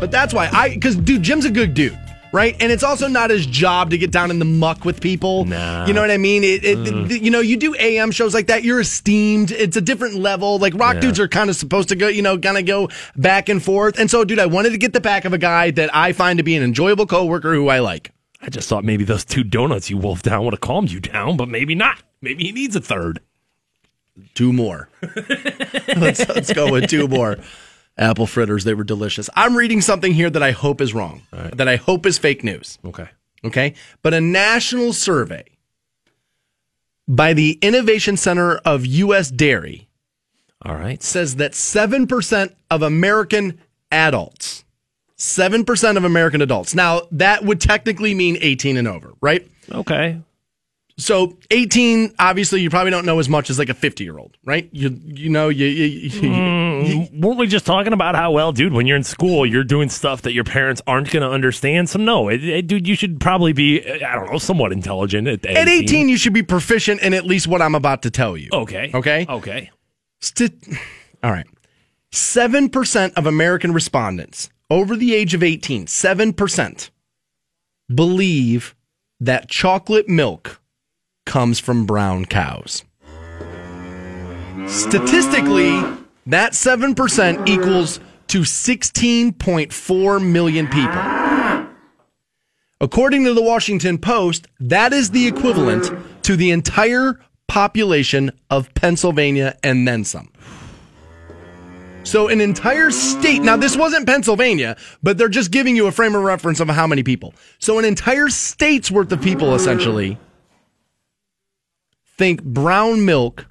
[0.00, 1.96] But that's why I, because dude, Jim's a good dude,
[2.34, 2.56] right?
[2.60, 5.44] And it's also not his job to get down in the muck with people.
[5.44, 5.86] Nah.
[5.86, 6.42] You know what I mean?
[6.42, 7.22] It, it, Mm.
[7.22, 8.64] you know, you do AM shows like that.
[8.64, 9.52] You're esteemed.
[9.52, 10.58] It's a different level.
[10.58, 11.00] Like rock Yeah.
[11.02, 13.98] dudes are kind of supposed to go, you know, kind of go back and forth.
[13.98, 16.38] And so, dude, I wanted to get the back of a guy that I find
[16.38, 18.10] to be an enjoyable coworker who I like.
[18.42, 21.36] I just thought maybe those two donuts you wolfed down would have calmed you down,
[21.36, 22.02] but maybe not.
[22.20, 23.20] Maybe he needs a third.
[24.34, 24.88] Two more.
[25.96, 27.36] let's, let's go with two more.
[27.96, 28.64] Apple fritters.
[28.64, 29.30] They were delicious.
[29.36, 32.78] I'm reading something here that I hope is wrong, that I hope is fake news.
[32.84, 33.08] Okay.
[33.44, 33.74] Okay.
[34.02, 35.44] But a national survey
[37.06, 39.30] by the Innovation Center of U.S.
[39.30, 39.88] Dairy
[40.62, 41.02] All right.
[41.02, 43.60] says that 7% of American
[43.92, 44.64] adults,
[45.18, 46.74] 7% of American adults.
[46.74, 49.46] Now, that would technically mean 18 and over, right?
[49.70, 50.20] Okay.
[50.96, 54.36] So 18, obviously, you probably don't know as much as like a 50 year old,
[54.44, 54.68] right?
[54.72, 58.72] You you know you, you, you- Mm, weren't we just talking about how well, dude?
[58.72, 61.88] When you're in school, you're doing stuff that your parents aren't going to understand.
[61.88, 65.44] So no, it, it- dude, you should probably be, I don't know, somewhat intelligent at
[65.46, 65.56] 18.
[65.56, 68.48] at 18 you should be proficient in at least what I'm about to tell you.
[68.52, 68.90] Okay.
[68.94, 69.26] Okay.
[69.28, 69.70] Okay.
[70.20, 70.52] St-
[71.22, 71.46] All right.
[72.12, 76.90] 7% of American respondents over the age of 18, 7%
[77.92, 78.74] believe
[79.20, 80.60] that chocolate milk
[81.24, 82.84] comes from brown cows.
[84.66, 85.82] Statistically,
[86.26, 91.70] that 7% equals to 16.4 million people.
[92.80, 95.90] According to the Washington Post, that is the equivalent
[96.24, 100.30] to the entire population of Pennsylvania and then some.
[102.02, 103.40] So, an entire state.
[103.40, 106.86] Now, this wasn't Pennsylvania, but they're just giving you a frame of reference of how
[106.86, 107.32] many people.
[107.58, 110.18] So, an entire state's worth of people essentially
[112.16, 113.46] think brown milk,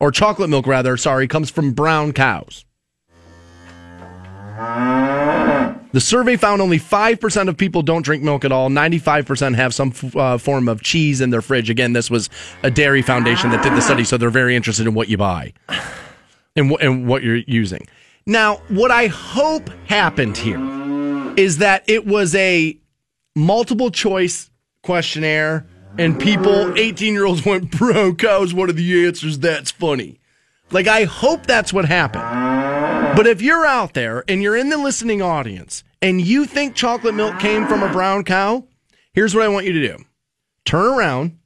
[0.00, 2.64] or chocolate milk rather, sorry, comes from brown cows.
[5.92, 8.70] The survey found only 5% of people don't drink milk at all.
[8.70, 11.68] 95% have some uh, form of cheese in their fridge.
[11.68, 12.30] Again, this was
[12.62, 15.52] a dairy foundation that did the study, so they're very interested in what you buy
[16.56, 17.86] and, wh- and what you're using.
[18.26, 20.58] Now, what I hope happened here
[21.36, 22.78] is that it was a
[23.36, 24.50] multiple choice
[24.82, 25.66] questionnaire
[25.98, 29.38] and people, 18 year olds went, Bro, cows, what are the answers?
[29.38, 30.18] That's funny.
[30.70, 33.16] Like, I hope that's what happened.
[33.16, 37.14] But if you're out there and you're in the listening audience and you think chocolate
[37.14, 38.64] milk came from a brown cow,
[39.12, 40.04] here's what I want you to do
[40.64, 41.38] turn around,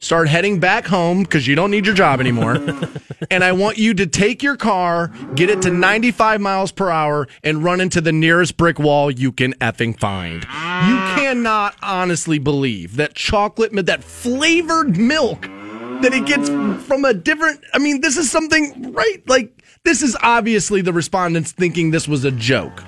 [0.00, 2.54] start heading back home because you don't need your job anymore.
[3.30, 7.26] and I want you to take your car, get it to 95 miles per hour,
[7.42, 10.44] and run into the nearest brick wall you can effing find.
[10.44, 11.14] You ah.
[11.18, 15.42] cannot honestly believe that chocolate, that flavored milk,
[16.02, 16.48] that it gets
[16.86, 17.60] from a different.
[17.74, 19.22] I mean, this is something, right?
[19.26, 19.52] Like,
[19.84, 22.82] this is obviously the respondents thinking this was a joke.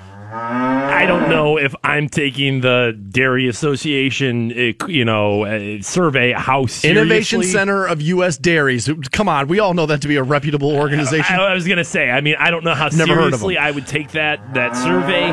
[1.01, 6.67] I don't know if I'm taking the Dairy Association, uh, you know, uh, survey how
[6.67, 6.91] seriously.
[6.91, 8.37] Innovation Center of U.S.
[8.37, 8.87] Dairies.
[9.11, 11.37] Come on, we all know that to be a reputable organization.
[11.37, 12.11] I, I was gonna say.
[12.11, 13.57] I mean, I don't know how Never seriously.
[13.57, 15.31] I would take that that survey.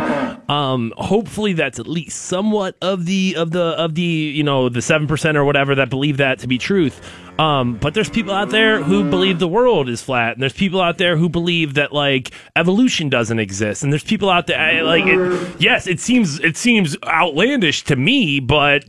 [0.48, 4.80] Um, hopefully, that's at least somewhat of the of the of the you know the
[4.80, 6.98] seven percent or whatever that believe that to be truth.
[7.39, 10.81] Um, but there's people out there who believe the world is flat, and there's people
[10.81, 14.81] out there who believe that like evolution doesn't exist, and there's people out there I-
[14.81, 18.85] like it, yes, it seems it seems outlandish to me, but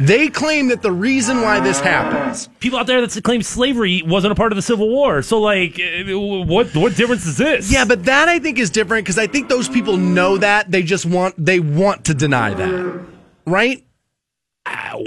[0.00, 4.32] they claim that the reason why this happens, people out there that claim slavery wasn't
[4.32, 5.22] a part of the Civil War.
[5.22, 7.70] So like, eh, what what difference is this?
[7.70, 10.82] Yeah, but that I think is different because I think those people know that they
[10.82, 13.00] just want they want to deny that,
[13.46, 13.84] right?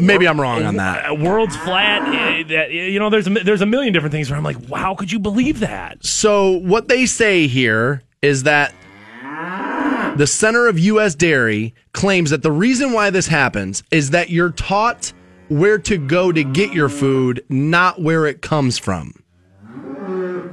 [0.02, 1.10] Maybe I'm wrong on that.
[1.10, 2.02] Uh, world's flat.
[2.02, 4.80] uh, that you know, there's a, there's a million different things where I'm like, wow,
[4.80, 6.06] how could you believe that?
[6.06, 8.74] So what they say here is that
[10.18, 11.16] the center of U.S.
[11.16, 15.14] Dairy claims that the reason why this happens is that you're taught
[15.50, 19.14] where to go to get your food, not where it comes from.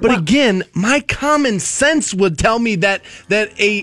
[0.02, 3.82] But again, my common sense would tell me that that a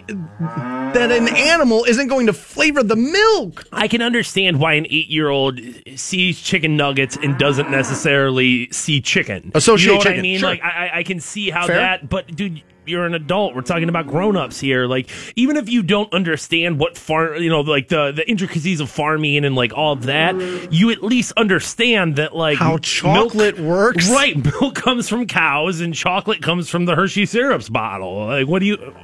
[0.94, 3.64] that an animal isn't going to flavor the milk.
[3.72, 5.60] I can understand why an eight year old
[5.96, 9.52] sees chicken nuggets and doesn't necessarily see chicken.
[9.56, 10.40] Associate you know what I mean?
[10.40, 10.50] sure.
[10.50, 11.78] Like I, I- I can see how Fair.
[11.78, 12.10] that.
[12.10, 13.56] But dude, you're an adult.
[13.56, 14.86] We're talking about grown ups here.
[14.86, 18.90] Like even if you don't understand what farm, you know, like the the intricacies of
[18.90, 20.36] farming and like all that,
[20.72, 24.10] you at least understand that like How chocolate works.
[24.10, 28.26] Right, milk comes from cows and chocolate comes from the Hershey syrups bottle.
[28.26, 28.96] Like what do you?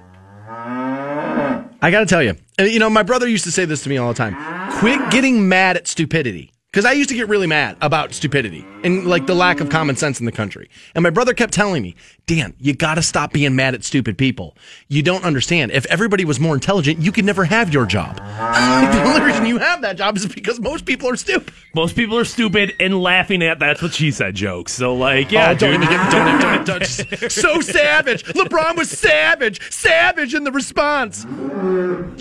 [1.81, 3.89] I got to tell you, and, you know, my brother used to say this to
[3.89, 4.35] me all the time
[4.79, 6.51] quit getting mad at stupidity.
[6.75, 9.95] Because I used to get really mad about stupidity and like the lack of common
[9.95, 10.69] sense in the country.
[10.93, 11.95] And my brother kept telling me,
[12.25, 14.57] Dan, you got to stop being mad at stupid people.
[14.89, 15.71] You don't understand.
[15.71, 18.17] If everybody was more intelligent, you could never have your job.
[18.17, 21.53] the only reason you have that job is because most people are stupid.
[21.73, 24.73] Most people are stupid and laughing at that's what she said jokes.
[24.73, 28.25] So like, yeah, Oh, don't even get don't even, don't even don't, so savage.
[28.25, 31.25] LeBron was savage, savage in the response.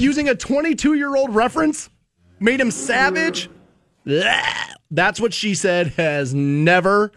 [0.01, 1.91] Using a 22 year old reference
[2.39, 3.51] made him savage.
[4.91, 7.13] That's what she said has never,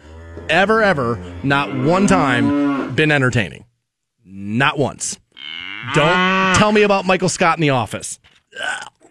[0.50, 3.66] ever, ever, not one time been entertaining.
[4.24, 5.20] Not once.
[5.94, 8.20] Don't tell me about Michael Scott in The Office.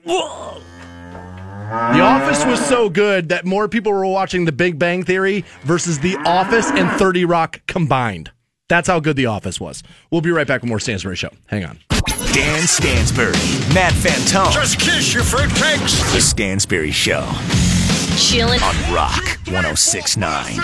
[0.04, 5.98] The Office was so good that more people were watching The Big Bang Theory versus
[5.98, 8.30] The Office and 30 Rock combined.
[8.68, 9.82] That's how good The Office was.
[10.10, 11.30] We'll be right back with more Stansbury Show.
[11.46, 11.78] Hang on.
[12.36, 13.32] Dan Stansbury,
[13.72, 14.52] Matt Fantone.
[14.52, 16.12] Just kiss your fruitcakes.
[16.12, 17.26] The Stansbury Show
[18.18, 20.58] Chilling on Rock 1069.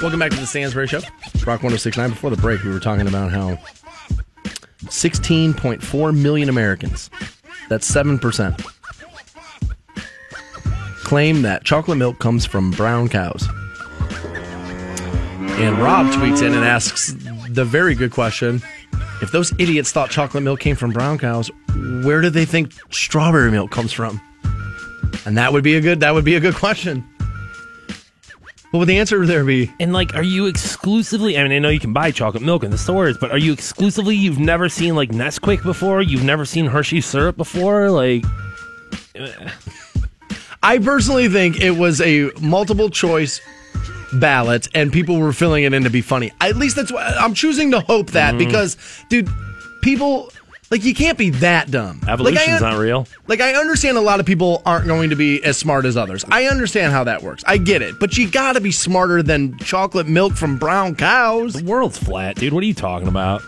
[0.00, 1.00] Welcome back to the Stansbury Show.
[1.44, 2.10] Rock 1069.
[2.10, 3.58] Before the break, we were talking about how
[4.84, 7.10] 16.4 million Americans,
[7.68, 8.64] that's 7%,
[11.02, 13.48] claim that chocolate milk comes from brown cows.
[15.58, 17.14] And Rob tweets in and asks
[17.56, 18.62] the very good question
[19.22, 21.50] if those idiots thought chocolate milk came from brown cows,
[22.04, 24.20] where do they think strawberry milk comes from?
[25.24, 27.02] And that would be a good that would be a good question.
[28.70, 29.72] What would the answer there be?
[29.80, 31.38] And like, are you exclusively?
[31.38, 33.52] I mean, I know you can buy chocolate milk in the stores, but are you
[33.52, 34.14] exclusively?
[34.14, 36.02] You've never seen like Nesquik before.
[36.02, 37.90] You've never seen Hershey syrup before.
[37.90, 38.24] Like,
[40.62, 43.40] I personally think it was a multiple choice
[44.14, 46.32] ballot and people were filling it in to be funny.
[46.40, 48.38] At least that's what I'm choosing to hope that Mhm.
[48.38, 48.76] because,
[49.08, 49.28] dude,
[49.82, 50.30] people
[50.70, 52.00] like you can't be that dumb.
[52.08, 53.06] evolution's like, I, not real.
[53.28, 56.24] Like I understand a lot of people aren't going to be as smart as others.
[56.28, 57.44] I understand how that works.
[57.46, 61.52] I get it, but you got to be smarter than chocolate milk from brown cows.
[61.54, 62.52] The world's flat, dude.
[62.52, 63.42] What are you talking about?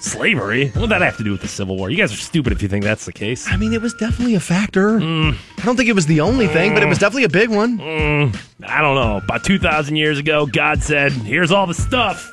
[0.00, 0.68] Slavery?
[0.70, 1.90] What would that have to do with the Civil War?
[1.90, 3.46] You guys are stupid if you think that's the case.
[3.50, 4.98] I mean, it was definitely a factor.
[4.98, 7.78] I don't think it was the only thing, but it was definitely a big one.
[7.78, 9.18] Mm, I don't know.
[9.18, 12.32] About 2,000 years ago, God said, here's all the stuff.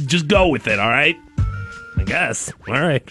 [0.00, 1.16] Just go with it, all right?
[1.96, 2.52] I guess.
[2.68, 3.02] All right.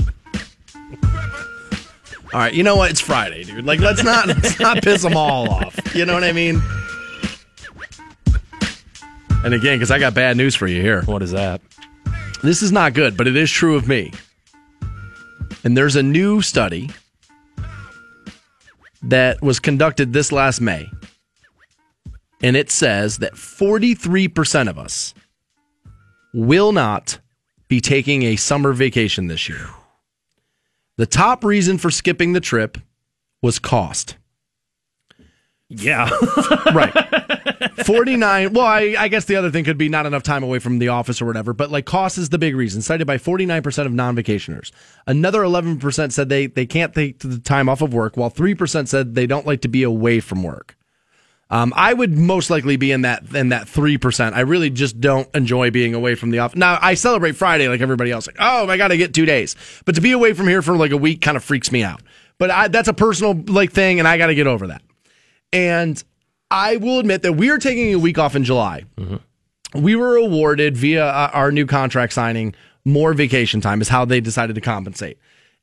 [2.33, 2.89] All right, you know what?
[2.89, 3.65] It's Friday, dude.
[3.65, 5.79] Like, let's not let's not piss them all off.
[5.95, 6.61] You know what I mean?
[9.43, 11.03] And again, because I got bad news for you here.
[11.03, 11.61] What is that?
[12.43, 14.11] This is not good, but it is true of me.
[15.63, 16.89] And there's a new study
[19.01, 20.89] that was conducted this last May.
[22.41, 25.13] And it says that 43% of us
[26.33, 27.19] will not
[27.69, 29.69] be taking a summer vacation this year.
[30.97, 32.77] The top reason for skipping the trip
[33.41, 34.17] was cost.
[35.69, 36.09] Yeah.
[36.73, 36.93] right.
[37.85, 38.53] 49.
[38.53, 40.89] Well, I, I guess the other thing could be not enough time away from the
[40.89, 44.15] office or whatever, but like cost is the big reason, cited by 49% of non
[44.15, 44.71] vacationers.
[45.07, 49.15] Another 11% said they, they can't take the time off of work, while 3% said
[49.15, 50.75] they don't like to be away from work.
[51.49, 54.33] Um, I would most likely be in that in that three percent.
[54.35, 56.57] I really just don't enjoy being away from the office.
[56.57, 58.25] Now I celebrate Friday like everybody else.
[58.25, 59.55] Like, oh, I got to get two days,
[59.85, 62.01] but to be away from here for like a week kind of freaks me out.
[62.39, 64.81] But I, that's a personal like thing, and I got to get over that.
[65.51, 66.03] And
[66.53, 68.85] I will admit that we are taking a week off in July.
[69.73, 72.53] We were awarded via uh, our new contract signing
[72.85, 75.17] more vacation time is how they decided to compensate.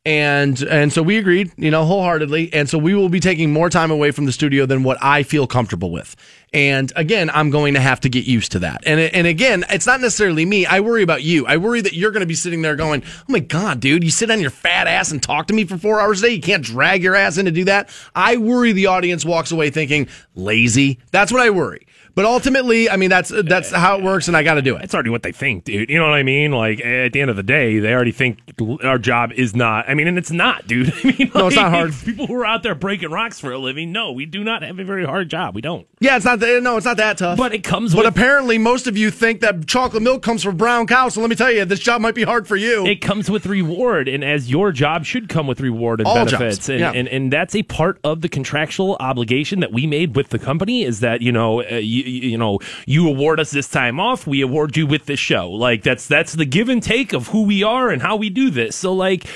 [0.06, 2.54] And and so we agreed, you know, wholeheartedly.
[2.54, 5.22] And so we will be taking more time away from the studio than what I
[5.22, 6.16] feel comfortable with.
[6.54, 8.82] And again, I'm going to have to get used to that.
[8.86, 10.64] And and again, it's not necessarily me.
[10.64, 11.46] I worry about you.
[11.46, 14.10] I worry that you're going to be sitting there going, "Oh my god, dude, you
[14.10, 16.34] sit on your fat ass and talk to me for 4 hours a day.
[16.34, 19.68] You can't drag your ass in to do that." I worry the audience walks away
[19.68, 21.86] thinking, "Lazy." That's what I worry.
[22.14, 24.84] But ultimately, I mean, that's that's how it works, and I got to do it.
[24.84, 25.90] It's already what they think, dude.
[25.90, 26.52] You know what I mean?
[26.52, 28.38] Like at the end of the day, they already think
[28.82, 29.88] our job is not.
[29.88, 30.92] I mean, and it's not, dude.
[31.04, 31.94] I mean, No, it's not hard.
[32.04, 34.78] People who are out there breaking rocks for a living, no, we do not have
[34.78, 35.54] a very hard job.
[35.54, 35.86] We don't.
[36.00, 36.62] Yeah, it's not that.
[36.62, 37.36] No, it's not that tough.
[37.38, 37.94] But it comes.
[37.94, 41.14] But with, apparently, most of you think that chocolate milk comes from brown cows.
[41.14, 42.86] So let me tell you, this job might be hard for you.
[42.86, 46.68] It comes with reward, and as your job should come with reward and All benefits,
[46.68, 46.92] and, yeah.
[46.92, 50.84] and and that's a part of the contractual obligation that we made with the company.
[50.84, 54.40] Is that you know uh, you, you know you award us this time off, we
[54.40, 55.50] award you with this show.
[55.50, 58.50] Like that's that's the give and take of who we are and how we do
[58.50, 58.76] this.
[58.76, 59.26] So like.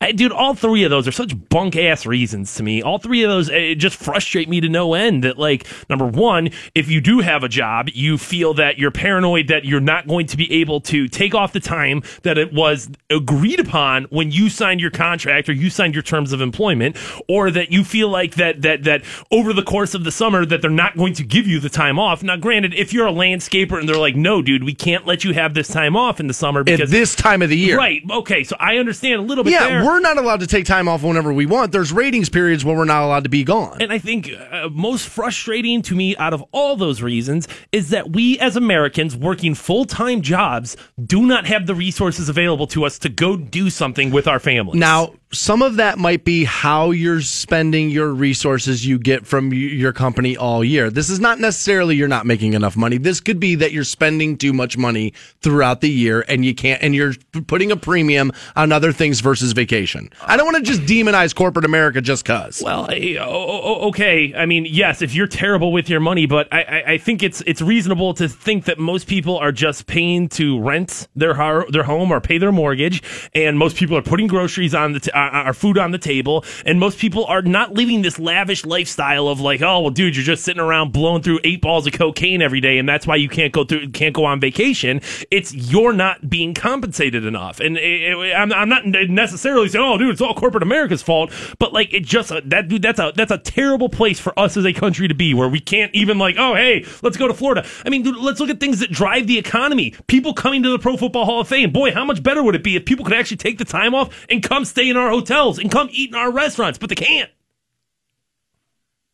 [0.00, 2.80] I, dude, all three of those are such bunk ass reasons to me.
[2.82, 5.24] All three of those uh, just frustrate me to no end.
[5.24, 9.48] That, like, number one, if you do have a job, you feel that you're paranoid
[9.48, 12.88] that you're not going to be able to take off the time that it was
[13.10, 16.96] agreed upon when you signed your contract or you signed your terms of employment,
[17.26, 19.02] or that you feel like that that that
[19.32, 21.98] over the course of the summer that they're not going to give you the time
[21.98, 22.22] off.
[22.22, 25.34] Now, granted, if you're a landscaper and they're like, no, dude, we can't let you
[25.34, 28.00] have this time off in the summer At because this time of the year, right?
[28.08, 29.87] Okay, so I understand a little bit Yeah, there.
[29.88, 31.72] We're not allowed to take time off whenever we want.
[31.72, 33.78] There's ratings periods where we're not allowed to be gone.
[33.80, 38.10] And I think uh, most frustrating to me out of all those reasons is that
[38.10, 42.98] we as Americans working full time jobs do not have the resources available to us
[43.00, 44.78] to go do something with our families.
[44.78, 49.92] Now, some of that might be how you're spending your resources you get from your
[49.92, 50.90] company all year.
[50.90, 52.96] This is not necessarily you're not making enough money.
[52.96, 56.82] This could be that you're spending too much money throughout the year and you can't,
[56.82, 57.12] and you're
[57.46, 60.10] putting a premium on other things versus vacation.
[60.22, 62.62] I don't want to just demonize corporate America just cause.
[62.64, 64.34] Well, eh, o- okay.
[64.34, 67.60] I mean, yes, if you're terrible with your money, but I, I, think it's it's
[67.60, 71.34] reasonable to think that most people are just paying to rent their
[71.68, 73.02] their home or pay their mortgage,
[73.34, 76.44] and most people are putting groceries on the t- uh, uh, food on the table,
[76.64, 80.24] and most people are not living this lavish lifestyle of like, oh well, dude, you're
[80.24, 83.28] just sitting around blowing through eight balls of cocaine every day, and that's why you
[83.28, 85.00] can't go through can't go on vacation.
[85.30, 89.96] It's you're not being compensated enough, and it, it- I'm, I'm not necessarily saying, oh,
[89.98, 93.12] dude, it's all corporate America's fault, but like it just uh, that dude, that's a
[93.14, 96.18] that's a terrible place for us as a country to be, where we can't even
[96.18, 97.66] like, oh, hey, let's go to Florida.
[97.84, 99.94] I mean, dude, let's look at things that drive the economy.
[100.06, 101.70] People coming to the Pro Football Hall of Fame.
[101.72, 104.26] Boy, how much better would it be if people could actually take the time off
[104.30, 107.30] and come stay in our hotels and come eat in our restaurants, but they can't.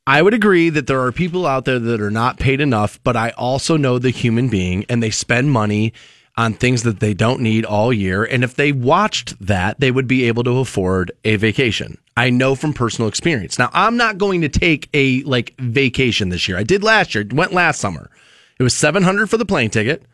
[0.07, 3.17] I would agree that there are people out there that are not paid enough, but
[3.17, 5.95] I also know the human being and they spend money
[6.37, 8.25] on things that they don't need all year.
[8.25, 11.99] And if they watched that, they would be able to afford a vacation.
[12.17, 13.59] I know from personal experience.
[13.59, 16.59] Now, I'm not going to take a like vacation this year.
[16.59, 18.11] I did last year, went last summer.
[18.59, 20.05] It was 700 for the plane ticket,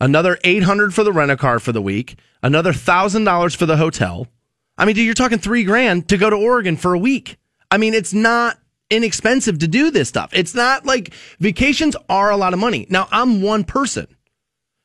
[0.00, 4.26] another 800 for the rent a car for the week, another $1,000 for the hotel.
[4.78, 7.36] I mean, dude, you're talking three grand to go to Oregon for a week.
[7.70, 8.58] I mean, it's not
[8.90, 10.30] inexpensive to do this stuff.
[10.32, 12.86] It's not like vacations are a lot of money.
[12.88, 14.06] Now, I'm one person.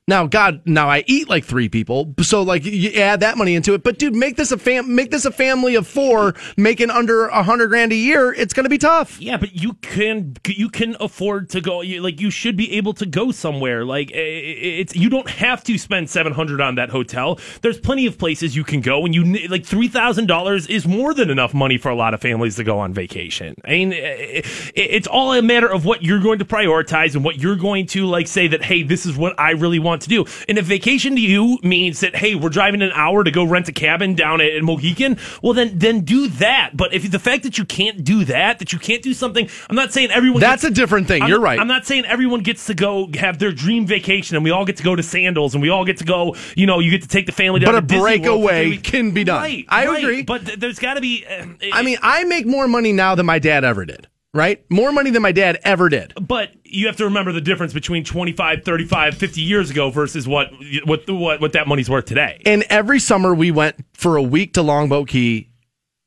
[0.06, 3.74] Now, God, now I eat like three people, so like you add that money into
[3.74, 3.84] it.
[3.84, 7.42] But dude, make this a fam, make this a family of four, making under a
[7.42, 8.34] hundred grand a year.
[8.34, 9.22] It's going to be tough.
[9.22, 11.80] Yeah, but you can you can afford to go.
[11.80, 13.86] You, like you should be able to go somewhere.
[13.86, 17.40] Like it's you don't have to spend seven hundred on that hotel.
[17.62, 21.14] There's plenty of places you can go, and you like three thousand dollars is more
[21.14, 23.56] than enough money for a lot of families to go on vacation.
[23.64, 27.56] I mean, it's all a matter of what you're going to prioritize and what you're
[27.56, 30.26] going to like say that hey, this is what I really want to do.
[30.48, 33.68] And if vacation to you means that hey, we're driving an hour to go rent
[33.70, 36.72] a cabin down at, at Mohican, well then then do that.
[36.76, 39.76] But if the fact that you can't do that, that you can't do something, I'm
[39.76, 40.40] not saying everyone.
[40.42, 41.22] That's gets- a different thing.
[41.24, 41.60] I'm You're right.
[41.60, 44.78] I'm not saying everyone gets to go have their dream vacation and we all get
[44.78, 46.36] to go to Sandals and we all get to go.
[46.56, 49.24] You know, you get to take the family down But to a breakaway can be
[49.24, 49.42] done.
[49.42, 50.04] Right, I right.
[50.04, 50.24] agree.
[50.24, 51.26] But th- there's got to be.
[51.26, 54.08] Uh, I mean, I make more money now than my dad ever did.
[54.36, 56.14] Right, more money than my dad ever did.
[56.20, 60.50] but you have to remember the difference between 25, 35, 50 years ago versus what
[60.86, 62.42] what what what that money's worth today.
[62.44, 65.52] And every summer we went for a week to Longboat Key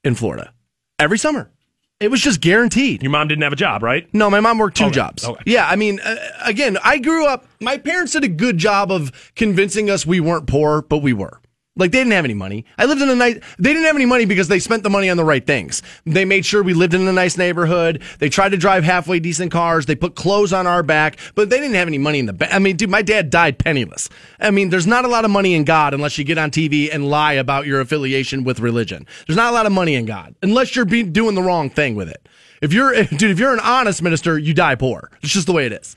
[0.03, 0.53] in Florida.
[0.99, 1.53] Every summer.
[2.01, 3.01] It was just guaranteed.
[3.03, 4.13] Your mom didn't have a job, right?
[4.13, 5.25] No, my mom worked two Okay, jobs.
[5.25, 5.43] okay.
[5.47, 9.33] Yeah, I mean, uh, again, I grew up, my parents did a good job of
[9.35, 11.41] convincing us we weren't poor, but we were.
[11.77, 12.65] Like they didn't have any money.
[12.79, 13.35] I lived in a nice.
[13.59, 15.83] They didn't have any money because they spent the money on the right things.
[16.07, 18.03] They made sure we lived in a nice neighborhood.
[18.19, 19.85] They tried to drive halfway decent cars.
[19.85, 22.55] They put clothes on our back, but they didn't have any money in the bank.
[22.55, 24.09] I mean, dude, my dad died penniless.
[24.41, 26.89] I mean, there's not a lot of money in God unless you get on TV
[26.93, 29.07] and lie about your affiliation with religion.
[29.27, 31.95] There's not a lot of money in God unless you're be doing the wrong thing
[31.95, 32.27] with it.
[32.63, 35.11] If you're, dude, if you're an honest minister, you die poor.
[35.23, 35.95] It's just the way it is.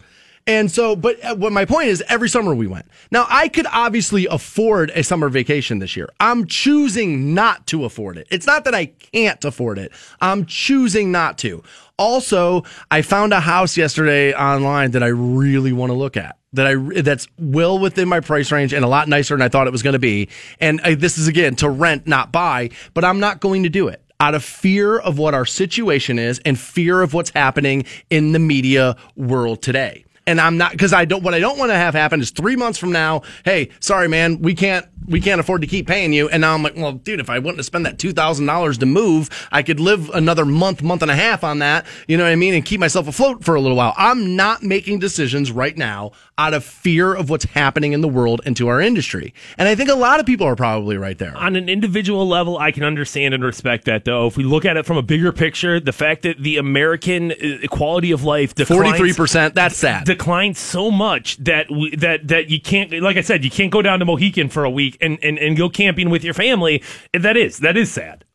[0.50, 2.88] And so, but uh, what my point is, every summer we went.
[3.12, 6.10] Now, I could obviously afford a summer vacation this year.
[6.20, 8.26] I'm choosing not to afford it.
[8.32, 9.92] It's not that I can't afford it.
[10.20, 11.62] I'm choosing not to.
[12.00, 16.40] Also, I found a house yesterday online that I really want to look at.
[16.54, 19.68] That I that's well within my price range and a lot nicer than I thought
[19.68, 20.30] it was going to be.
[20.60, 22.72] And uh, this is again to rent, not buy.
[22.96, 26.42] But I'm not going to do it out of fear of what our situation is
[26.44, 31.06] and fear of what's happening in the media world today and I'm not because I
[31.06, 31.24] don't.
[31.24, 33.24] What I don't want to have happen is three months from now.
[33.44, 36.30] Hey, sorry, man, we can't we can't afford to keep paying you.
[36.30, 38.78] And now I'm like, well, dude, if I wouldn't have spent that two thousand dollars
[38.78, 41.86] to move, I could live another month, month and a half on that.
[42.08, 43.94] You know what I mean, and keep myself afloat for a little while.
[43.98, 48.42] I'm not making decisions right now out of fear of what's happening in the world
[48.46, 49.34] and to our industry.
[49.58, 51.36] And I think a lot of people are probably right there.
[51.36, 54.28] On an individual level, I can understand and respect that, though.
[54.28, 57.68] If we look at it from a bigger picture, the fact that the American uh,
[57.68, 60.06] quality of life forty three percent, that's sad.
[60.06, 63.82] Declined so much that we, that that you can't, like I said, you can't go
[63.82, 66.84] down to Mohican for a week and, and, and go camping with your family.
[67.14, 68.26] That is that is sad.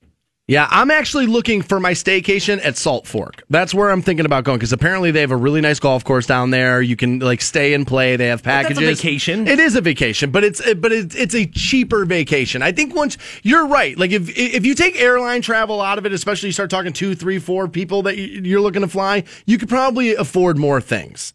[0.47, 3.43] Yeah, I'm actually looking for my staycation at Salt Fork.
[3.49, 6.27] That's where I'm thinking about going because apparently they have a really nice golf course
[6.27, 6.83] down there.
[6.83, 8.17] You can like stay and play.
[8.17, 8.77] They have packages.
[8.77, 9.49] That's a vacation.
[9.49, 12.61] It is a vacation, but it's but it's, it's a cheaper vacation.
[12.61, 16.13] I think once you're right, like if if you take airline travel out of it,
[16.13, 19.71] especially you start talking two, three, four people that you're looking to fly, you could
[19.71, 21.33] probably afford more things.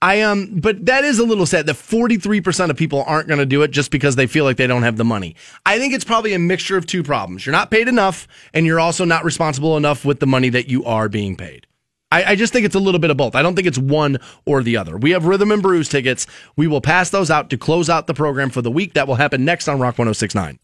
[0.00, 3.46] I um, but that is a little sad that 43% of people aren't going to
[3.46, 5.34] do it just because they feel like they don't have the money.
[5.66, 7.44] I think it's probably a mixture of two problems.
[7.44, 10.84] You're not paid enough, and you're also not responsible enough with the money that you
[10.84, 11.66] are being paid.
[12.10, 13.34] I, I just think it's a little bit of both.
[13.34, 14.96] I don't think it's one or the other.
[14.96, 16.26] We have Rhythm and Brews tickets.
[16.56, 18.94] We will pass those out to close out the program for the week.
[18.94, 20.58] That will happen next on Rock 1069.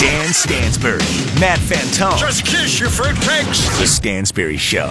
[0.00, 0.98] Dan Stansbury,
[1.40, 2.18] Matt Fantone.
[2.18, 3.78] Just kiss your fruitcakes.
[3.78, 4.88] The Stansbury Show.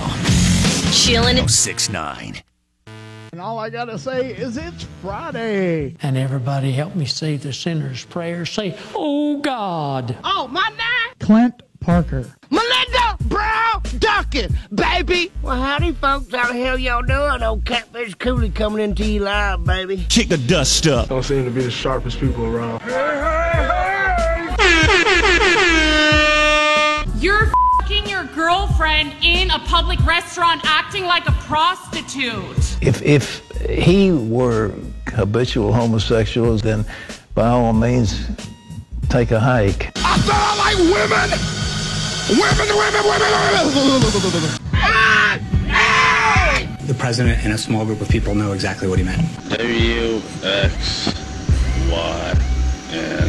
[0.91, 2.41] Chillin' 69.
[3.31, 5.95] And all I got to say is it's Friday.
[6.01, 8.45] And everybody help me say the sinner's prayer.
[8.45, 10.18] Say, Oh God.
[10.23, 11.15] Oh, my name?
[11.19, 12.26] Clint Parker.
[12.49, 15.31] Melinda Brown Duncan, baby.
[15.43, 16.34] Well, howdy, folks.
[16.34, 17.43] How the hell y'all doing?
[17.43, 20.06] Old Catfish Cooley coming into you live, baby.
[20.10, 21.10] Kick the dust up.
[21.10, 22.81] Don't seem to be the sharpest people around.
[27.22, 27.51] You're fing your
[28.40, 32.78] girlfriend in a public restaurant acting like a prostitute.
[32.82, 34.72] If if he were
[35.07, 36.86] habitual homosexuals, then
[37.36, 38.30] by all means,
[39.10, 39.91] take a hike.
[39.98, 41.30] I said I like women.
[42.30, 44.56] Women, women, women, women.
[46.88, 49.22] The president and a small group of people know exactly what he meant.
[49.49, 51.14] W X
[51.91, 52.36] Y
[52.91, 53.28] and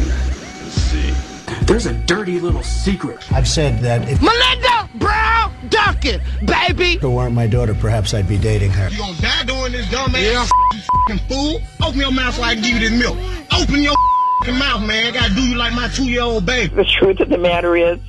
[1.71, 3.31] There's a dirty little secret.
[3.31, 6.95] I've said that if Melinda Brown Duncan, baby.
[6.95, 8.89] it weren't my daughter, perhaps I'd be dating her.
[8.89, 10.47] You gonna die doing this, dumb ass yeah.
[10.73, 11.61] you fucking fool?
[11.81, 13.17] Open your mouth so I can give you this milk.
[13.53, 13.95] Open your
[14.39, 15.07] fucking mouth, man.
[15.07, 16.75] I gotta do you like my two-year-old baby.
[16.75, 17.99] The truth of the matter is,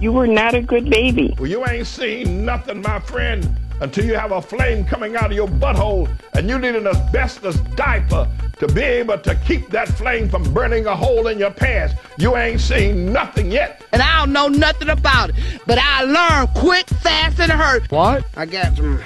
[0.00, 1.34] you were not a good baby.
[1.38, 3.54] Well, you ain't seen nothing, my friend,
[3.84, 7.56] until you have a flame coming out of your butthole and you need an asbestos
[7.76, 8.26] diaper
[8.58, 11.94] to be able to keep that flame from burning a hole in your pants.
[12.16, 13.82] You ain't seen nothing yet.
[13.92, 15.36] And I don't know nothing about it,
[15.66, 17.90] but I learned quick, fast, and hurt.
[17.90, 18.24] What?
[18.38, 19.02] I got some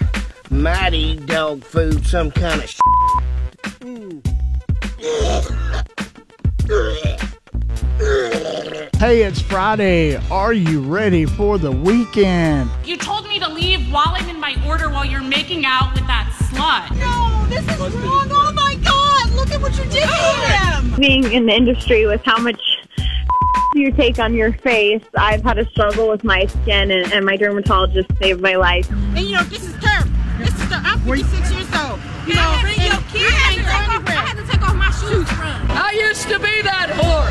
[0.48, 2.70] mighty dog food, some kind of
[7.98, 10.16] Hey, it's Friday.
[10.30, 12.70] Are you ready for the weekend?
[12.84, 16.06] You told me to leave while I'm in my order while you're making out with
[16.06, 16.96] that slut.
[16.96, 18.28] No, this is wrong.
[18.30, 19.34] Oh my God!
[19.34, 20.94] Look at what you did to him.
[21.00, 22.60] Being in the industry with how much
[23.74, 27.36] you take on your face, I've had a struggle with my skin, and, and my
[27.36, 28.88] dermatologist saved my life.
[28.90, 30.10] And you know, this is terrible.
[30.38, 30.88] This is terrible.
[30.88, 31.98] I'm 46 years old.
[32.28, 34.18] You know, and your kids can't go anywhere.
[35.02, 35.70] I had to take off my shoes to run.
[35.70, 37.30] I used to be that whore.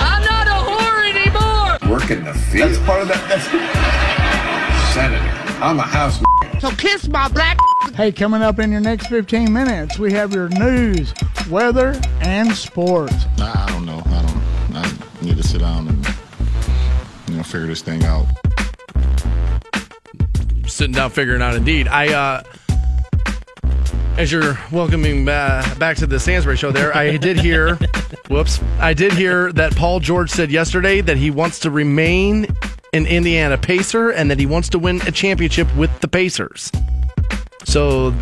[0.00, 1.98] I'm not a whore anymore.
[1.98, 2.70] Work in the field.
[2.70, 3.28] That's part of that.
[3.28, 3.46] That's
[4.94, 5.62] Senator.
[5.62, 6.20] I'm a house.
[6.60, 7.58] So kiss my black.
[7.94, 11.12] Hey, coming up in your next 15 minutes, we have your news,
[11.50, 13.12] weather, and sports.
[13.38, 14.00] I, I don't know.
[14.06, 14.42] I don't.
[14.76, 16.06] I need to sit down and
[17.28, 18.26] you know figure this thing out.
[20.66, 21.86] Sitting down figuring out indeed.
[21.86, 22.42] I uh
[24.18, 27.76] as you're welcoming ba- back to the Stansbury show there, I did hear
[28.28, 28.60] whoops.
[28.78, 32.46] I did hear that Paul George said yesterday that he wants to remain
[32.92, 36.70] an Indiana Pacer and that he wants to win a championship with the Pacers.
[37.64, 38.14] So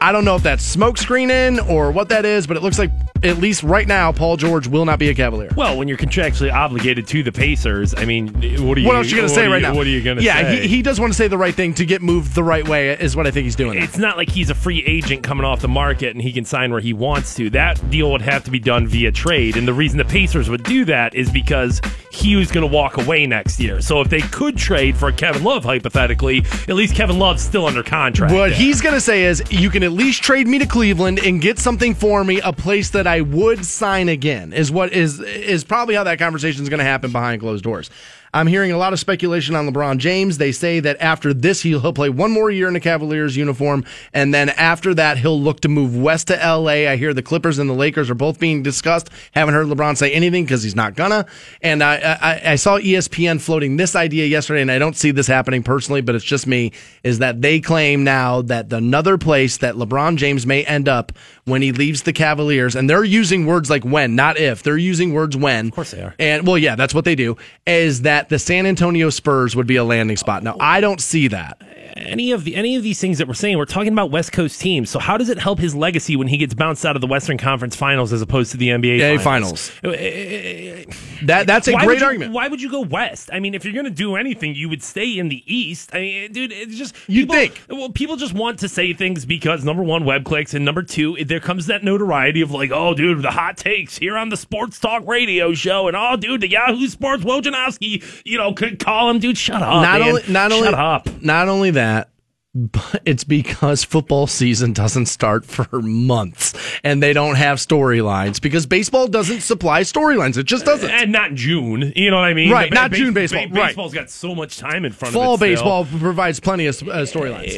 [0.00, 2.90] I don't know if that's smokescreening or what that is, but it looks like
[3.22, 5.50] at least right now, Paul George will not be a Cavalier.
[5.56, 8.28] Well, when you're contractually obligated to the Pacers, I mean,
[8.66, 8.86] what are you?
[8.86, 9.74] what else are you going to say right you- now?
[9.74, 10.62] What are you going to yeah, say?
[10.62, 12.90] he, he does want to say the right thing to get moved the right way,
[12.90, 13.80] is what I think he's doing.
[13.80, 16.72] It's not like he's a free agent coming off the market and he can sign
[16.72, 17.50] where he wants to.
[17.50, 19.56] That deal would have to be done via trade.
[19.56, 21.80] And the reason the Pacers would do that is because
[22.10, 23.80] he was going to walk away next year.
[23.80, 26.38] So if they could trade for Kevin Love, hypothetically,
[26.68, 28.32] at least Kevin Love's still under contract.
[28.32, 28.58] What there.
[28.58, 31.58] he's going to say is, you can at least trade me to Cleveland and get
[31.58, 34.52] something for me, a place that I would sign again.
[34.52, 37.90] Is what is is probably how that conversation is going to happen behind closed doors.
[38.34, 40.38] I'm hearing a lot of speculation on LeBron James.
[40.38, 43.84] They say that after this, he'll, he'll play one more year in a Cavaliers uniform,
[44.14, 46.88] and then after that, he'll look to move west to LA.
[46.90, 49.10] I hear the Clippers and the Lakers are both being discussed.
[49.32, 51.26] Haven't heard LeBron say anything because he's not gonna.
[51.60, 55.26] And I, I, I saw ESPN floating this idea yesterday, and I don't see this
[55.26, 56.72] happening personally, but it's just me.
[57.02, 61.12] Is that they claim now that another place that LeBron James may end up
[61.44, 64.62] when he leaves the Cavaliers, and they're using words like when, not if.
[64.62, 65.66] They're using words when.
[65.66, 66.14] Of course they are.
[66.18, 67.36] And well, yeah, that's what they do.
[67.66, 70.42] Is that the San Antonio Spurs would be a landing spot?
[70.42, 71.60] Now, I don't see that.
[71.96, 74.60] Any of the any of these things that we're saying, we're talking about West Coast
[74.60, 74.90] teams.
[74.90, 77.38] So how does it help his legacy when he gets bounced out of the Western
[77.38, 79.70] Conference Finals as opposed to the NBA Yeah, finals?
[79.70, 79.72] finals.
[79.84, 80.94] Uh, uh, uh,
[81.26, 82.32] that that's a Why great you- argument.
[82.32, 83.30] Why would you go west?
[83.32, 85.90] I mean, if you're going to do anything, you would stay in the east.
[85.94, 87.60] I mean, dude, it's just you think.
[87.68, 91.16] Well, people just want to say things because number one, web clicks, and number two,
[91.24, 94.78] there comes that notoriety of like, oh, dude, the hot takes here on the Sports
[94.80, 99.18] Talk Radio show, and oh, dude, the Yahoo Sports Wojnarowski, you know, could call him,
[99.18, 100.08] dude, shut up, not man.
[100.08, 101.22] only not shut only up.
[101.22, 102.11] not only that that
[102.54, 106.52] but it's because football season doesn't start for months
[106.84, 111.32] and they don't have storylines because baseball doesn't supply storylines it just doesn't And not
[111.32, 112.50] June, you know what I mean?
[112.50, 113.66] Right, The not June baseball, ba- right.
[113.68, 115.56] Baseball's got so much time in front fall of it.
[115.56, 115.84] still.
[115.84, 117.52] baseball provides plenty of uh, storylines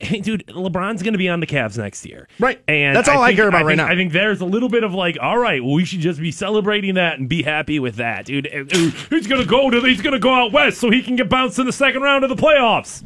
[0.00, 2.26] Hey, dude, LeBron's going to be on the Cavs next year.
[2.40, 2.60] Right.
[2.66, 3.86] And That's all I think- care about think- right now.
[3.86, 6.32] I think there's a little bit of like, all right, well, we should just be
[6.32, 8.46] celebrating that and be happy with that, dude.
[8.46, 11.02] Uh, uh, He's going to go to, he's going to go out west so he
[11.02, 13.04] can get bounced in the second round of the playoffs.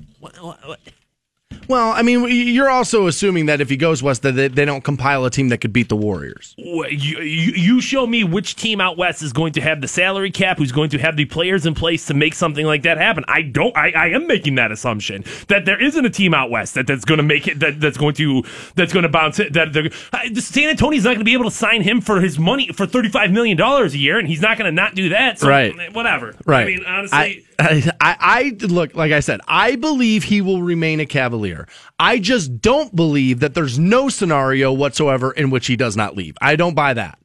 [1.69, 5.25] Well i mean you're also assuming that if he goes west that they, don't compile
[5.25, 8.97] a team that could beat the warriors You, you, you show me which team out
[8.97, 11.75] west is going to have the salary cap, who's going to have the players in
[11.75, 13.25] place to make something like that happen.
[13.29, 13.77] I don't.
[13.77, 17.05] I, I am making that assumption that there isn't a team out west that, that's
[17.05, 17.61] going to make it.
[17.61, 18.43] That, that's going to
[18.75, 19.53] that's going to bounce it.
[19.53, 19.73] That
[20.37, 23.09] San Antonio's not going to be able to sign him for his money for thirty
[23.09, 25.39] five million dollars a year, and he's not going to not do that.
[25.39, 25.95] So, Right.
[25.95, 26.35] Whatever.
[26.45, 26.63] Right.
[26.63, 27.19] I mean, honestly.
[27.19, 29.41] I, I, I look like I said.
[29.49, 31.67] I believe he will remain a Cavalier.
[31.99, 36.37] I just don't believe that there's no scenario whatsoever in which he does not leave.
[36.41, 37.19] I don't buy that.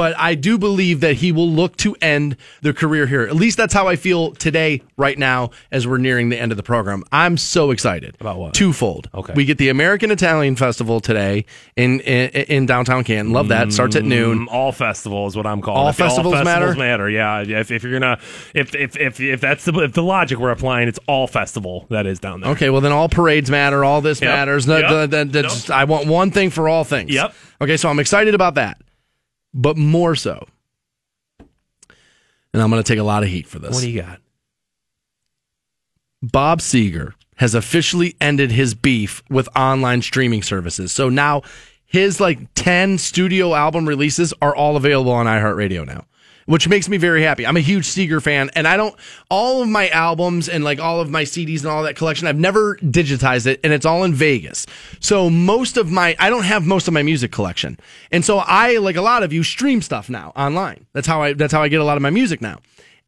[0.00, 3.20] But I do believe that he will look to end the career here.
[3.20, 6.56] At least that's how I feel today, right now, as we're nearing the end of
[6.56, 7.04] the program.
[7.12, 8.16] I'm so excited.
[8.18, 8.54] About what?
[8.54, 9.10] Twofold.
[9.14, 9.34] Okay.
[9.36, 11.44] We get the American Italian Festival today
[11.76, 13.34] in in, in downtown Canton.
[13.34, 13.74] Love that.
[13.74, 14.46] Starts at noon.
[14.46, 15.82] Mm, All festival is what I'm calling.
[15.82, 15.96] All it.
[15.96, 16.78] festivals all festivals matter?
[16.78, 17.10] matter.
[17.10, 17.60] Yeah.
[17.60, 18.18] If, if you're gonna,
[18.54, 22.06] if if if if that's the if the logic we're applying, it's all festival that
[22.06, 22.52] is down there.
[22.52, 23.84] Okay, well then all parades matter.
[23.84, 24.30] All this Yep.
[24.30, 24.66] matters.
[24.66, 24.88] Yep.
[24.88, 27.10] the- the- the- just- I want one thing for all things.
[27.10, 27.34] Yep.
[27.60, 28.80] Okay, so I'm excited about that,
[29.52, 30.46] but more so,
[32.52, 33.72] and I'm going to take a lot of heat for this.
[33.72, 34.20] What do you got?
[36.22, 40.92] Bob Seger has officially ended his beef with online streaming services.
[40.92, 41.42] So now
[41.86, 46.04] his like 10 studio album releases are all available on iHeartRadio now,
[46.50, 47.46] which makes me very happy.
[47.46, 48.96] I'm a huge Seger fan and I don't
[49.30, 52.40] all of my albums and like all of my CDs and all that collection, I've
[52.40, 54.66] never digitized it and it's all in Vegas.
[54.98, 57.78] So most of my I don't have most of my music collection.
[58.10, 60.86] And so I like a lot of you stream stuff now online.
[60.92, 62.58] That's how I that's how I get a lot of my music now.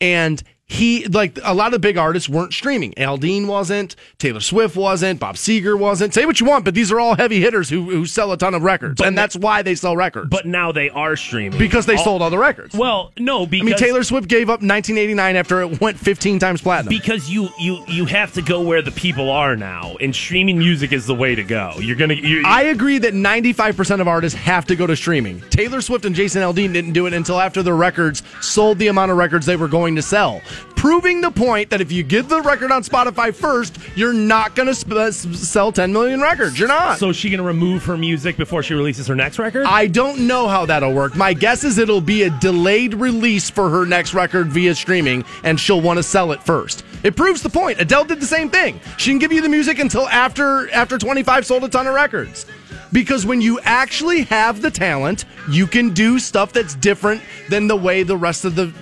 [0.00, 0.40] And
[0.72, 2.92] he like a lot of big artists weren't streaming.
[2.92, 6.14] Aldean wasn't, Taylor Swift wasn't, Bob Seger wasn't.
[6.14, 8.54] Say what you want, but these are all heavy hitters who who sell a ton
[8.54, 11.96] of records, and that's why they sell records But now they are streaming because they
[11.96, 12.74] All- sold all the records.
[12.74, 16.62] Well, no, I because mean Taylor Swift gave up 1989 after it went 15 times
[16.62, 16.88] platinum.
[16.88, 20.92] because you you you have to go where the people are now, and streaming music
[20.92, 21.74] is the way to go.
[21.78, 22.14] You're gonna.
[22.14, 25.40] You, I agree that 95% of artists have to go to streaming.
[25.50, 29.10] Taylor Swift and Jason Aldean didn't do it until after the records sold the amount
[29.10, 30.40] of records they were going to sell.
[30.76, 34.66] Proving the point that if you get the record on Spotify first, you're not going
[34.66, 36.58] to sp- uh, sell 10 million records.
[36.58, 36.98] You're not.
[36.98, 39.64] so is she gonna remove her music before she releases her next record?
[39.64, 41.14] I don't know how that'll work.
[41.14, 45.58] My guess is it'll be a delayed release for her next record via streaming, and
[45.60, 46.84] she'll want to sell it first.
[47.04, 47.80] It proves the point.
[47.80, 48.80] Adele did the same thing.
[48.98, 52.46] She didn't give you the music until after after 25 sold a ton of records.
[52.92, 57.76] Because when you actually have the talent, you can do stuff that's different than the
[57.76, 58.72] way the rest of the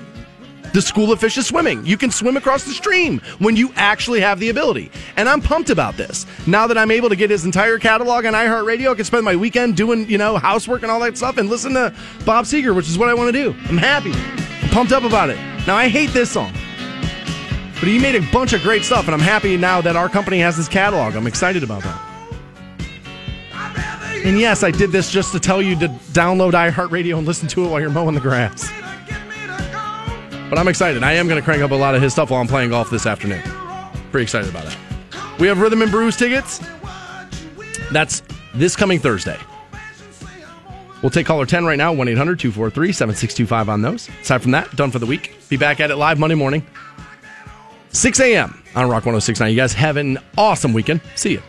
[0.72, 1.84] the School of Fish is Swimming.
[1.84, 4.90] You can swim across the stream when you actually have the ability.
[5.16, 6.26] And I'm pumped about this.
[6.47, 9.36] Now that I'm able to get his entire catalog on iHeartRadio, I can spend my
[9.36, 11.94] weekend doing, you know, housework and all that stuff and listen to
[12.24, 13.51] Bob Seger, which is what I want to do.
[13.68, 14.12] I'm happy.
[14.12, 15.38] I'm pumped up about it.
[15.66, 16.52] Now, I hate this song.
[17.80, 20.38] But he made a bunch of great stuff, and I'm happy now that our company
[20.40, 21.16] has this catalog.
[21.16, 22.01] I'm excited about that.
[24.22, 27.64] And yes, I did this just to tell you to download iHeartRadio and listen to
[27.64, 28.70] it while you're mowing the grass.
[30.51, 31.05] But I'm excited.
[31.05, 32.90] I am going to crank up a lot of his stuff while I'm playing golf
[32.90, 33.40] this afternoon.
[34.10, 34.77] Pretty excited about it.
[35.39, 36.60] We have Rhythm and Brews tickets.
[37.93, 38.22] That's
[38.55, 39.39] this coming Thursday.
[41.02, 44.09] We'll take caller 10 right now, 1 800 243 7625 on those.
[44.20, 45.35] Aside from that, done for the week.
[45.48, 46.66] Be back at it live Monday morning,
[47.93, 48.62] 6 a.m.
[48.74, 49.51] on Rock 1069.
[49.51, 51.01] You guys have an awesome weekend.
[51.14, 51.43] See you.